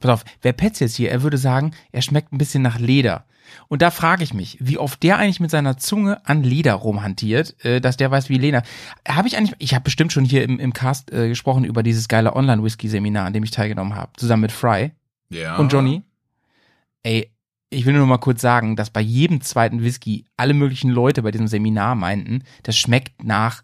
[0.00, 3.24] pass auf, wer Petz jetzt hier, er würde sagen, er schmeckt ein bisschen nach Leder.
[3.68, 7.64] Und da frage ich mich, wie oft der eigentlich mit seiner Zunge an Leder rumhantiert,
[7.64, 8.62] äh, dass der weiß, wie Leder.
[9.08, 12.08] Habe ich eigentlich, ich habe bestimmt schon hier im, im Cast äh, gesprochen über dieses
[12.08, 14.92] geile Online-Whisky-Seminar, an dem ich teilgenommen habe, zusammen mit Fry
[15.30, 15.56] Ja.
[15.56, 16.02] und Johnny.
[17.02, 17.30] Ey,
[17.70, 21.30] ich will nur mal kurz sagen, dass bei jedem zweiten Whisky alle möglichen Leute bei
[21.30, 23.62] diesem Seminar meinten, das schmeckt nach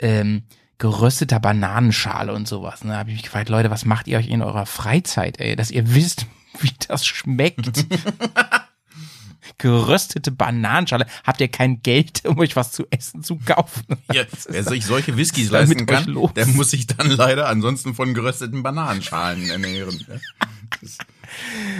[0.00, 0.42] ähm,
[0.78, 2.82] gerösteter Bananenschale und sowas.
[2.84, 2.90] Ne?
[2.92, 5.70] Da habe ich mich gefragt, Leute, was macht ihr euch in eurer Freizeit, ey, dass
[5.70, 6.26] ihr wisst,
[6.60, 7.86] wie das schmeckt?
[9.58, 11.06] Geröstete Bananenschale.
[11.24, 13.84] Habt ihr kein Geld, um euch was zu essen zu kaufen?
[14.12, 16.32] Ja, wer sich solche Whiskys leisten kann, los?
[16.34, 20.04] der muss sich dann leider ansonsten von gerösteten Bananenschalen ernähren.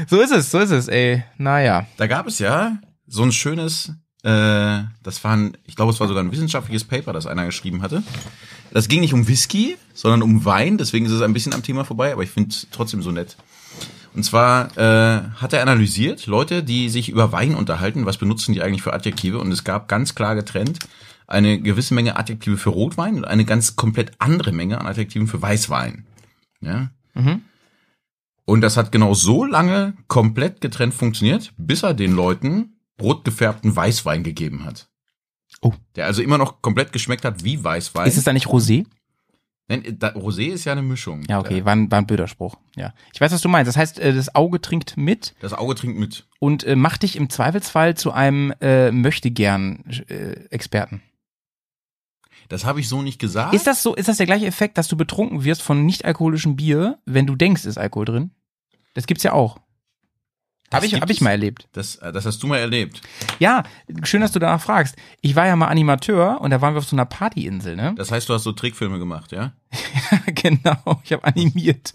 [0.08, 1.24] So ist es, so ist es, ey.
[1.38, 1.86] Naja.
[1.96, 3.92] Da gab es ja so ein schönes,
[4.22, 7.82] äh, das war ein, ich glaube, es war sogar ein wissenschaftliches Paper, das einer geschrieben
[7.82, 8.02] hatte.
[8.72, 11.84] Das ging nicht um Whisky, sondern um Wein, deswegen ist es ein bisschen am Thema
[11.84, 13.36] vorbei, aber ich finde es trotzdem so nett.
[14.14, 18.62] Und zwar äh, hat er analysiert, Leute, die sich über Wein unterhalten, was benutzen die
[18.62, 19.40] eigentlich für Adjektive?
[19.40, 20.78] Und es gab ganz klar getrennt
[21.26, 25.40] eine gewisse Menge Adjektive für Rotwein und eine ganz komplett andere Menge an Adjektiven für
[25.40, 26.06] Weißwein.
[26.60, 26.90] Ja.
[27.14, 27.42] Mhm.
[28.44, 33.74] Und das hat genau so lange komplett getrennt funktioniert, bis er den Leuten rot gefärbten
[33.74, 34.88] Weißwein gegeben hat.
[35.62, 35.72] Oh.
[35.96, 38.06] Der also immer noch komplett geschmeckt hat wie Weißwein.
[38.06, 38.84] Ist es da nicht Rosé?
[39.66, 41.22] Nein, da, Rosé ist ja eine Mischung.
[41.26, 42.56] Ja, okay, war ein, war ein blöder Spruch.
[42.76, 42.92] Ja.
[43.14, 43.66] Ich weiß, was du meinst.
[43.68, 46.26] Das heißt, äh, das Auge trinkt mit Das Auge trinkt mit.
[46.38, 51.00] und äh, macht dich im Zweifelsfall zu einem äh, Möchtegern-Experten.
[52.48, 53.54] Das habe ich so nicht gesagt.
[53.54, 56.98] Ist das so, ist das der gleiche Effekt, dass du betrunken wirst von nicht-alkoholischem Bier,
[57.06, 58.32] wenn du denkst, ist Alkohol drin?
[58.92, 59.58] Das gibt's ja auch.
[60.74, 61.68] Habe ich, hab ich mal erlebt.
[61.72, 63.00] Das, äh, das hast du mal erlebt.
[63.38, 63.62] Ja,
[64.02, 64.96] schön, dass du danach fragst.
[65.20, 67.94] Ich war ja mal Animateur und da waren wir auf so einer Partyinsel, ne?
[67.96, 69.52] Das heißt, du hast so Trickfilme gemacht, ja?
[70.34, 71.94] genau, ich habe animiert.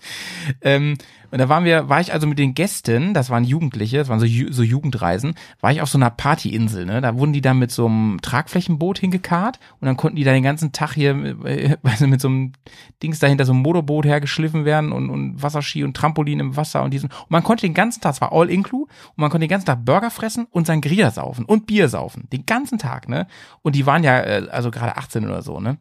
[0.62, 0.98] Ähm,
[1.32, 4.20] und da waren wir, war ich also mit den Gästen, das waren Jugendliche, das waren
[4.20, 7.02] so, so Jugendreisen, war ich auf so einer Partyinsel, ne?
[7.02, 10.44] Da wurden die dann mit so einem Tragflächenboot hingekarrt und dann konnten die da den
[10.44, 11.12] ganzen Tag hier,
[11.46, 12.54] äh, mit so einem
[13.04, 16.92] Dings dahinter, so einem Motorboot hergeschliffen werden und, und Wasserski und Trampolin im Wasser und
[16.92, 17.10] diesen.
[17.10, 19.68] Und man konnte den ganzen Tag, es war all inclu, und man konnte den ganzen
[19.68, 22.28] Tag Burger fressen und Sangria saufen und Bier saufen.
[22.32, 23.28] Den ganzen Tag, ne?
[23.62, 25.78] Und die waren ja, äh, also gerade 18 oder so, ne?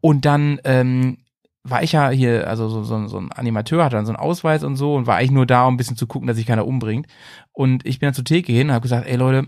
[0.00, 1.18] Und dann ähm,
[1.62, 4.64] war ich ja hier, also so, so, so ein Animateur hatte dann so einen Ausweis
[4.64, 6.66] und so und war eigentlich nur da, um ein bisschen zu gucken, dass sich keiner
[6.66, 7.06] umbringt.
[7.52, 9.46] Und ich bin dann zur Theke hin und habe gesagt, ey Leute,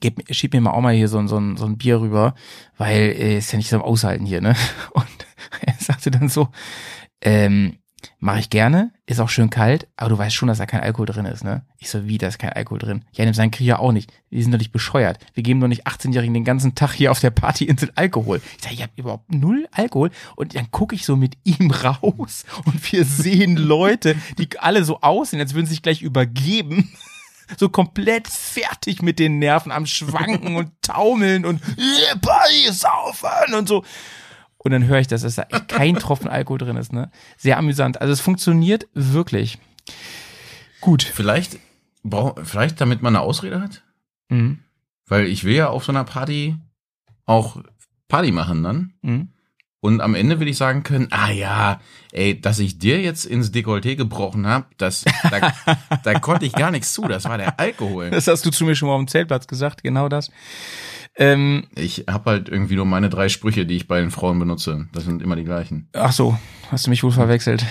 [0.00, 2.34] gebt, schiebt mir mal auch mal hier so, ein- so, ein- so ein Bier rüber,
[2.78, 4.54] weil äh, ist ja nicht so am Aushalten hier, ne?
[4.92, 5.06] Und
[5.60, 6.48] er sagte dann so,
[7.22, 7.78] ähm,
[8.18, 11.06] mache ich gerne, ist auch schön kalt, aber du weißt schon, dass da kein Alkohol
[11.06, 11.64] drin ist, ne?
[11.78, 13.04] Ich so, wie, da ist kein Alkohol drin?
[13.12, 14.12] Ja, nimm seinen Krieger auch nicht.
[14.30, 15.18] Die sind doch nicht bescheuert.
[15.34, 18.40] Wir geben doch nicht 18-Jährigen den ganzen Tag hier auf der Partyinsel Alkohol.
[18.56, 20.10] Ich sag, ich hab überhaupt null Alkohol.
[20.36, 25.00] Und dann gucke ich so mit ihm raus und wir sehen Leute, die alle so
[25.00, 26.92] aussehen, als würden sie sich gleich übergeben.
[27.58, 33.68] So komplett fertig mit den Nerven am Schwanken und Taumeln und "Yeah, Party, saufen und
[33.68, 33.84] so.
[34.64, 37.10] Und dann höre ich, dass es da kein Tropfen Alkohol drin ist, ne?
[37.36, 38.00] Sehr amüsant.
[38.00, 39.58] Also es funktioniert wirklich.
[40.80, 41.02] Gut.
[41.02, 41.58] Vielleicht,
[42.44, 43.82] vielleicht damit man eine Ausrede hat?
[44.28, 44.60] Mhm.
[45.06, 46.56] Weil ich will ja auf so einer Party
[47.26, 47.56] auch
[48.06, 48.94] Party machen dann.
[49.02, 49.28] Mhm.
[49.84, 51.80] Und am Ende will ich sagen können, ah ja,
[52.12, 55.52] ey, dass ich dir jetzt ins Dekolleté gebrochen hab, das, da,
[56.04, 58.10] da konnte ich gar nichts zu, das war der Alkohol.
[58.10, 60.30] Das hast du zu mir schon mal auf dem Zeltplatz gesagt, genau das.
[61.16, 64.86] Ähm, Ich hab halt irgendwie nur meine drei Sprüche, die ich bei den Frauen benutze.
[64.92, 65.88] Das sind immer die gleichen.
[65.94, 66.38] ach so,
[66.70, 67.66] hast du mich wohl verwechselt.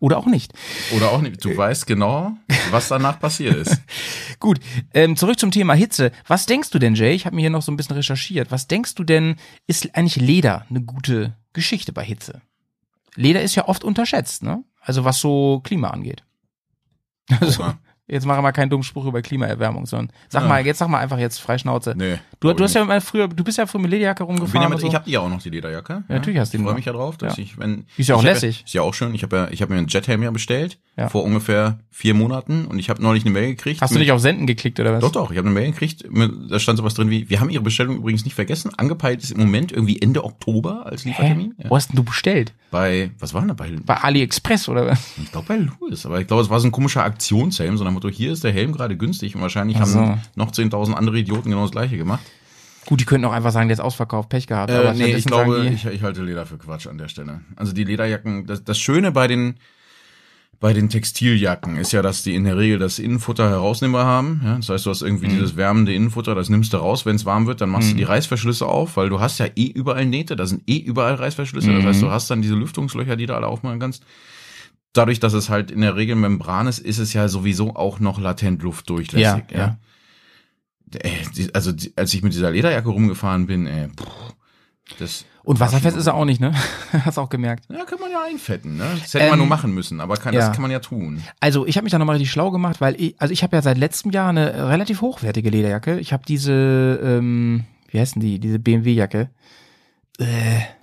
[0.00, 0.52] Oder auch nicht.
[0.94, 1.44] Oder auch nicht.
[1.44, 2.36] Du weißt genau,
[2.70, 3.80] was danach passiert ist.
[4.40, 4.60] Gut,
[4.92, 6.10] ähm, zurück zum Thema Hitze.
[6.26, 7.14] Was denkst du denn, Jay?
[7.14, 8.50] Ich habe mir hier noch so ein bisschen recherchiert.
[8.50, 9.36] Was denkst du denn,
[9.66, 12.42] ist eigentlich Leder eine gute Geschichte bei Hitze?
[13.14, 14.64] Leder ist ja oft unterschätzt, ne?
[14.80, 16.24] Also was so Klima angeht.
[17.40, 17.72] Also.
[18.06, 20.48] Jetzt mache mal keinen dummen Spruch über Klimaerwärmung, sondern sag Ja.
[20.48, 21.94] mal, jetzt sag mal einfach jetzt Freischnauze.
[21.96, 22.18] Nee.
[22.40, 24.70] Du, du hast ja mal früher, du bist ja früher mit Lederjacke bin ja rumgefahren.
[24.70, 24.86] mit, so.
[24.88, 25.92] ich habe die ja auch noch, die Lederjacke.
[26.08, 27.86] Ja, natürlich hast du die Ich freue mich ja drauf, dass ich, wenn.
[27.96, 28.64] Ist ja auch ich hab lässig.
[28.66, 29.14] ist ja auch schön.
[29.14, 30.78] Ich habe ja, ich habe mir einen Jethelm ja bestellt
[31.08, 33.80] vor ungefähr vier Monaten und ich habe neulich eine Mail gekriegt.
[33.80, 35.00] Hast du mit- nicht auf Senden geklickt oder was?
[35.00, 35.30] Doch, doch.
[35.32, 36.08] Ich habe eine Mail gekriegt.
[36.12, 38.70] mit- Da stand sowas drin wie: Wir haben Ihre Bestellung übrigens nicht vergessen.
[38.76, 41.04] Angepeilt ist im Moment irgendwie Ende Oktober als?
[41.04, 41.54] Liefertermin.
[41.68, 42.52] Wo hast denn du bestellt?
[42.70, 43.70] Bei was war denn da bei?
[43.84, 45.12] Bei AliExpress oder was?
[45.22, 47.90] Ich glaube bei Louis, aber ich glaube, es war so ein komischer Aktionshelm, so nach
[47.90, 49.98] dem Motto, hier ist der Helm gerade günstig und wahrscheinlich Ach so.
[50.00, 52.22] haben noch 10.000 andere Idioten genau das gleiche gemacht.
[52.86, 54.70] Gut, die könnten auch einfach sagen, der ist ausverkauft, Pech gehabt.
[54.70, 57.40] Äh, aber nee, ich glaube, ich, ich halte Leder für Quatsch an der Stelle.
[57.56, 59.54] Also die Lederjacken, das, das Schöne bei den
[60.60, 64.40] bei den Textiljacken ist ja, dass die in der Regel das Innenfutter herausnehmbar haben.
[64.44, 64.56] Ja?
[64.56, 65.30] Das heißt, du hast irgendwie Mhm.
[65.30, 68.04] dieses wärmende Innenfutter, das nimmst du raus, wenn es warm wird, dann machst du die
[68.04, 71.70] Reißverschlüsse auf, weil du hast ja eh überall Nähte, da sind eh überall Reißverschlüsse.
[71.72, 71.88] Das Mhm.
[71.88, 74.04] heißt, du hast dann diese Lüftungslöcher, die du alle aufmachen kannst.
[74.94, 78.18] Dadurch, dass es halt in der Regel Membran ist, ist es ja sowieso auch noch
[78.18, 79.44] latent luftdurchlässig.
[79.50, 79.78] Ja, ja.
[81.00, 84.04] Äh, die- Also als ich mit dieser Lederjacke rumgefahren bin, ey, puh,
[84.98, 86.54] das Und wasserfest ist er auch nicht, ne?
[86.92, 87.64] Hast auch gemerkt.
[87.70, 88.86] ja, kann man ja einfetten, ne?
[89.00, 90.40] Das hätte Ähm, man nur machen müssen, aber kann, ja.
[90.40, 91.22] das kann man ja tun.
[91.40, 93.62] Also ich habe mich da nochmal richtig schlau gemacht, weil ich, also ich habe ja
[93.62, 95.98] seit letztem Jahr eine relativ hochwertige Lederjacke.
[95.98, 99.30] Ich habe diese, ähm, wie heißt denn die, diese BMW-Jacke?
[100.18, 100.24] Äh,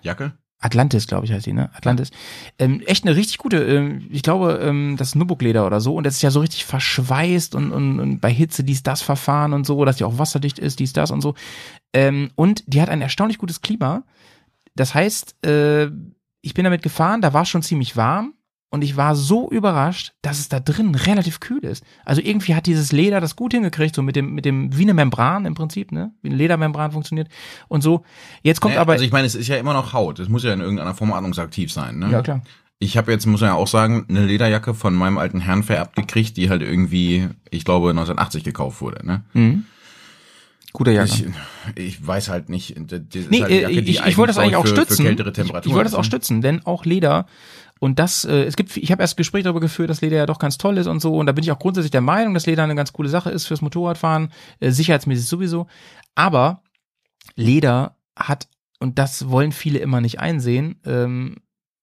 [0.01, 0.33] Jacke?
[0.61, 1.71] Atlantis, glaube ich, heißt die, ne?
[1.73, 2.11] Atlantis.
[2.59, 5.95] Ähm, echt eine richtig gute, ähm, ich glaube, ähm, das ist Nubbuck-Leder oder so.
[5.95, 9.53] Und das ist ja so richtig verschweißt und, und, und bei Hitze dies, das Verfahren
[9.53, 11.33] und so, dass die auch wasserdicht ist, dies, das und so.
[11.93, 14.03] Ähm, und die hat ein erstaunlich gutes Klima.
[14.75, 15.89] Das heißt, äh,
[16.41, 18.35] ich bin damit gefahren, da war schon ziemlich warm.
[18.73, 21.83] Und ich war so überrascht, dass es da drin relativ kühl ist.
[22.05, 24.93] Also irgendwie hat dieses Leder das gut hingekriegt, so mit dem, mit dem, wie eine
[24.93, 26.13] Membran im Prinzip, ne?
[26.21, 27.27] Wie eine Ledermembran funktioniert.
[27.67, 28.05] Und so.
[28.43, 28.93] Jetzt kommt Naja, aber.
[28.93, 30.19] also ich meine, es ist ja immer noch Haut.
[30.19, 32.09] Es muss ja in irgendeiner Form atmungsaktiv sein, ne?
[32.11, 32.41] ja, klar.
[32.79, 35.97] Ich habe jetzt, muss man ja auch sagen, eine Lederjacke von meinem alten Herrn vererbt
[35.97, 39.23] gekriegt, die halt irgendwie, ich glaube, 1980 gekauft wurde, ne?
[39.33, 39.65] Mhm.
[40.73, 41.33] Guter Jacke.
[41.75, 42.75] Ich, ich weiß halt nicht.
[42.87, 45.05] Das Nee, halt äh, Jacke, die ich, ich wollte das eigentlich auch für, stützen.
[45.05, 47.25] Für ich, Temperaturen ich wollte das auch stützen, denn auch Leder
[47.81, 50.37] und das, äh, es gibt, ich habe erst Gespräch darüber geführt, dass Leder ja doch
[50.37, 51.15] ganz toll ist und so.
[51.15, 53.47] Und da bin ich auch grundsätzlich der Meinung, dass Leder eine ganz coole Sache ist
[53.47, 55.65] fürs Motorradfahren, äh, sicherheitsmäßig sowieso.
[56.13, 56.61] Aber
[57.35, 58.47] Leder hat,
[58.79, 61.37] und das wollen viele immer nicht einsehen, ähm,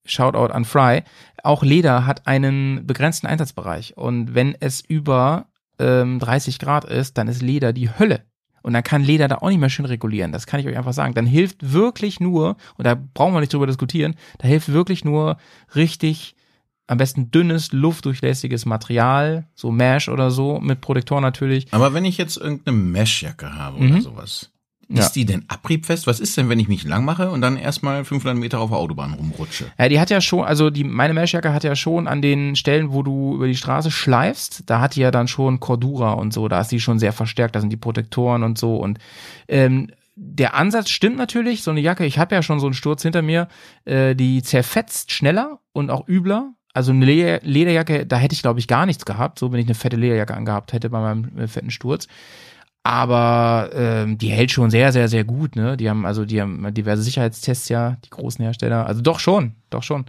[0.04, 1.02] Shoutout an Fry,
[1.42, 3.96] auch Leder hat einen begrenzten Einsatzbereich.
[3.96, 5.48] Und wenn es über
[5.80, 8.24] ähm, 30 Grad ist, dann ist Leder die Hölle.
[8.62, 10.32] Und dann kann Leder da auch nicht mehr schön regulieren.
[10.32, 11.14] Das kann ich euch einfach sagen.
[11.14, 15.36] Dann hilft wirklich nur, und da brauchen wir nicht drüber diskutieren, da hilft wirklich nur
[15.74, 16.34] richtig
[16.86, 21.66] am besten dünnes, luftdurchlässiges Material, so Mesh oder so, mit Protektor natürlich.
[21.72, 23.90] Aber wenn ich jetzt irgendeine Meshjacke habe Mhm.
[23.92, 24.50] oder sowas,
[24.90, 25.00] Ja.
[25.00, 26.06] ist die denn abriebfest?
[26.06, 28.78] Was ist denn, wenn ich mich lang mache und dann erstmal 500 Meter auf der
[28.78, 29.66] Autobahn rumrutsche?
[29.78, 32.90] Ja, die hat ja schon, also die, meine Meshjacke hat ja schon an den Stellen,
[32.90, 36.48] wo du über die Straße schleifst, da hat die ja dann schon Cordura und so,
[36.48, 38.98] da ist die schon sehr verstärkt, da sind die Protektoren und so und
[39.48, 39.88] ähm,
[40.20, 43.22] der Ansatz stimmt natürlich, so eine Jacke, ich habe ja schon so einen Sturz hinter
[43.22, 43.46] mir,
[43.84, 46.54] äh, die zerfetzt schneller und auch übler.
[46.74, 49.66] Also eine Leder Lederjacke, da hätte ich glaube ich gar nichts gehabt, so wenn ich
[49.66, 52.08] eine fette Lederjacke angehabt hätte bei meinem äh, fetten Sturz.
[52.88, 55.76] Aber ähm, die hält schon sehr, sehr, sehr gut, ne?
[55.76, 58.86] Die haben also die haben diverse Sicherheitstests ja, die großen Hersteller.
[58.86, 60.06] Also doch schon, doch schon.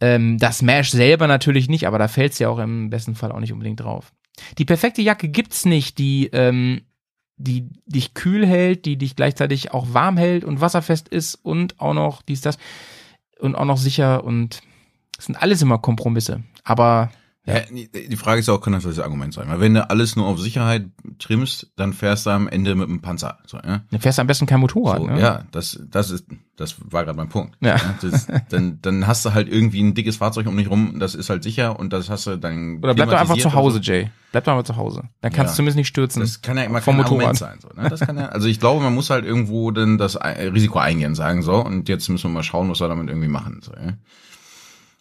[0.00, 3.38] Ähm, das Mesh selber natürlich nicht, aber da fällt's ja auch im besten Fall auch
[3.38, 4.12] nicht unbedingt drauf.
[4.58, 6.80] Die perfekte Jacke gibt's nicht, die ähm,
[7.36, 11.94] die dich kühl hält, die dich gleichzeitig auch warm hält und wasserfest ist und auch
[11.94, 12.58] noch dies, das
[13.38, 14.60] und auch noch sicher und
[15.16, 16.42] es sind alles immer Kompromisse.
[16.64, 17.12] Aber
[17.48, 17.60] Ja.
[17.70, 19.48] die Frage ist ja auch, kann das das Argument sein?
[19.48, 20.86] Weil wenn du alles nur auf Sicherheit
[21.18, 23.38] trimmst, dann fährst du am Ende mit einem Panzer.
[23.46, 23.82] So, ja?
[23.90, 24.98] dann fährst du am besten kein Motorrad.
[24.98, 25.20] So, ne?
[25.20, 26.26] Ja, das, das ist,
[26.56, 27.56] das war gerade mein Punkt.
[27.60, 27.76] Ja.
[28.02, 31.30] Das, dann, dann hast du halt irgendwie ein dickes Fahrzeug um dich rum, das ist
[31.30, 32.78] halt sicher und das hast du dann.
[32.82, 33.82] Oder bleib doch einfach zu Hause, so.
[33.82, 34.10] Jay.
[34.32, 35.04] Bleib doch einfach zu Hause.
[35.22, 35.52] Dann kannst Ja.
[35.52, 36.20] du zumindest nicht stürzen.
[36.20, 37.12] Das kann ja immer Vom kein Motorrad.
[37.22, 37.58] Argument sein.
[37.62, 37.88] So, ne?
[37.88, 41.42] Das kann ja, also ich glaube, man muss halt irgendwo dann das Risiko eingehen, sagen
[41.42, 43.60] so, und jetzt müssen wir mal schauen, was wir damit irgendwie machen.
[43.62, 43.94] So, ja?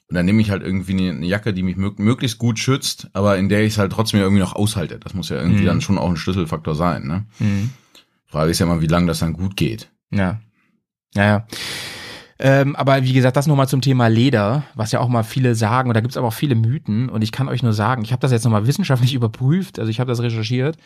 [0.10, 3.38] Und dann nehme ich halt irgendwie eine, Jacke, die mich mög möglichst gut schützt, aber
[3.38, 5.00] in der ich es halt trotzdem irgendwie noch aushalte.
[5.00, 5.68] Das muss ja irgendwie Mhm.
[5.68, 7.06] dann schon auch ein Schlüsselfaktor sein.
[7.08, 7.26] Ne?
[7.40, 7.72] Mhm.
[8.26, 9.90] Frage ist ja mal, wie lange das dann gut geht.
[10.12, 10.40] Ja.
[11.14, 11.46] Naja.
[12.40, 15.90] Ähm, aber wie gesagt, das nochmal zum Thema Leder, was ja auch mal viele sagen,
[15.90, 18.20] und da gibt's aber auch viele Mythen, und ich kann euch nur sagen, ich habe
[18.22, 20.78] das jetzt nochmal wissenschaftlich überprüft, also ich habe das recherchiert,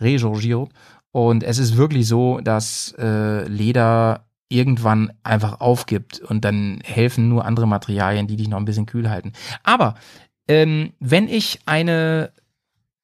[0.00, 0.68] recherchiert,
[1.12, 7.44] und es ist wirklich so, dass äh, Leder irgendwann einfach aufgibt und dann helfen nur
[7.44, 9.32] andere Materialien, die dich noch ein bisschen kühl halten.
[9.62, 9.94] Aber
[10.48, 12.32] ähm, wenn ich eine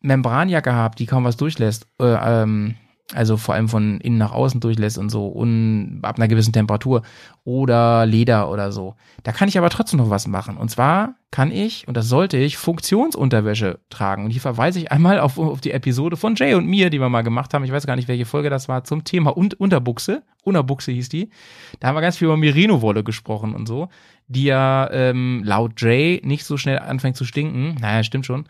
[0.01, 2.05] Membranjacke habe, die kaum was durchlässt, äh,
[2.43, 2.77] ähm,
[3.15, 7.03] also vor allem von innen nach außen durchlässt und so, und ab einer gewissen Temperatur
[7.45, 8.95] oder Leder oder so.
[9.23, 10.57] Da kann ich aber trotzdem noch was machen.
[10.57, 14.25] Und zwar kann ich, und das sollte ich, Funktionsunterwäsche tragen.
[14.25, 17.09] Und hier verweise ich einmal auf, auf die Episode von Jay und mir, die wir
[17.09, 17.65] mal gemacht haben.
[17.65, 20.23] Ich weiß gar nicht, welche Folge das war, zum Thema Un Unterbuchse.
[20.45, 21.31] Unterbuchse hieß die.
[21.81, 23.89] Da haben wir ganz viel über Merino-Wolle gesprochen und so,
[24.29, 27.77] die ja ähm, laut Jay nicht so schnell anfängt zu stinken.
[27.81, 28.47] Naja, stimmt schon.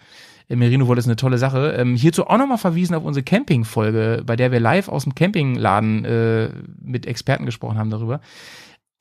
[0.49, 1.75] Äh, Merino-Wolle ist eine tolle Sache.
[1.79, 6.05] Ähm, hierzu auch nochmal verwiesen auf unsere Camping-Folge, bei der wir live aus dem Campingladen
[6.05, 6.49] äh,
[6.81, 8.21] mit Experten gesprochen haben darüber.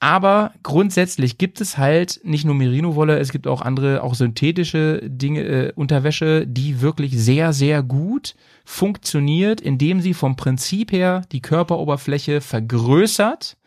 [0.03, 5.43] Aber grundsätzlich gibt es halt nicht nur Merino-Wolle, es gibt auch andere, auch synthetische Dinge,
[5.43, 8.33] äh, Unterwäsche, die wirklich sehr, sehr gut
[8.65, 13.57] funktioniert, indem sie vom Prinzip her die Körperoberfläche vergrößert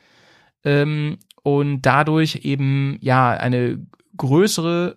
[0.64, 4.96] ähm, und dadurch eben ja eine größere,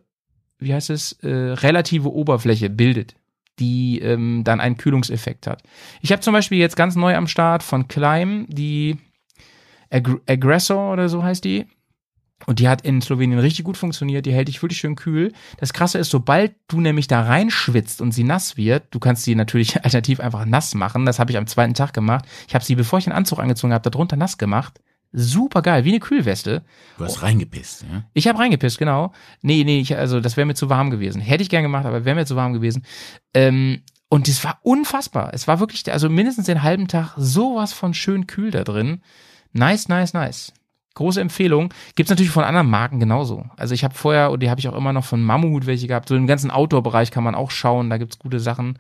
[0.59, 3.15] wie heißt es, äh, relative Oberfläche bildet,
[3.59, 5.63] die ähm, dann einen Kühlungseffekt hat.
[6.01, 8.97] Ich habe zum Beispiel jetzt ganz neu am Start von Climb die
[9.89, 11.65] Ag Aggressor oder so heißt die.
[12.45, 15.33] Und die hat in Slowenien richtig gut funktioniert, die hält dich wirklich schön kühl.
[15.57, 19.33] Das Krasse ist, sobald du nämlich da reinschwitzt und sie nass wird, du kannst sie
[19.33, 21.05] natürlich alternativ einfach nass machen.
[21.05, 22.25] Das habe ich am zweiten Tag gemacht.
[22.47, 24.79] Ich habe sie, bevor ich den Anzug angezogen habe, darunter nass gemacht.
[25.13, 26.63] Super geil, wie eine Kühlweste.
[26.97, 28.03] Du hast reingepisst, ja?
[28.13, 29.13] Ich habe reingepisst, genau.
[29.41, 31.21] Nee, nee, ich, also das wäre mir zu warm gewesen.
[31.21, 32.83] Hätte ich gern gemacht, aber wäre mir zu warm gewesen.
[33.33, 35.31] Ähm, und das war unfassbar.
[35.33, 39.01] Es war wirklich, also mindestens den halben Tag sowas von schön kühl da drin.
[39.53, 40.53] Nice, nice, nice.
[40.93, 41.73] Große Empfehlung.
[41.95, 43.45] Gibt's natürlich von anderen Marken genauso.
[43.55, 46.09] Also ich habe vorher, und die habe ich auch immer noch von Mammut welche gehabt.
[46.09, 48.79] So im ganzen Outdoor-Bereich kann man auch schauen, da gibt's gute Sachen.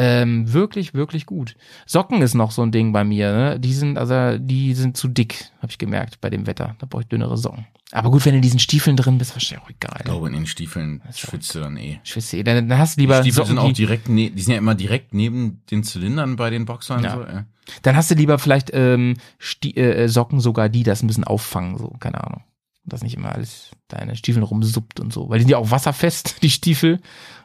[0.00, 1.56] Ähm, wirklich, wirklich gut.
[1.84, 3.32] Socken ist noch so ein Ding bei mir.
[3.32, 3.60] Ne?
[3.60, 6.76] Die sind, also die sind zu dick, habe ich gemerkt bei dem Wetter.
[6.78, 7.66] Da brauche ich dünnere Socken.
[7.90, 9.96] Aber gut, wenn du in diesen Stiefeln drin bist, wahrscheinlich auch egal.
[9.98, 11.98] Ich glaube, in den Stiefeln schwitzt du dann eh.
[12.04, 12.44] Schwitzt eh.
[12.44, 14.52] Dann, dann hast du lieber Die Stiefel Socken, sind auch die, direkt, ne die sind
[14.52, 17.02] ja immer direkt neben den Zylindern bei den Boxern.
[17.02, 17.14] Ja.
[17.14, 17.42] So, äh.
[17.82, 21.76] dann hast du lieber vielleicht ähm, Sti äh, Socken sogar, die das ein bisschen auffangen,
[21.76, 22.44] so, keine Ahnung.
[22.84, 25.28] Das nicht immer alles deine Stiefeln rumsuppt und so.
[25.28, 27.00] Weil die sind ja auch wasserfest, die Stiefel.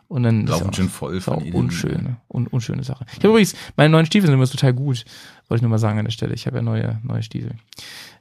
[0.08, 1.56] Und dann Laufen ist schon voll ist auch von innen.
[1.56, 3.06] unschöne, un, unschöne Sache.
[3.12, 5.06] Ich habe übrigens, meine neuen Stiefel sind übrigens total gut.
[5.48, 6.34] Wollte ich nur mal sagen an der Stelle.
[6.34, 7.56] Ich habe ja neue, neue Stiefel.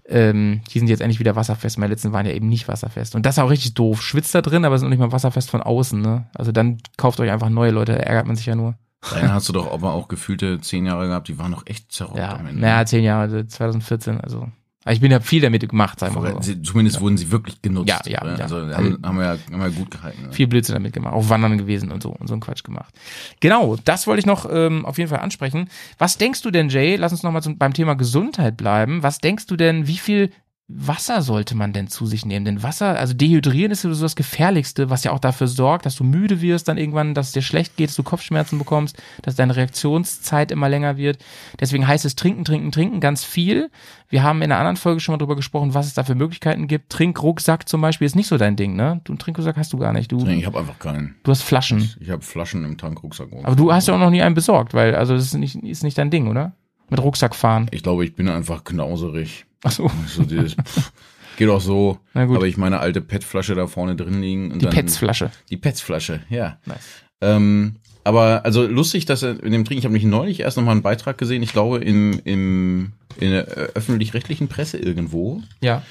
[0.04, 1.78] Ähm, die sind jetzt endlich wieder wasserfest.
[1.78, 3.14] Meine letzten waren ja eben nicht wasserfest.
[3.14, 4.02] Und das ist auch richtig doof.
[4.02, 6.00] Schwitzt da drin, aber sind noch nicht mal wasserfest von außen.
[6.00, 6.26] Ne?
[6.34, 8.74] Also dann kauft euch einfach neue Leute, da ärgert man sich ja nur.
[9.12, 12.16] Deine hast du doch aber auch gefühlte zehn Jahre gehabt, die waren noch echt zerrot
[12.18, 12.60] Ja, am Ende.
[12.60, 14.46] naja, zehn Jahre, also 2014, also.
[14.84, 16.42] Aber ich bin ja viel damit gemacht, sagen wir mal.
[16.42, 16.54] So.
[16.56, 17.88] Zumindest wurden sie wirklich genutzt.
[17.88, 18.42] Ja, ja, ja.
[18.44, 20.22] Also Also- haben, haben, wir ja, haben wir ja gut gehalten.
[20.26, 20.32] ne?
[20.32, 22.92] Viel Blödsinn damit gemacht, auch Wandern gewesen und so und so einen Quatsch gemacht.
[23.40, 25.68] Genau, das wollte ich noch ähm, auf jeden Fall ansprechen.
[25.98, 26.96] Was denkst du denn, Jay?
[26.96, 29.02] Lass uns noch mal zum, beim Thema Gesundheit bleiben.
[29.02, 30.30] Was denkst du denn, wie viel
[30.74, 32.44] Wasser sollte man denn zu sich nehmen?
[32.44, 36.04] Denn Wasser, also dehydrieren ist so das Gefährlichste, was ja auch dafür sorgt, dass du
[36.04, 39.54] müde wirst dann irgendwann, dass es dir schlecht geht, dass du Kopfschmerzen bekommst, dass deine
[39.56, 41.18] Reaktionszeit immer länger wird.
[41.60, 43.70] Deswegen heißt es trinken, trinken, trinken ganz viel.
[44.08, 46.68] Wir haben in einer anderen Folge schon mal drüber gesprochen, was es da für Möglichkeiten
[46.68, 46.90] gibt.
[46.90, 49.00] Trinkrucksack zum Beispiel ist nicht so dein Ding, ne?
[49.04, 50.10] Du einen Trinkrucksack hast du gar nicht.
[50.12, 51.14] Du, Nee, Ich habe einfach keinen.
[51.22, 51.90] du hast Flaschen.
[52.00, 53.28] Ich habe Flaschen im Tankrucksack.
[53.42, 55.82] Aber du hast ja auch noch nie einen besorgt, weil, also das ist nicht, ist
[55.82, 56.52] nicht dein Ding, oder?
[56.90, 57.68] Mit Rucksack fahren.
[57.70, 59.46] Ich glaube, ich bin einfach knauserig.
[59.62, 59.90] Ach so.
[60.06, 60.92] So dieses, pff,
[61.36, 61.98] geht auch so.
[62.14, 62.36] Na gut.
[62.36, 64.58] Aber ich meine alte PET-Flasche da vorne drin liegen.
[64.58, 65.30] Die dann, Petsflasche.
[65.50, 66.58] Die Pets-Flasche, ja.
[66.66, 66.78] Nice.
[67.20, 70.64] Ähm, aber also lustig, dass er in dem Trink, ich habe mich neulich erst noch
[70.64, 75.82] mal einen Beitrag gesehen, ich glaube im, im in der äh, öffentlich-rechtlichen Presse irgendwo, Ja.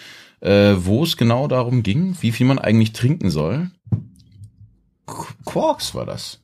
[0.41, 3.72] äh, wo es genau darum ging, wie viel man eigentlich trinken soll.
[5.07, 6.39] Qu- Quarks war das.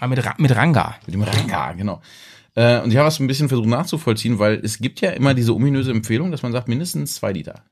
[0.00, 0.96] Aber mit, Ra mit Ranga.
[1.06, 2.02] Mit dem Ranga, genau.
[2.54, 5.54] Äh, und ich habe es ein bisschen versucht nachzuvollziehen, weil es gibt ja immer diese
[5.54, 7.64] ominöse Empfehlung, dass man sagt, mindestens zwei Liter.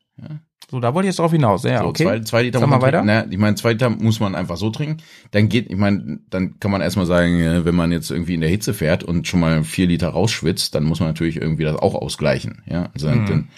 [0.71, 1.65] So, da wollte ich jetzt drauf hinaus.
[1.65, 2.05] Ja, so, okay.
[2.05, 3.03] zwei, zwei Liter Sag muss mal man weiter.
[3.05, 5.03] Na, ich meine, zwei Liter muss man einfach so trinken.
[5.31, 8.41] Dann geht, ich meine, dann kann man erstmal sagen, äh, wenn man jetzt irgendwie in
[8.41, 11.77] der Hitze fährt und schon mal vier Liter rausschwitzt, dann muss man natürlich irgendwie das
[11.77, 12.63] auch ausgleichen.
[12.67, 13.27] Ja, also Mhm.
[13.27, 13.49] dann,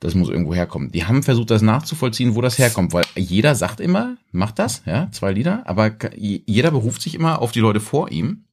[0.00, 0.90] das muss irgendwo herkommen.
[0.92, 5.08] Die haben versucht, das nachzuvollziehen, wo das herkommt, weil jeder sagt immer, macht das, ja,
[5.12, 8.44] zwei Liter, aber jeder beruft sich immer auf die Leute vor ihm.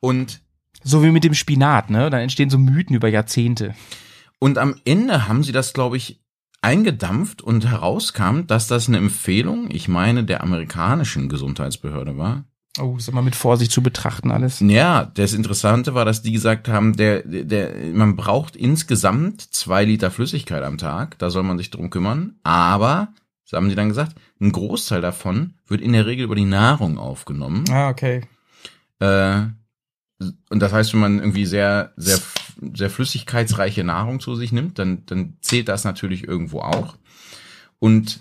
[0.00, 0.42] Und
[0.84, 2.10] So wie mit dem Spinat, ne?
[2.10, 3.74] Dann entstehen so Mythen über Jahrzehnte.
[4.38, 6.20] Und am Ende haben sie das, glaube ich,
[6.60, 12.44] eingedampft und herauskam, dass das eine Empfehlung, ich meine, der amerikanischen Gesundheitsbehörde war.
[12.80, 14.60] Oh, ist immer mit Vorsicht zu betrachten alles.
[14.60, 20.10] Ja, das Interessante war, dass die gesagt haben, der, der, man braucht insgesamt zwei Liter
[20.10, 23.12] Flüssigkeit am Tag, da soll man sich drum kümmern, aber,
[23.44, 26.98] so haben sie dann gesagt, ein Großteil davon wird in der Regel über die Nahrung
[26.98, 27.64] aufgenommen.
[27.70, 28.22] Ah, okay.
[28.98, 29.42] Äh,
[30.20, 32.18] und das heißt, wenn man irgendwie sehr, sehr,
[32.74, 36.96] sehr flüssigkeitsreiche Nahrung zu sich nimmt, dann, dann zählt das natürlich irgendwo auch.
[37.78, 38.20] Und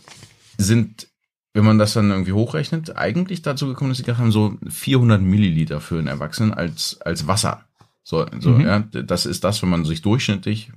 [0.57, 1.07] sind,
[1.53, 5.21] wenn man das dann irgendwie hochrechnet, eigentlich dazu gekommen, dass sie gesagt haben, so 400
[5.21, 7.65] Milliliter für einen Erwachsenen als, als Wasser.
[8.03, 8.61] So, so, Mhm.
[8.61, 10.71] ja, das ist das, wenn man sich durchschnittlich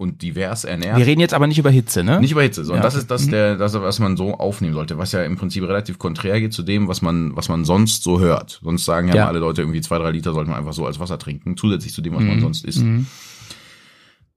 [0.00, 0.96] und divers ernährt.
[0.96, 2.20] Wir reden jetzt aber nicht über Hitze, ne?
[2.20, 3.30] Nicht über Hitze, sondern Ja, das ist das, Mhm.
[3.32, 6.62] der, das, was man so aufnehmen sollte, was ja im Prinzip relativ konträr geht zu
[6.62, 8.60] dem, was man, was man sonst so hört.
[8.64, 9.26] Sonst sagen ja, Ja.
[9.28, 12.00] alle Leute irgendwie zwei, drei Liter sollte man einfach so als Wasser trinken, zusätzlich zu
[12.00, 12.40] dem, was man Mhm.
[12.40, 12.82] sonst isst.
[12.82, 13.06] Mhm.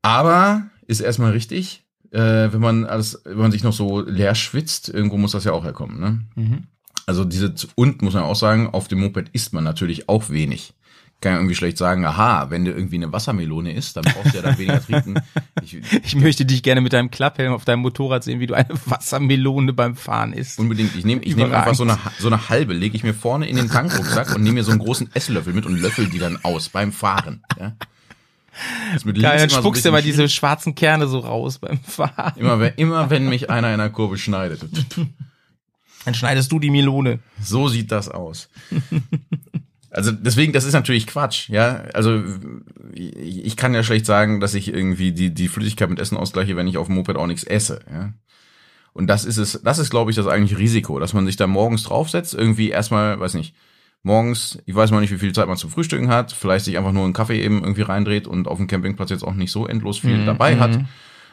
[0.02, 2.20] Aber ist erstmal richtig, äh,
[2.52, 5.64] wenn man alles, wenn man sich noch so leer schwitzt, irgendwo muss das ja auch
[5.64, 6.20] herkommen, ne?
[6.36, 6.64] Mhm.
[7.06, 10.74] Also diese, und muss man auch sagen, auf dem Moped isst man natürlich auch wenig.
[11.24, 14.38] Kann ja irgendwie schlecht sagen, aha, wenn du irgendwie eine Wassermelone isst, dann brauchst du
[14.38, 15.16] ja dann weniger trinken.
[15.64, 18.68] Ich, Ich möchte dich gerne mit deinem Klapphelm auf deinem Motorrad sehen, wie du eine
[18.86, 20.60] Wassermelone beim Fahren isst.
[20.60, 20.94] Unbedingt.
[20.98, 23.56] Ich nehme ich nehm einfach so eine, so eine halbe, lege ich mir vorne in
[23.56, 26.68] den Tankrucksack und nehme mir so einen großen Esslöffel mit und löffel die dann aus
[26.68, 27.42] beim Fahren.
[27.58, 27.74] Ja?
[29.24, 32.34] Geil, dann spuckst du immer diese schwarzen Kerne so raus beim Fahren.
[32.36, 34.64] Immer, wenn- immer wenn mich einer in einer Kurve schneidet.
[36.06, 37.20] Dann schneidest du die Melone.
[37.42, 38.50] So sieht das aus.
[39.96, 41.84] Also deswegen, das ist natürlich Quatsch, ja.
[41.94, 42.24] Also
[42.96, 46.68] ich kann ja schlecht sagen, dass ich irgendwie die, die Flüssigkeit mit Essen ausgleiche, wenn
[46.68, 48.14] ich auf dem Moped auch nichts esse, ja.
[48.94, 51.48] Und das ist es, das ist, glaube ich, das eigentliche Risiko, dass man sich da
[51.48, 53.56] morgens draufsetzt, irgendwie erstmal, weiß nicht,
[54.04, 56.92] morgens, ich weiß mal nicht, wie viel Zeit man zum Frühstücken hat, vielleicht sich einfach
[56.92, 60.00] nur einen Kaffee eben irgendwie reindreht und auf dem Campingplatz jetzt auch nicht so endlos
[60.00, 60.80] viel Mhm, dabei hat.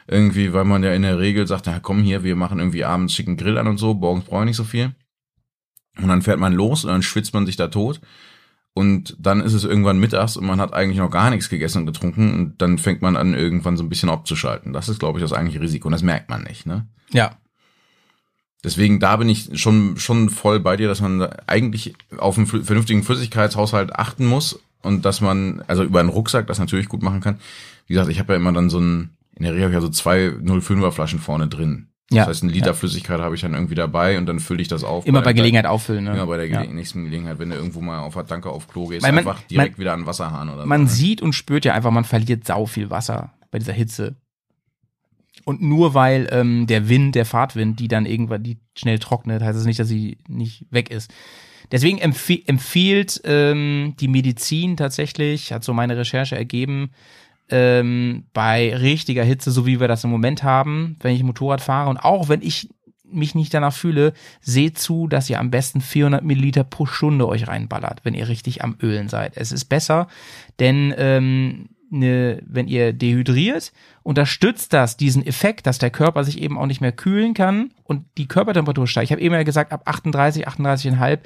[0.07, 3.15] Irgendwie, weil man ja in der Regel sagt, na komm hier, wir machen irgendwie abends
[3.15, 4.95] schicken Grill an und so, morgens brauche ich nicht so viel.
[5.99, 8.01] Und dann fährt man los und dann schwitzt man sich da tot.
[8.73, 11.87] Und dann ist es irgendwann mittags und man hat eigentlich noch gar nichts gegessen und
[11.87, 14.73] getrunken und dann fängt man an, irgendwann so ein bisschen abzuschalten.
[14.73, 16.87] Das ist, glaube ich, das eigentliche Risiko und das merkt man nicht, ne?
[17.11, 17.37] Ja.
[18.63, 23.03] Deswegen, da bin ich schon, schon voll bei dir, dass man eigentlich auf einen vernünftigen
[23.03, 27.41] Flüssigkeitshaushalt achten muss und dass man, also über einen Rucksack das natürlich gut machen kann.
[27.87, 29.81] Wie gesagt, ich habe ja immer dann so ein, in der Regel habe ich ja
[29.81, 31.90] so zwei 05er Flaschen vorne drin.
[32.12, 32.73] Ja, Das heißt, ein Liter ja.
[32.73, 35.07] Flüssigkeit habe ich dann irgendwie dabei und dann fülle ich das auf.
[35.07, 36.12] Immer bei der- Gelegenheit auffüllen, ne?
[36.15, 36.65] Immer bei der Ja.
[36.65, 39.74] Nächsten Gelegenheit, wenn du irgendwo mal auf der Tanke auf Klo gehst, man- einfach direkt
[39.77, 40.93] man- wieder an Wasserhahn oder Man so.
[40.93, 40.97] ne?
[40.97, 44.16] sieht und spürt ja einfach, man verliert sau viel Wasser bei dieser Hitze.
[45.45, 49.59] Und nur weil ähm, der Wind, der Fahrtwind, die dann irgendwann die schnell trocknet, heißt
[49.59, 51.11] es nicht, dass sie nicht weg ist.
[51.73, 56.91] Deswegen empf empfiehlt ähm, die Medizin tatsächlich, hat so meine Recherche ergeben,
[57.51, 61.91] ähm, bei richtiger Hitze, so wie wir das im Moment haben, wenn ich Motorrad fahre
[61.91, 62.69] und auch wenn ich
[63.13, 67.49] mich nicht danach fühle, seht zu, dass ihr am besten 400 Milliliter pro Stunde euch
[67.49, 69.37] reinballert, wenn ihr richtig am Ölen seid.
[69.37, 70.07] Es ist besser,
[70.59, 73.73] denn ähm, ne, wenn ihr dehydriert,
[74.03, 78.05] unterstützt das diesen Effekt, dass der Körper sich eben auch nicht mehr kühlen kann und
[78.17, 79.07] die Körpertemperatur steigt.
[79.07, 81.19] Ich habe eben ja gesagt, ab 38, 38,5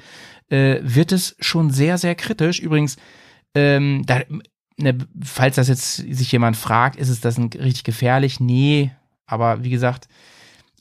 [0.49, 2.59] äh, wird es schon sehr, sehr kritisch.
[2.59, 2.97] Übrigens,
[3.53, 4.21] ähm, da,
[4.77, 8.39] ne, falls das jetzt sich jemand fragt, ist es das ein, richtig gefährlich?
[8.39, 8.91] Nee,
[9.25, 10.07] aber wie gesagt,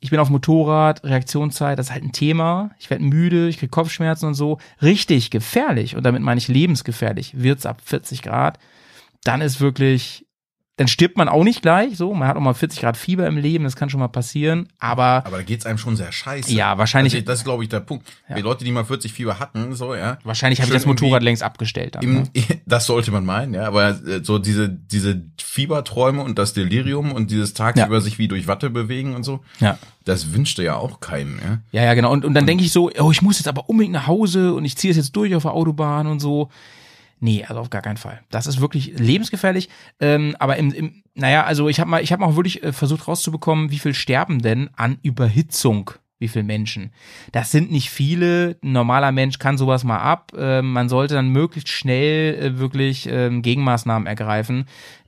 [0.00, 2.70] ich bin auf Motorrad, Reaktionszeit, das ist halt ein Thema.
[2.78, 4.58] Ich werde müde, ich kriege Kopfschmerzen und so.
[4.82, 8.58] Richtig gefährlich, und damit meine ich lebensgefährlich, wird's ab 40 Grad.
[9.22, 10.23] Dann ist wirklich,
[10.76, 12.12] dann stirbt man auch nicht gleich, so.
[12.14, 15.24] Man hat auch mal 40 Grad Fieber im Leben, das kann schon mal passieren, aber
[15.24, 16.52] Aber da geht's einem schon sehr scheiße.
[16.52, 18.06] Ja, wahrscheinlich- Also, das ist, glaube ich, der Punkt.
[18.36, 20.18] Die Leute, die mal 40 Fieber hatten, so, ja.
[20.24, 21.94] wahrscheinlich habe ich das Motorrad längst abgestellt.
[21.94, 22.30] Dann, Im, ne?
[22.66, 27.30] das sollte man meinen, ja, aber äh, so diese, diese Fieberträume und das Delirium und
[27.30, 28.00] dieses tagsüber Ja.
[28.00, 29.78] sich wie durch Watte bewegen und so, Ja.
[30.04, 31.58] das wünschte ja auch keinem, ja.
[31.70, 32.10] Ja, ja, genau.
[32.10, 34.64] Und, und dann denke ich so, oh, ich muss jetzt aber unbedingt nach Hause und
[34.64, 36.50] ich ziehe es jetzt durch auf der Autobahn und so.
[37.24, 38.20] Nee, also auf gar keinen Fall.
[38.28, 39.70] Das ist wirklich lebensgefährlich.
[39.98, 43.08] Ähm, aber im, im, naja, also ich habe mal, ich habe mal wirklich äh, versucht
[43.08, 45.92] rauszubekommen, wie viel sterben denn an Überhitzung?
[46.18, 46.92] Wie viele Menschen?
[47.32, 48.58] Das sind nicht viele.
[48.62, 50.32] Ein normaler Mensch kann sowas mal ab.
[50.36, 54.66] Ähm, man sollte dann möglichst schnell äh, wirklich ähm, Gegenmaßnahmen ergreifen.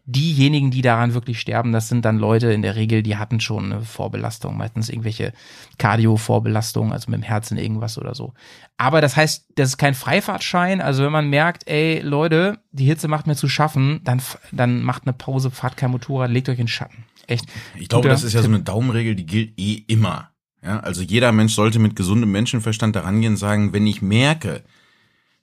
[0.09, 3.73] Diejenigen, die daran wirklich sterben, das sind dann Leute in der Regel, die hatten schon
[3.73, 5.33] eine Vorbelastung, meistens irgendwelche
[5.79, 8.33] Cardio-Vorbelastungen, also mit dem Herzen irgendwas oder so.
[8.77, 10.81] Aber das heißt, das ist kein Freifahrtschein.
[10.81, 14.23] Also wenn man merkt, ey Leute, die Hitze macht mir zu schaffen, dann,
[14.53, 17.05] dann macht eine Pause, fahrt kein Motorrad, legt euch in den Schatten.
[17.27, 17.47] Echt.
[17.77, 20.31] Ich glaube, das ist ja so eine Daumenregel, die gilt eh immer.
[20.63, 24.63] Ja, also jeder Mensch sollte mit gesundem Menschenverstand daran gehen und sagen, wenn ich merke,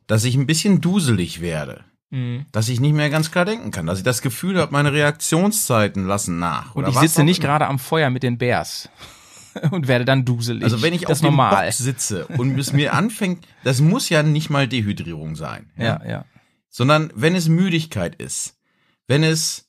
[0.08, 1.84] dass ich ein bisschen duselig werde,
[2.14, 2.46] Mhm.
[2.52, 6.06] dass ich nicht mehr ganz klar denken kann, dass ich das Gefühl habe, meine Reaktionszeiten
[6.06, 6.76] lassen nach.
[6.76, 8.88] Und ich sitze nicht gerade am Feuer mit den Bears
[9.72, 10.64] und werde dann duselig.
[10.64, 11.38] Also wenn ich das auf dem.
[11.38, 15.72] Box sitze und es mir anfängt, das muss ja nicht mal Dehydrierung sein.
[15.76, 16.26] Ja, ja.
[16.70, 18.60] Sondern wenn es Müdigkeit ist,
[19.08, 19.68] wenn es,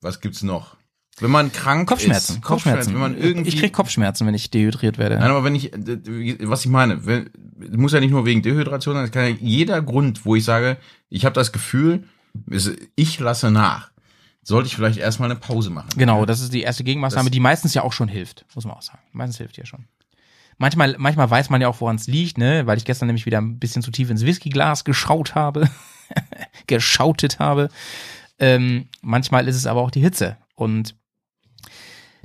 [0.00, 0.75] was gibt's noch?
[1.18, 2.92] Wenn man krank Kopfschmerzen, ist, Kopfschmerzen.
[2.92, 5.18] wenn man irgendwie, ich krieg Kopfschmerzen, wenn ich dehydriert werde.
[5.18, 5.70] Nein, aber wenn ich,
[6.42, 7.30] was ich meine, wenn,
[7.74, 10.76] muss ja nicht nur wegen Dehydration sein, es kann ja jeder Grund, wo ich sage,
[11.08, 12.04] ich habe das Gefühl,
[12.96, 13.90] ich lasse nach,
[14.42, 15.88] sollte ich vielleicht erstmal eine Pause machen.
[15.96, 18.74] Genau, das ist die erste Gegenmaßnahme, Das- die meistens ja auch schon hilft, muss man
[18.76, 19.00] auch sagen.
[19.12, 19.86] Meistens hilft ja schon.
[20.58, 23.38] Manchmal, manchmal weiß man ja auch, woran es liegt, ne, weil ich gestern nämlich wieder
[23.38, 25.68] ein bisschen zu tief ins Whiskyglas geschaut habe,
[26.66, 27.68] geschautet habe.
[28.38, 30.94] Ähm, manchmal ist es aber auch die Hitze und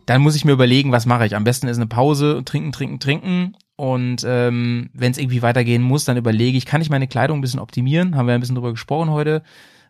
[0.06, 1.36] dann muss ich mir überlegen, was mache ich.
[1.36, 3.56] Am besten ist eine Pause, trinken, trinken, trinken.
[3.76, 7.42] Und ähm, wenn es irgendwie weitergehen muss, dann überlege ich, kann ich meine Kleidung ein
[7.42, 8.16] bisschen optimieren?
[8.16, 9.44] Haben wir ein bisschen drüber gesprochen heute.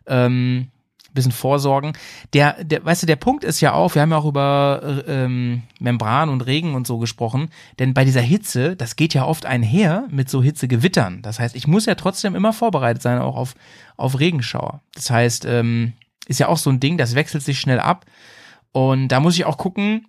[0.06, 0.68] Ähm,
[1.14, 1.92] bisschen vorsorgen.
[2.32, 5.24] Der, der, weißt du, der Punkt ist ja auch, wir haben ja auch über äh,
[5.24, 9.46] ähm, Membran und Regen und so gesprochen, denn bei dieser Hitze, das geht ja oft
[9.46, 11.22] einher mit so Hitzegewittern.
[11.22, 13.54] Das heißt, ich muss ja trotzdem immer vorbereitet sein, auch auf,
[13.96, 14.80] auf Regenschauer.
[14.94, 15.92] Das heißt, ähm,
[16.26, 18.06] ist ja auch so ein Ding, das wechselt sich schnell ab.
[18.72, 20.06] Und da muss ich auch gucken,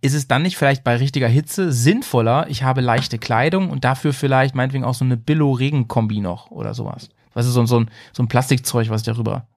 [0.00, 4.12] ist es dann nicht vielleicht bei richtiger Hitze sinnvoller, ich habe leichte Kleidung und dafür
[4.12, 7.10] vielleicht meinetwegen auch so eine Billo-Regenkombi noch oder sowas.
[7.34, 9.48] Was ist so, so, ein, so ein Plastikzeug, was ich darüber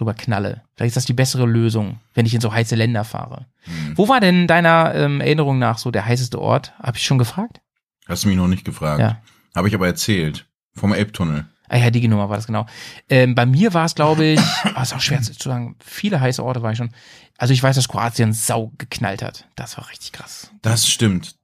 [0.00, 0.62] rüber knalle.
[0.74, 3.46] Vielleicht ist das die bessere Lösung, wenn ich in so heiße Länder fahre.
[3.94, 6.72] Wo war denn deiner ähm, Erinnerung nach so der heißeste Ort?
[6.78, 7.60] Hab ich schon gefragt?
[8.06, 9.00] Hast du mich noch nicht gefragt.
[9.00, 9.20] Ja.
[9.54, 10.46] Habe ich aber erzählt.
[10.74, 11.46] Vom Elbtunnel.
[11.68, 12.66] Ah ja, die Nummer war das genau.
[13.08, 14.40] Ähm, bei mir war es, glaube ich,
[14.74, 16.90] ah, ist auch schwer zu sagen, viele heiße Orte war ich schon.
[17.36, 19.46] Also ich weiß, dass Kroatien sau geknallt hat.
[19.56, 20.50] Das war richtig krass.
[20.62, 21.36] Das stimmt.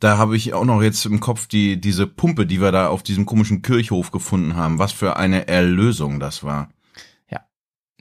[0.00, 3.02] Da habe ich auch noch jetzt im Kopf die diese Pumpe, die wir da auf
[3.02, 4.78] diesem komischen Kirchhof gefunden haben.
[4.78, 6.68] Was für eine Erlösung das war.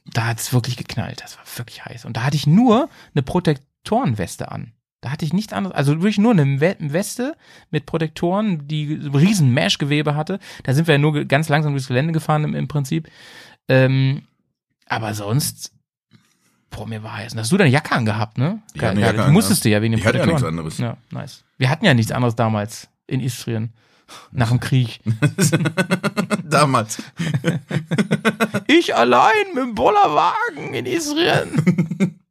[0.06, 1.22] Da hat es wirklich geknallt.
[1.24, 2.06] Das war wirklich heiß.
[2.06, 4.74] Und da hatte ich nur eine Protektorenweste an.
[5.04, 7.36] Da hatte ich nichts anderes, also wirklich nur eine We- Weste
[7.72, 10.40] mit Protektoren, die riesen Mesh-Gewebe hatte.
[10.64, 13.10] Da sind wir ja nur ganz langsam durchs Gelände gefahren im, im Prinzip.
[13.68, 14.22] Ähm,
[14.88, 15.74] aber sonst,
[16.70, 17.36] boah, mir war heiß.
[17.36, 18.62] Hast du deine Jacke angehabt, ne?
[18.74, 19.72] Ich Geil, Jacke du musstest ja.
[19.72, 20.78] du ja wegen den Ich hatte ja nichts anderes.
[20.78, 21.44] Ja, nice.
[21.58, 23.74] Wir hatten ja nichts anderes damals in Istrien.
[24.32, 25.02] Nach dem Krieg.
[26.46, 27.02] Damals.
[28.68, 32.20] Ich allein mit dem Bollerwagen in Istrien.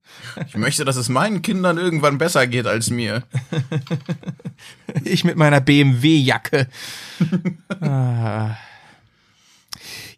[0.46, 3.22] Ich möchte, dass es meinen Kindern irgendwann besser geht als mir.
[5.04, 6.68] Ich mit meiner BMW-Jacke.
[7.80, 8.56] Ah.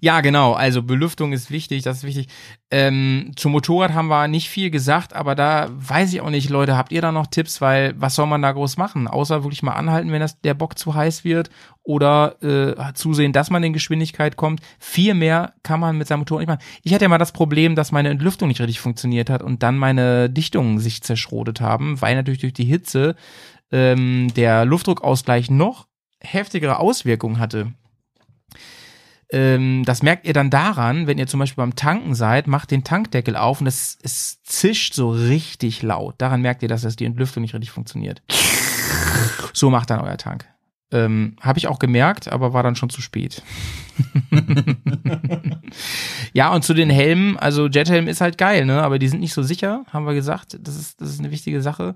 [0.04, 0.52] Ja, genau.
[0.52, 2.28] Also Belüftung ist wichtig, das ist wichtig.
[2.70, 6.76] Ähm, zum Motorrad haben wir nicht viel gesagt, aber da weiß ich auch nicht, Leute,
[6.76, 7.62] habt ihr da noch Tipps?
[7.62, 9.08] Weil was soll man da groß machen?
[9.08, 11.48] Außer wirklich mal anhalten, wenn das der Bock zu heiß wird
[11.82, 14.60] oder äh, zusehen, dass man in Geschwindigkeit kommt.
[14.78, 16.68] Viel mehr kann man mit seinem Motorrad nicht machen.
[16.82, 19.78] Ich hatte ja mal das Problem, dass meine Entlüftung nicht richtig funktioniert hat und dann
[19.78, 23.16] meine Dichtungen sich zerschrotet haben, weil natürlich durch die Hitze
[23.72, 25.86] ähm, der Luftdruckausgleich noch
[26.20, 27.72] heftigere Auswirkungen hatte.
[29.34, 32.84] Ähm, das merkt ihr dann daran, wenn ihr zum Beispiel beim Tanken seid, macht den
[32.84, 36.14] Tankdeckel auf und es, es zischt so richtig laut.
[36.18, 38.22] Daran merkt ihr, dass das die Entlüftung nicht richtig funktioniert.
[39.56, 40.46] So macht dann euer Tank.
[40.90, 43.40] Ähm, Habe ich auch gemerkt, aber war dann schon zu spät.
[46.32, 48.82] ja, und zu den Helmen, also Jethelm ist halt geil, ne?
[48.82, 50.58] Aber die sind nicht so sicher, haben wir gesagt.
[50.60, 51.94] Das ist, das ist eine wichtige Sache.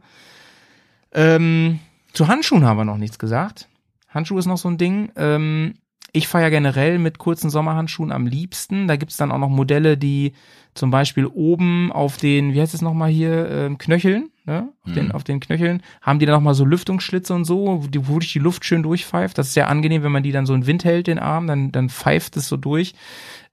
[1.13, 1.81] Ähm,
[2.13, 3.67] zu Handschuhen haben wir noch nichts gesagt.
[4.09, 5.11] Handschuh ist noch so ein Ding.
[5.17, 5.75] Ähm,
[6.13, 8.89] ich fahre ja generell mit kurzen Sommerhandschuhen am liebsten.
[8.89, 10.33] Da gibt's dann auch noch Modelle, die
[10.75, 14.73] zum Beispiel oben auf den, wie heißt es nochmal hier, ähm, Knöcheln, ne?
[14.85, 18.07] Auf, den, auf den Knöcheln, haben die dann nochmal so Lüftungsschlitze und so, wo die-
[18.09, 19.37] wo dich die Luft schön durchpfeift.
[19.37, 21.73] Das ist sehr angenehm, wenn man die dann so in Wind hält, den Arm, dann,
[21.73, 22.95] dann pfeift es so durch.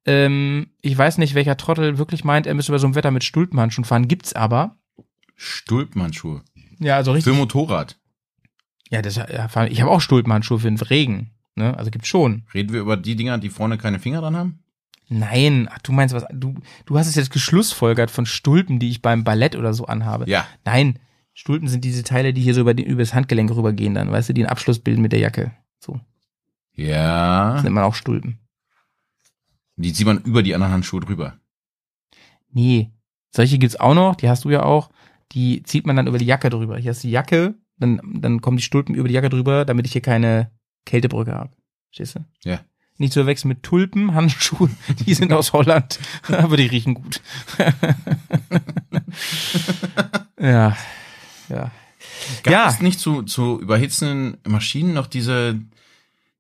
[0.06, 3.24] Ähm, ich weiß nicht, welcher Trottel wirklich meint, er müsste bei so einem Wetter mit
[3.24, 4.08] Stulpenhandschuhen fahren.
[4.08, 4.78] Gibt's aber.
[5.36, 6.42] Stulpmannschuhe.
[6.80, 7.98] Ja, also Für Motorrad.
[8.92, 11.32] Ja, das, ja, ich habe auch Stulpenhandschuhe für den Regen.
[11.56, 11.78] Ne?
[11.78, 12.44] Also gibt's schon.
[12.54, 14.60] Reden wir über die Dinger, die vorne keine Finger dran haben?
[15.08, 16.26] Nein, ach, du meinst was?
[16.34, 16.56] Du,
[16.86, 20.30] du hast es jetzt geschlussfolgert von Stulpen, die ich beim Ballett oder so anhabe.
[20.30, 20.46] Ja.
[20.66, 21.00] Nein,
[21.34, 24.30] Stulpen sind diese Teile, die hier so über, die, über das Handgelenk rübergehen dann, weißt
[24.30, 25.52] du, die einen Abschluss bilden mit der Jacke.
[25.80, 26.00] So,
[26.74, 27.54] Ja.
[27.54, 28.40] das nennt man auch Stulpen.
[29.76, 31.38] Die zieht man über die anderen Handschuhe drüber.
[32.52, 32.92] Nee,
[33.32, 34.90] solche gibt's auch noch, die hast du ja auch.
[35.34, 36.78] Die zieht man dann über die Jacke drüber.
[36.78, 39.86] Hier hast du die Jacke, dann, dann kommen die Stulpen über die Jacke drüber, damit
[39.86, 40.52] ich hier keine
[40.86, 41.52] Kältebrücke habe.
[41.90, 42.26] Verstehst du?
[42.50, 42.60] Ja.
[42.98, 46.00] Nicht zu verwechseln mit Tulpen, Handschuhen, die sind aus Holland,
[46.30, 47.22] aber die riechen gut.
[50.40, 50.76] ja,
[51.50, 51.72] ja.
[52.44, 52.68] Gab Ja.
[52.70, 55.60] es nicht zu, zu überhitzenden Maschinen noch diese,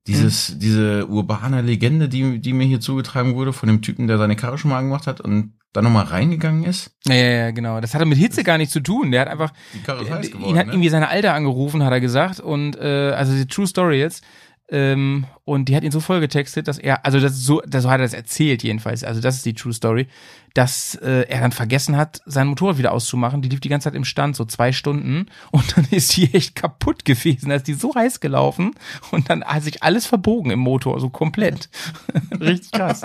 [0.08, 0.60] dieses, Hm.
[0.60, 4.58] diese urbane Legende, die, die mir hier zugetragen wurde von dem Typen, der seine Karre
[4.58, 6.91] schon mal angemacht hat und dann nochmal reingegangen ist?
[7.06, 7.81] Ja, ja, ja, genau.
[7.81, 9.11] Das hatte mit Hitze gar nichts zu tun.
[9.11, 10.73] Der hat einfach, Die Karre ist heiß ihn geworden, hat ne?
[10.73, 12.39] irgendwie seine Alte angerufen, hat er gesagt.
[12.39, 14.23] Und äh, also die True Story jetzt.
[14.68, 17.84] Ähm, und die hat ihn so voll getextet, dass er, also das ist so, das,
[17.84, 19.04] so hat er das erzählt jedenfalls.
[19.04, 20.08] Also das ist die True Story,
[20.56, 23.44] dass äh, er dann vergessen hat, sein Motorrad wieder auszumachen.
[23.44, 25.28] Die lief die ganze Zeit im Stand, so zwei Stunden.
[25.52, 27.50] Und dann ist die echt kaputt gewesen.
[27.50, 28.74] Da ist die so heiß gelaufen
[29.12, 31.70] und dann hat sich alles verbogen im Motor, so komplett.
[32.40, 33.04] Richtig krass.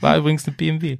[0.00, 0.98] War übrigens eine BMW.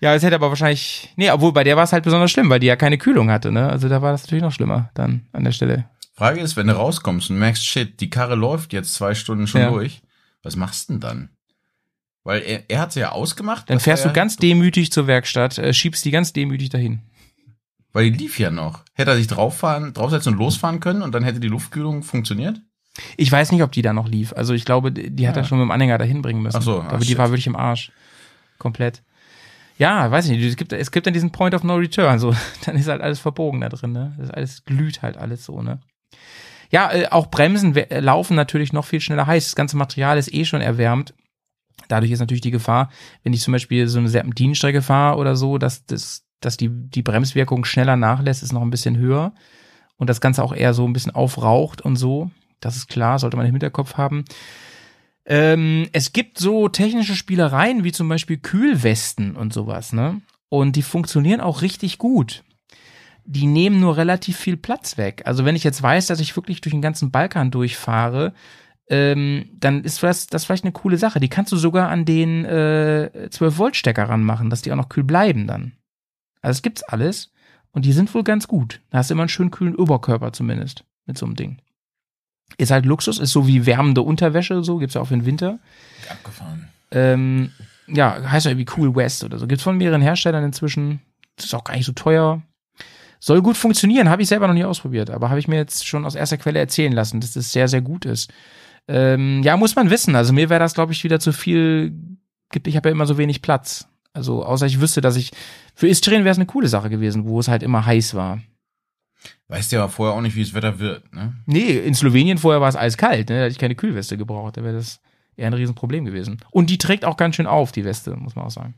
[0.00, 2.60] Ja, es hätte aber wahrscheinlich, nee, obwohl bei der war es halt besonders schlimm, weil
[2.60, 3.68] die ja keine Kühlung hatte, ne?
[3.68, 5.86] Also da war das natürlich noch schlimmer dann an der Stelle.
[6.16, 9.60] Frage ist, wenn du rauskommst und merkst, shit, die Karre läuft jetzt zwei Stunden schon
[9.60, 9.70] Ja.
[9.70, 10.00] durch,
[10.42, 11.28] was machst du denn dann?
[12.24, 13.68] Weil er, er hat sie ja ausgemacht.
[13.70, 17.00] Dann fährst du ganz demütig zur Werkstatt, äh, schiebst die ganz demütig dahin.
[17.92, 18.82] Weil die lief ja noch.
[18.94, 22.60] Hätte er sich drauffahren, draufsetzen und losfahren können und dann hätte die Luftkühlung funktioniert?
[23.16, 24.32] Ich weiß nicht, ob die da noch lief.
[24.32, 25.42] Also ich glaube, die hat Ja.
[25.42, 26.56] er schon mit dem Anhänger dahin bringen müssen.
[26.56, 27.18] Ach so, aber ah, die shit.
[27.18, 27.92] war wirklich im Arsch.
[28.58, 29.02] Komplett.
[29.78, 30.42] Ja, weiß ich nicht.
[30.44, 32.18] Es gibt, es gibt dann diesen Point of No Return.
[32.18, 32.34] So,
[32.64, 33.92] dann ist halt alles verbogen da drin.
[33.92, 34.14] Ne?
[34.16, 35.60] Das ist alles glüht halt alles so.
[35.62, 35.78] Ne?
[36.70, 39.44] Ja, äh, auch Bremsen äh, laufen natürlich noch viel schneller heiß.
[39.44, 41.14] Das ganze Material ist eh schon erwärmt.
[41.88, 42.90] Dadurch ist natürlich die Gefahr,
[43.22, 47.02] wenn ich zum Beispiel so eine Serpentinenstrecke fahre oder so, dass, das, dass die, die
[47.02, 49.34] Bremswirkung schneller nachlässt, ist noch ein bisschen höher.
[49.96, 52.30] Und das Ganze auch eher so ein bisschen aufraucht und so.
[52.60, 54.24] Das ist klar, sollte man im Hinterkopf haben.
[55.24, 60.20] Ähm, es gibt so technische Spielereien wie zum Beispiel Kühlwesten und sowas, ne?
[60.48, 62.44] Und die funktionieren auch richtig gut.
[63.28, 65.22] Die nehmen nur relativ viel Platz weg.
[65.24, 68.32] Also wenn ich jetzt weiß, dass ich wirklich durch den ganzen Balkan durchfahre,
[68.88, 71.18] ähm, dann ist das, das vielleicht eine coole Sache.
[71.18, 75.46] Die kannst du sogar an den äh, 12-Volt-Stecker ranmachen, dass die auch noch kühl bleiben
[75.46, 75.72] dann.
[76.40, 77.32] Also es gibt's alles
[77.72, 78.80] und die sind wohl ganz gut.
[78.90, 81.58] Da hast du immer einen schönen kühlen Oberkörper zumindest mit so einem Ding.
[82.58, 85.58] Ist halt Luxus, ist so wie wärmende Unterwäsche, so gibt's ja auch für den Winter.
[86.08, 86.68] Abgefahren.
[86.92, 87.50] Ähm,
[87.88, 89.46] ja, heißt ja irgendwie Cool West oder so.
[89.48, 91.00] Gibt's von mehreren Herstellern inzwischen.
[91.34, 92.42] Das ist auch gar nicht so teuer.
[93.26, 96.04] Soll gut funktionieren, habe ich selber noch nie ausprobiert, aber habe ich mir jetzt schon
[96.04, 98.32] aus erster Quelle erzählen lassen, dass das sehr, sehr gut ist.
[98.86, 100.14] Ähm, ja, muss man wissen.
[100.14, 101.92] Also mir wäre das, glaube ich, wieder zu viel.
[102.64, 103.88] Ich habe ja immer so wenig Platz.
[104.12, 105.32] Also außer ich wüsste, dass ich
[105.74, 108.42] für Istrien wäre es eine coole Sache gewesen, wo es halt immer heiß war.
[109.48, 111.34] Weißt ja aber vorher auch nicht, wie das Wetter wird, ne?
[111.46, 113.38] Nee, in Slowenien vorher war es eiskalt, ne?
[113.38, 114.56] Da hatte ich keine Kühlweste gebraucht.
[114.56, 115.00] Da wäre das
[115.36, 116.38] eher ein Riesenproblem gewesen.
[116.52, 118.76] Und die trägt auch ganz schön auf, die Weste, muss man auch sagen.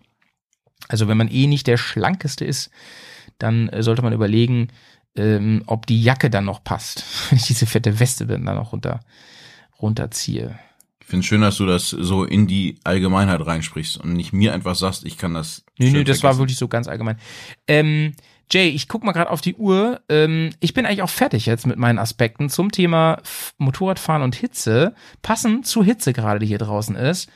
[0.89, 2.71] Also wenn man eh nicht der schlankeste ist,
[3.39, 4.69] dann äh, sollte man überlegen,
[5.17, 7.05] ähm, ob die Jacke dann noch passt.
[7.31, 9.01] Wenn ich diese fette Weste dann da noch runter,
[9.81, 10.59] runterziehe.
[11.01, 14.75] Ich finde schön, dass du das so in die Allgemeinheit reinsprichst und nicht mir einfach
[14.75, 15.65] sagst, ich kann das.
[15.79, 16.41] Nee, schön nee, das war vergessen.
[16.41, 17.17] wirklich so ganz allgemein.
[17.67, 18.13] Ähm,
[18.51, 20.01] Jay, ich guck mal gerade auf die Uhr.
[20.09, 23.21] Ähm, ich bin eigentlich auch fertig jetzt mit meinen Aspekten zum Thema
[23.59, 24.95] Motorradfahren und Hitze.
[25.23, 27.31] Passend zur Hitze gerade, die hier draußen ist.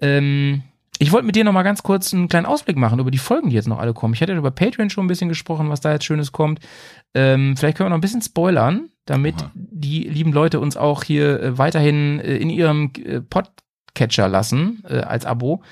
[0.00, 0.62] Ähm,
[0.98, 3.50] ich wollte mit dir noch mal ganz kurz einen kleinen Ausblick machen über die Folgen,
[3.50, 4.14] die jetzt noch alle kommen.
[4.14, 6.60] Ich hatte über Patreon schon ein bisschen gesprochen, was da jetzt Schönes kommt.
[7.14, 9.50] Ähm, vielleicht können wir noch ein bisschen spoilern, damit Aha.
[9.54, 14.98] die lieben Leute uns auch hier äh, weiterhin äh, in ihrem äh, Podcatcher lassen äh,
[15.00, 15.62] als Abo.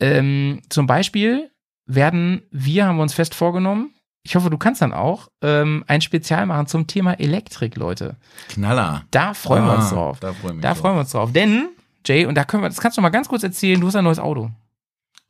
[0.00, 1.50] Ähm, zum Beispiel
[1.86, 3.94] werden wir, haben wir uns fest vorgenommen,
[4.28, 8.16] ich hoffe, du kannst dann auch, ähm, ein Spezial machen zum Thema Elektrik, Leute.
[8.50, 9.04] Knaller.
[9.10, 10.20] Da freuen wir uns Ah, drauf.
[10.20, 11.32] Da freuen Da freuen wir uns drauf.
[11.32, 11.70] Denn,
[12.08, 14.04] Jay, und da können wir, das kannst du mal ganz kurz erzählen, du hast ein
[14.04, 14.50] neues Auto.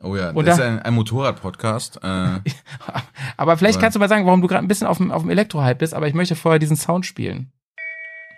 [0.01, 1.97] Oh ja, Und das da- ist ein, ein Motorrad-Podcast.
[2.05, 2.07] Äh,
[3.37, 5.23] Aber vielleicht Aber- kannst du mal sagen, warum du gerade ein bisschen auf dem, auf
[5.23, 7.51] dem Elektro-Hype bist, aber ich möchte vorher diesen Sound spielen.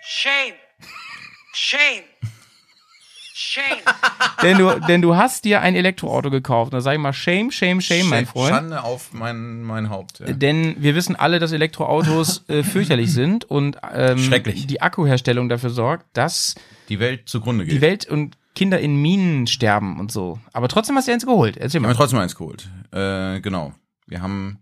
[0.03, 0.55] Shame.
[1.53, 2.03] Shame.
[3.41, 3.63] Shame.
[4.43, 6.73] denn, du, denn du hast dir ein Elektroauto gekauft.
[6.73, 8.49] Da sag ich mal, shame, shame, shame, mein Freund.
[8.53, 10.19] Schande auf mein, mein Haupt.
[10.19, 10.31] Ja.
[10.33, 14.67] Denn wir wissen alle, dass Elektroautos äh, fürchterlich sind und ähm, Schrecklich.
[14.67, 16.55] die Akkuherstellung dafür sorgt, dass
[16.89, 17.73] Die Welt zugrunde geht.
[17.73, 20.39] die Welt und Kinder in Minen sterben und so.
[20.53, 21.57] Aber trotzdem hast du eins geholt.
[21.57, 21.97] Erzähl Wir haben mal.
[21.97, 22.67] trotzdem eins geholt.
[22.91, 23.73] Äh, genau.
[24.07, 24.59] Wir haben,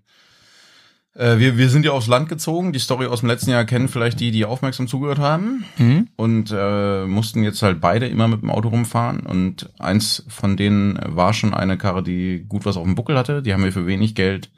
[1.20, 2.72] wir, wir sind ja aufs Land gezogen.
[2.72, 5.66] Die Story aus dem letzten Jahr kennen vielleicht die, die aufmerksam zugehört haben.
[5.78, 6.08] Mhm.
[6.16, 9.22] Und äh, mussten jetzt halt beide immer mit dem Auto rumfahren.
[9.22, 13.42] Und eins von denen war schon eine Karre, die gut was auf dem Buckel hatte.
[13.42, 14.50] Die haben wir für wenig Geld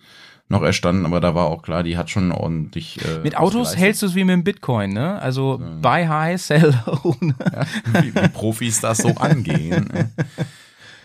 [0.52, 3.00] noch erstanden, aber da war auch klar, die hat schon ordentlich.
[3.04, 5.20] Äh, Mit Autos hältst du es wie mit dem Bitcoin, ne?
[5.20, 7.16] Also buy high, sell low.
[7.22, 7.34] ne?
[7.86, 9.90] wie, wie Profis das so angehen.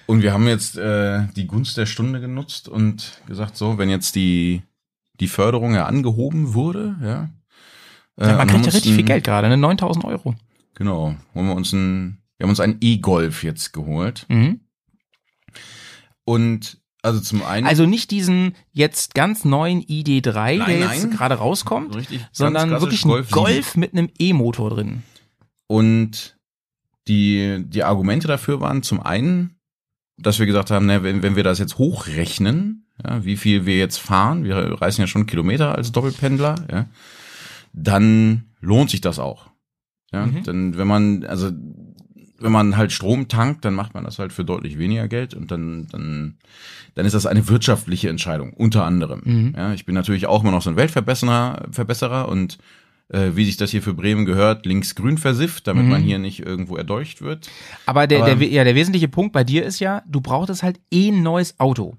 [0.06, 4.14] Und wir haben jetzt äh, die Gunst der Stunde genutzt und gesagt, so, wenn jetzt
[4.14, 4.62] die,
[5.20, 7.30] die Förderung ja angehoben wurde, ja.
[8.18, 9.56] äh, Ja, man haben kriegt ja richtig ein- viel Geld gerade, ne?
[9.56, 10.34] 9000 Euro.
[10.74, 14.26] Genau, holen wir uns ein, wir haben uns einen E-Golf jetzt geholt.
[14.28, 14.60] Mhm.
[16.24, 17.66] Und also zum einen.
[17.66, 23.04] Also nicht diesen jetzt ganz neuen ID3, Nein, der jetzt gerade rauskommt, richtig, sondern wirklich
[23.04, 23.80] ein Golf Golf, 7.
[23.80, 25.02] mit einem E-Motor drin.
[25.68, 26.36] Und
[27.06, 29.56] die, die Argumente dafür waren zum einen,
[30.18, 33.76] dass wir gesagt haben, ne, wenn, wenn wir das jetzt hochrechnen, ja, wie viel wir
[33.76, 36.86] jetzt fahren, wir reisen ja schon Kilometer als Doppelpendler, ja,
[37.72, 39.50] dann lohnt sich das auch.
[40.12, 40.42] Ja, Mhm.
[40.44, 41.50] denn wenn man, also
[42.38, 45.50] wenn man halt Strom tankt, dann macht man das halt für deutlich weniger Geld und
[45.50, 46.36] dann, dann,
[46.94, 49.22] dann ist das eine wirtschaftliche Entscheidung, unter anderem.
[49.24, 49.54] Mhm.
[49.56, 52.58] Ja, ich bin natürlich auch immer noch so ein Weltverbesserer Verbesserer und
[53.08, 55.90] äh, wie sich das hier für Bremen gehört, links-grün versifft, damit Mhm.
[55.90, 57.48] man hier nicht irgendwo erdolcht wird.
[57.86, 60.80] Aber der, Aber- der, ja, der wesentliche Punkt bei dir ist ja, du brauchtest halt
[60.90, 61.96] eh ein neues Auto.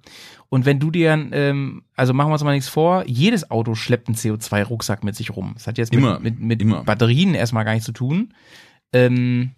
[0.50, 4.08] Und wenn du dir, ähm, also machen wir uns mal nichts vor, jedes Auto schleppt
[4.08, 5.52] einen CO2-Rucksack mit sich rum.
[5.56, 6.84] Das hat jetzt mit, Immer, mit, mit immer.
[6.84, 8.34] Batterien erstmal gar nichts zu tun.
[8.94, 9.52] Ähm,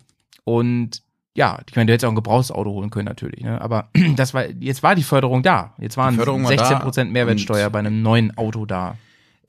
[0.44, 1.04] und
[1.36, 3.62] ja, ich meine, du hättest auch ein gebrauchtes Auto holen können natürlich, ne?
[3.62, 5.76] Aber das war, jetzt war die Förderung da.
[5.80, 8.98] Jetzt waren Die Förderung war 16 da Prozent Mehrwertsteuer bei einem neuen Auto da.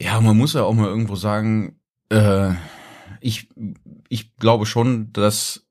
[0.00, 1.76] Ja, man muss ja auch mal irgendwo sagen,
[2.10, 2.52] äh,
[3.20, 3.48] ich,
[4.08, 5.66] ich glaube schon, dass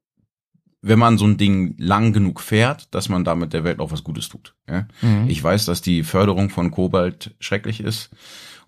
[0.82, 4.04] wenn man so ein Ding lang genug fährt, dass man damit der Welt auch was
[4.04, 4.56] Gutes tut.
[4.70, 4.88] Ja?
[5.02, 5.26] Mhm.
[5.28, 8.10] Ich weiß, dass die Förderung von Kobalt schrecklich ist.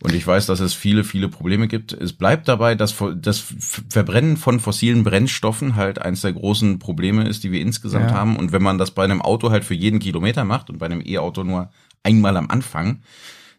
[0.03, 1.93] Und ich weiß, dass es viele, viele Probleme gibt.
[1.93, 3.39] Es bleibt dabei, dass das
[3.87, 8.17] Verbrennen von fossilen Brennstoffen halt eines der großen Probleme ist, die wir insgesamt Ja.
[8.17, 8.35] haben.
[8.35, 11.03] Und wenn man das bei einem Auto halt für jeden Kilometer macht und bei einem
[11.05, 11.69] E-Auto nur
[12.03, 13.03] einmal am Anfang,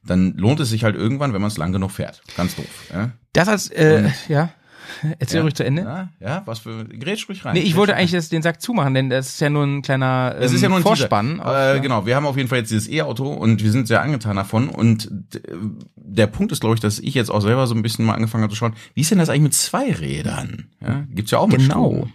[0.05, 2.23] dann lohnt es sich halt irgendwann, wenn man es lang genug fährt.
[2.37, 2.67] Ganz doof.
[2.93, 3.11] Ja?
[3.33, 4.51] Das als, äh, Und- ja,
[5.19, 5.43] erzähl ja.
[5.43, 5.83] ruhig zu Ende.
[5.83, 7.55] Ja, ja, was für Grätsch ruhig rein.
[7.55, 10.35] Nee, ich wollte eigentlich das, den Sack zumachen, denn das ist ja nur ein kleiner
[10.37, 11.37] ähm, ist ja nur ein Vorspann.
[11.37, 11.47] Teaser.
[11.47, 11.79] auf- Äh, ja.
[11.79, 14.69] Genau, wir haben auf jeden Fall jetzt dieses E-Auto und wir sind sehr angetan davon.
[14.69, 15.41] Und d-
[15.97, 18.43] der Punkt ist, glaube ich, dass ich jetzt auch selber so ein bisschen mal angefangen
[18.43, 20.67] habe zu schauen, wie ist denn das eigentlich mit zwei Rädern?
[20.81, 21.91] Ja, gibt's ja auch mit Genau.
[21.93, 22.13] Strom.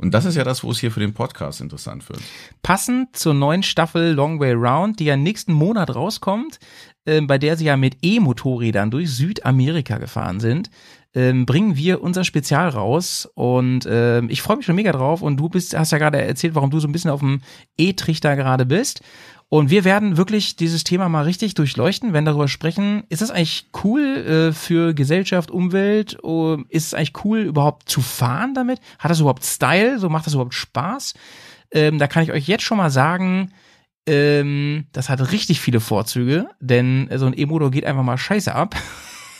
[0.00, 2.20] Und das ist ja das, wo es hier für den Podcast interessant wird.
[2.62, 6.60] Passend zur neuen Staffel Long Way Round, die ja nächsten Monat rauskommt,
[7.08, 10.70] äh, bei der sie ja mit E-Motorrädern durch Südamerika gefahren sind,
[11.14, 15.38] ähm, bringen wir unser Spezial raus und ähm, ich freue mich schon mega drauf und
[15.38, 17.40] du bist, hast ja gerade erzählt, warum du so ein bisschen auf dem
[17.78, 19.00] E-Trichter gerade bist
[19.50, 23.70] und wir werden wirklich dieses Thema mal richtig durchleuchten, wenn darüber sprechen, ist das eigentlich
[23.82, 28.78] cool äh, für Gesellschaft, Umwelt, oh, ist es eigentlich cool überhaupt zu fahren damit?
[28.98, 29.98] Hat das überhaupt Style?
[29.98, 31.14] So macht das überhaupt Spaß?
[31.70, 33.52] Ähm, da kann ich euch jetzt schon mal sagen,
[34.08, 38.74] ähm, das hat richtig viele Vorzüge, denn so ein E-Motor geht einfach mal scheiße ab.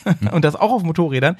[0.31, 1.37] und das auch auf Motorrädern.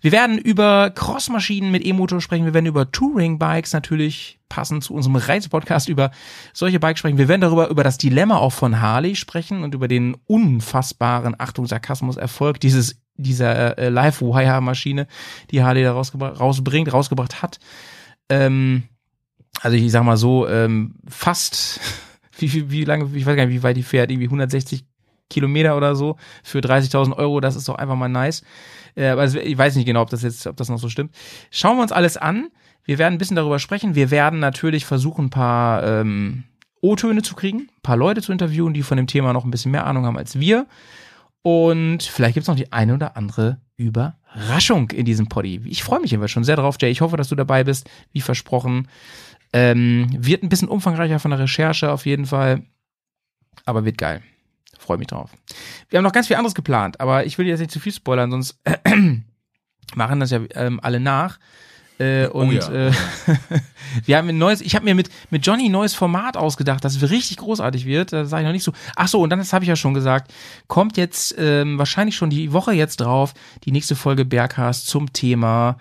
[0.00, 2.46] Wir werden über Crossmaschinen mit E-Motor sprechen.
[2.46, 6.10] Wir werden über Touring-Bikes natürlich passend zu unserem Reisepodcast über
[6.52, 7.18] solche Bikes sprechen.
[7.18, 11.66] Wir werden darüber über das Dilemma auch von Harley sprechen und über den unfassbaren Achtung
[11.66, 15.08] Sarkasmus Erfolg dieses dieser äh, Live-Wire-Maschine,
[15.50, 17.58] die Harley da rausbringt, rausgebracht hat.
[18.28, 18.84] Ähm,
[19.60, 21.80] also ich sag mal so, ähm, fast
[22.38, 24.84] wie, wie, wie lange, ich weiß gar nicht, wie weit die fährt, irgendwie 160
[25.30, 28.42] Kilometer oder so für 30.000 Euro, das ist doch einfach mal nice.
[28.94, 31.14] Äh, also ich weiß nicht genau, ob das jetzt, ob das noch so stimmt.
[31.50, 32.48] Schauen wir uns alles an.
[32.84, 33.94] Wir werden ein bisschen darüber sprechen.
[33.94, 36.44] Wir werden natürlich versuchen, ein paar ähm,
[36.80, 39.72] O-Töne zu kriegen, ein paar Leute zu interviewen, die von dem Thema noch ein bisschen
[39.72, 40.66] mehr Ahnung haben als wir.
[41.42, 45.62] Und vielleicht gibt's noch die eine oder andere Überraschung in diesem Poddy.
[45.66, 46.90] Ich freue mich jedenfalls schon sehr drauf, Jay.
[46.90, 48.88] Ich hoffe, dass du dabei bist, wie versprochen.
[49.52, 52.62] Ähm, wird ein bisschen umfangreicher von der Recherche auf jeden Fall,
[53.64, 54.22] aber wird geil
[54.88, 55.30] freue mich drauf.
[55.90, 58.30] Wir haben noch ganz viel anderes geplant, aber ich will jetzt nicht zu viel spoilern,
[58.30, 58.58] sonst
[59.94, 61.38] machen das ja ähm, alle nach.
[61.98, 62.88] Äh, oh und ja.
[62.88, 62.92] äh,
[64.06, 67.02] wir haben ein neues, ich habe mir mit, mit Johnny ein neues Format ausgedacht, das
[67.02, 68.14] richtig großartig wird.
[68.14, 68.72] Da sage ich noch nicht so.
[68.96, 70.32] Ach so, und dann, das habe ich ja schon gesagt,
[70.68, 73.34] kommt jetzt ähm, wahrscheinlich schon die Woche jetzt drauf,
[73.64, 75.76] die nächste Folge Berghast zum Thema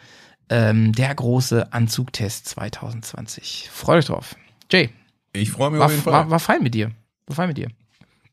[0.49, 3.69] ähm, der große Anzugtest 2020.
[3.71, 4.35] Freut euch drauf.
[4.71, 4.89] Jay.
[5.33, 6.13] Ich freue mich war, auf jeden Fall.
[6.13, 6.91] War, war fein mit dir.
[7.27, 7.69] War fein mit dir.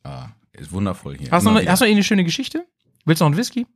[0.05, 1.31] Ah, ist wundervoll hier.
[1.31, 2.67] Hast du noch, hast du noch eine schöne Geschichte?
[3.05, 3.67] Willst du noch einen Whisky?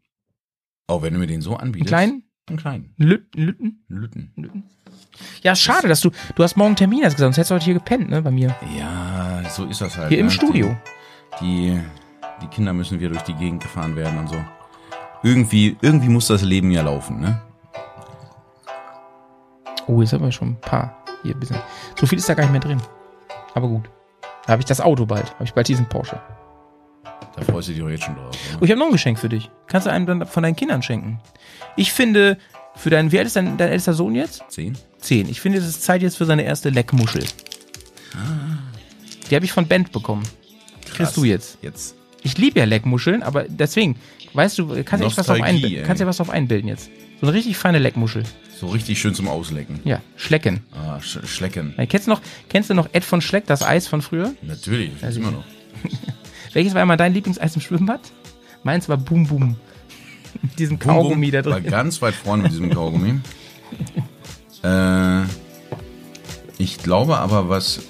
[0.86, 1.93] Oh, wenn du mir den so anbietest.
[1.93, 2.23] Einen kleinen?
[2.48, 2.94] Einen kleinen.
[2.97, 3.40] Lütten?
[3.40, 3.85] Lütten?
[3.89, 4.32] Lütten.
[4.36, 4.65] Lütten.
[5.43, 7.74] Ja, schade, dass du, du hast morgen Termin, hast gesagt, sonst hättest du heute hier
[7.74, 8.55] gepennt, ne, bei mir.
[8.78, 10.09] Ja, so ist das halt.
[10.09, 10.24] Hier ne?
[10.24, 10.77] im Studio.
[11.40, 11.81] Die, die,
[12.43, 14.43] die Kinder müssen wieder durch die Gegend gefahren werden und so.
[15.23, 17.40] Irgendwie, irgendwie muss das Leben ja laufen, ne?
[19.89, 21.02] Oh, jetzt haben wir schon ein paar.
[21.23, 21.56] Hier ein bisschen.
[21.98, 22.81] So viel ist da gar nicht mehr drin.
[23.55, 23.90] Aber gut.
[24.47, 25.32] Da habe ich das Auto bald.
[25.35, 26.20] Habe ich bald diesen Porsche.
[27.35, 28.28] Da freust du dich auch jetzt schon drauf.
[28.28, 28.59] Oder?
[28.60, 29.51] Oh, ich habe noch ein Geschenk für dich.
[29.66, 31.20] Kannst du einem dann von deinen Kindern schenken.
[31.77, 32.39] Ich finde,
[32.77, 34.44] für deinen, wie alt ist dein, dein ältester Sohn jetzt?
[34.48, 34.77] Zehn.
[34.98, 35.28] Zehn.
[35.28, 37.24] Ich finde, es ist Zeit jetzt für seine erste Leckmuschel.
[39.31, 40.23] Die habe ich von Bent bekommen.
[40.85, 40.97] Krass.
[40.97, 41.59] Kriegst du jetzt.
[41.62, 41.94] Jetzt.
[42.23, 43.97] Ich liebe ja Leckmuscheln, aber deswegen,
[44.35, 45.85] weißt du, kannst du was drauf einbilden.
[45.86, 46.90] Kannst was drauf einbilden jetzt.
[47.20, 48.24] So eine richtig feine Leckmuschel.
[48.59, 49.80] So richtig schön zum Auslecken.
[49.85, 50.60] Ja, Schlecken.
[50.72, 51.74] Ah, Sch Schlecken.
[51.76, 54.35] Ja, Kennst du noch, kennst du noch Ed von Schleck, das Eis von früher?
[54.43, 55.44] Natürlich, das Also- immer noch.
[56.55, 58.01] Welches war immer dein Lieblingseis im Schwimmbad?
[58.64, 59.56] Meins war Boom Boom.
[60.43, 61.70] Mit diesem Kaugummi da War drin.
[61.70, 63.20] ganz weit vorne mit diesem Kaugummi.
[64.64, 65.22] äh,
[66.59, 67.80] ich glaube aber, was,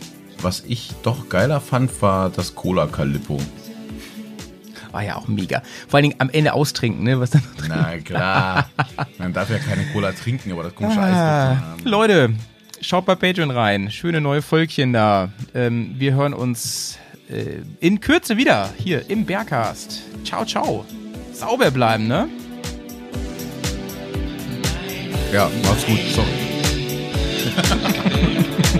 [0.42, 3.38] was ich doch geiler fand, war das Cola Calippo.
[4.92, 5.62] War ja auch mega.
[5.88, 7.20] Vor allen Dingen am Ende austrinken, ne?
[7.20, 8.68] Was dann Na klar.
[9.18, 11.84] Man darf ja keine Cola trinken, aber das komische Eis Ah, wir haben.
[11.84, 12.30] Leute,
[12.80, 13.90] schaut bei Patreon rein.
[13.90, 15.30] Schöne neue Völkchen da.
[15.54, 16.98] Ähm, wir hören uns
[17.30, 20.00] äh, in Kürze wieder hier im Bergcast.
[20.24, 20.84] Ciao, ciao.
[21.32, 22.28] Sauber bleiben, ne?
[25.32, 26.00] Ja, macht's gut.
[26.14, 26.28] Sorry.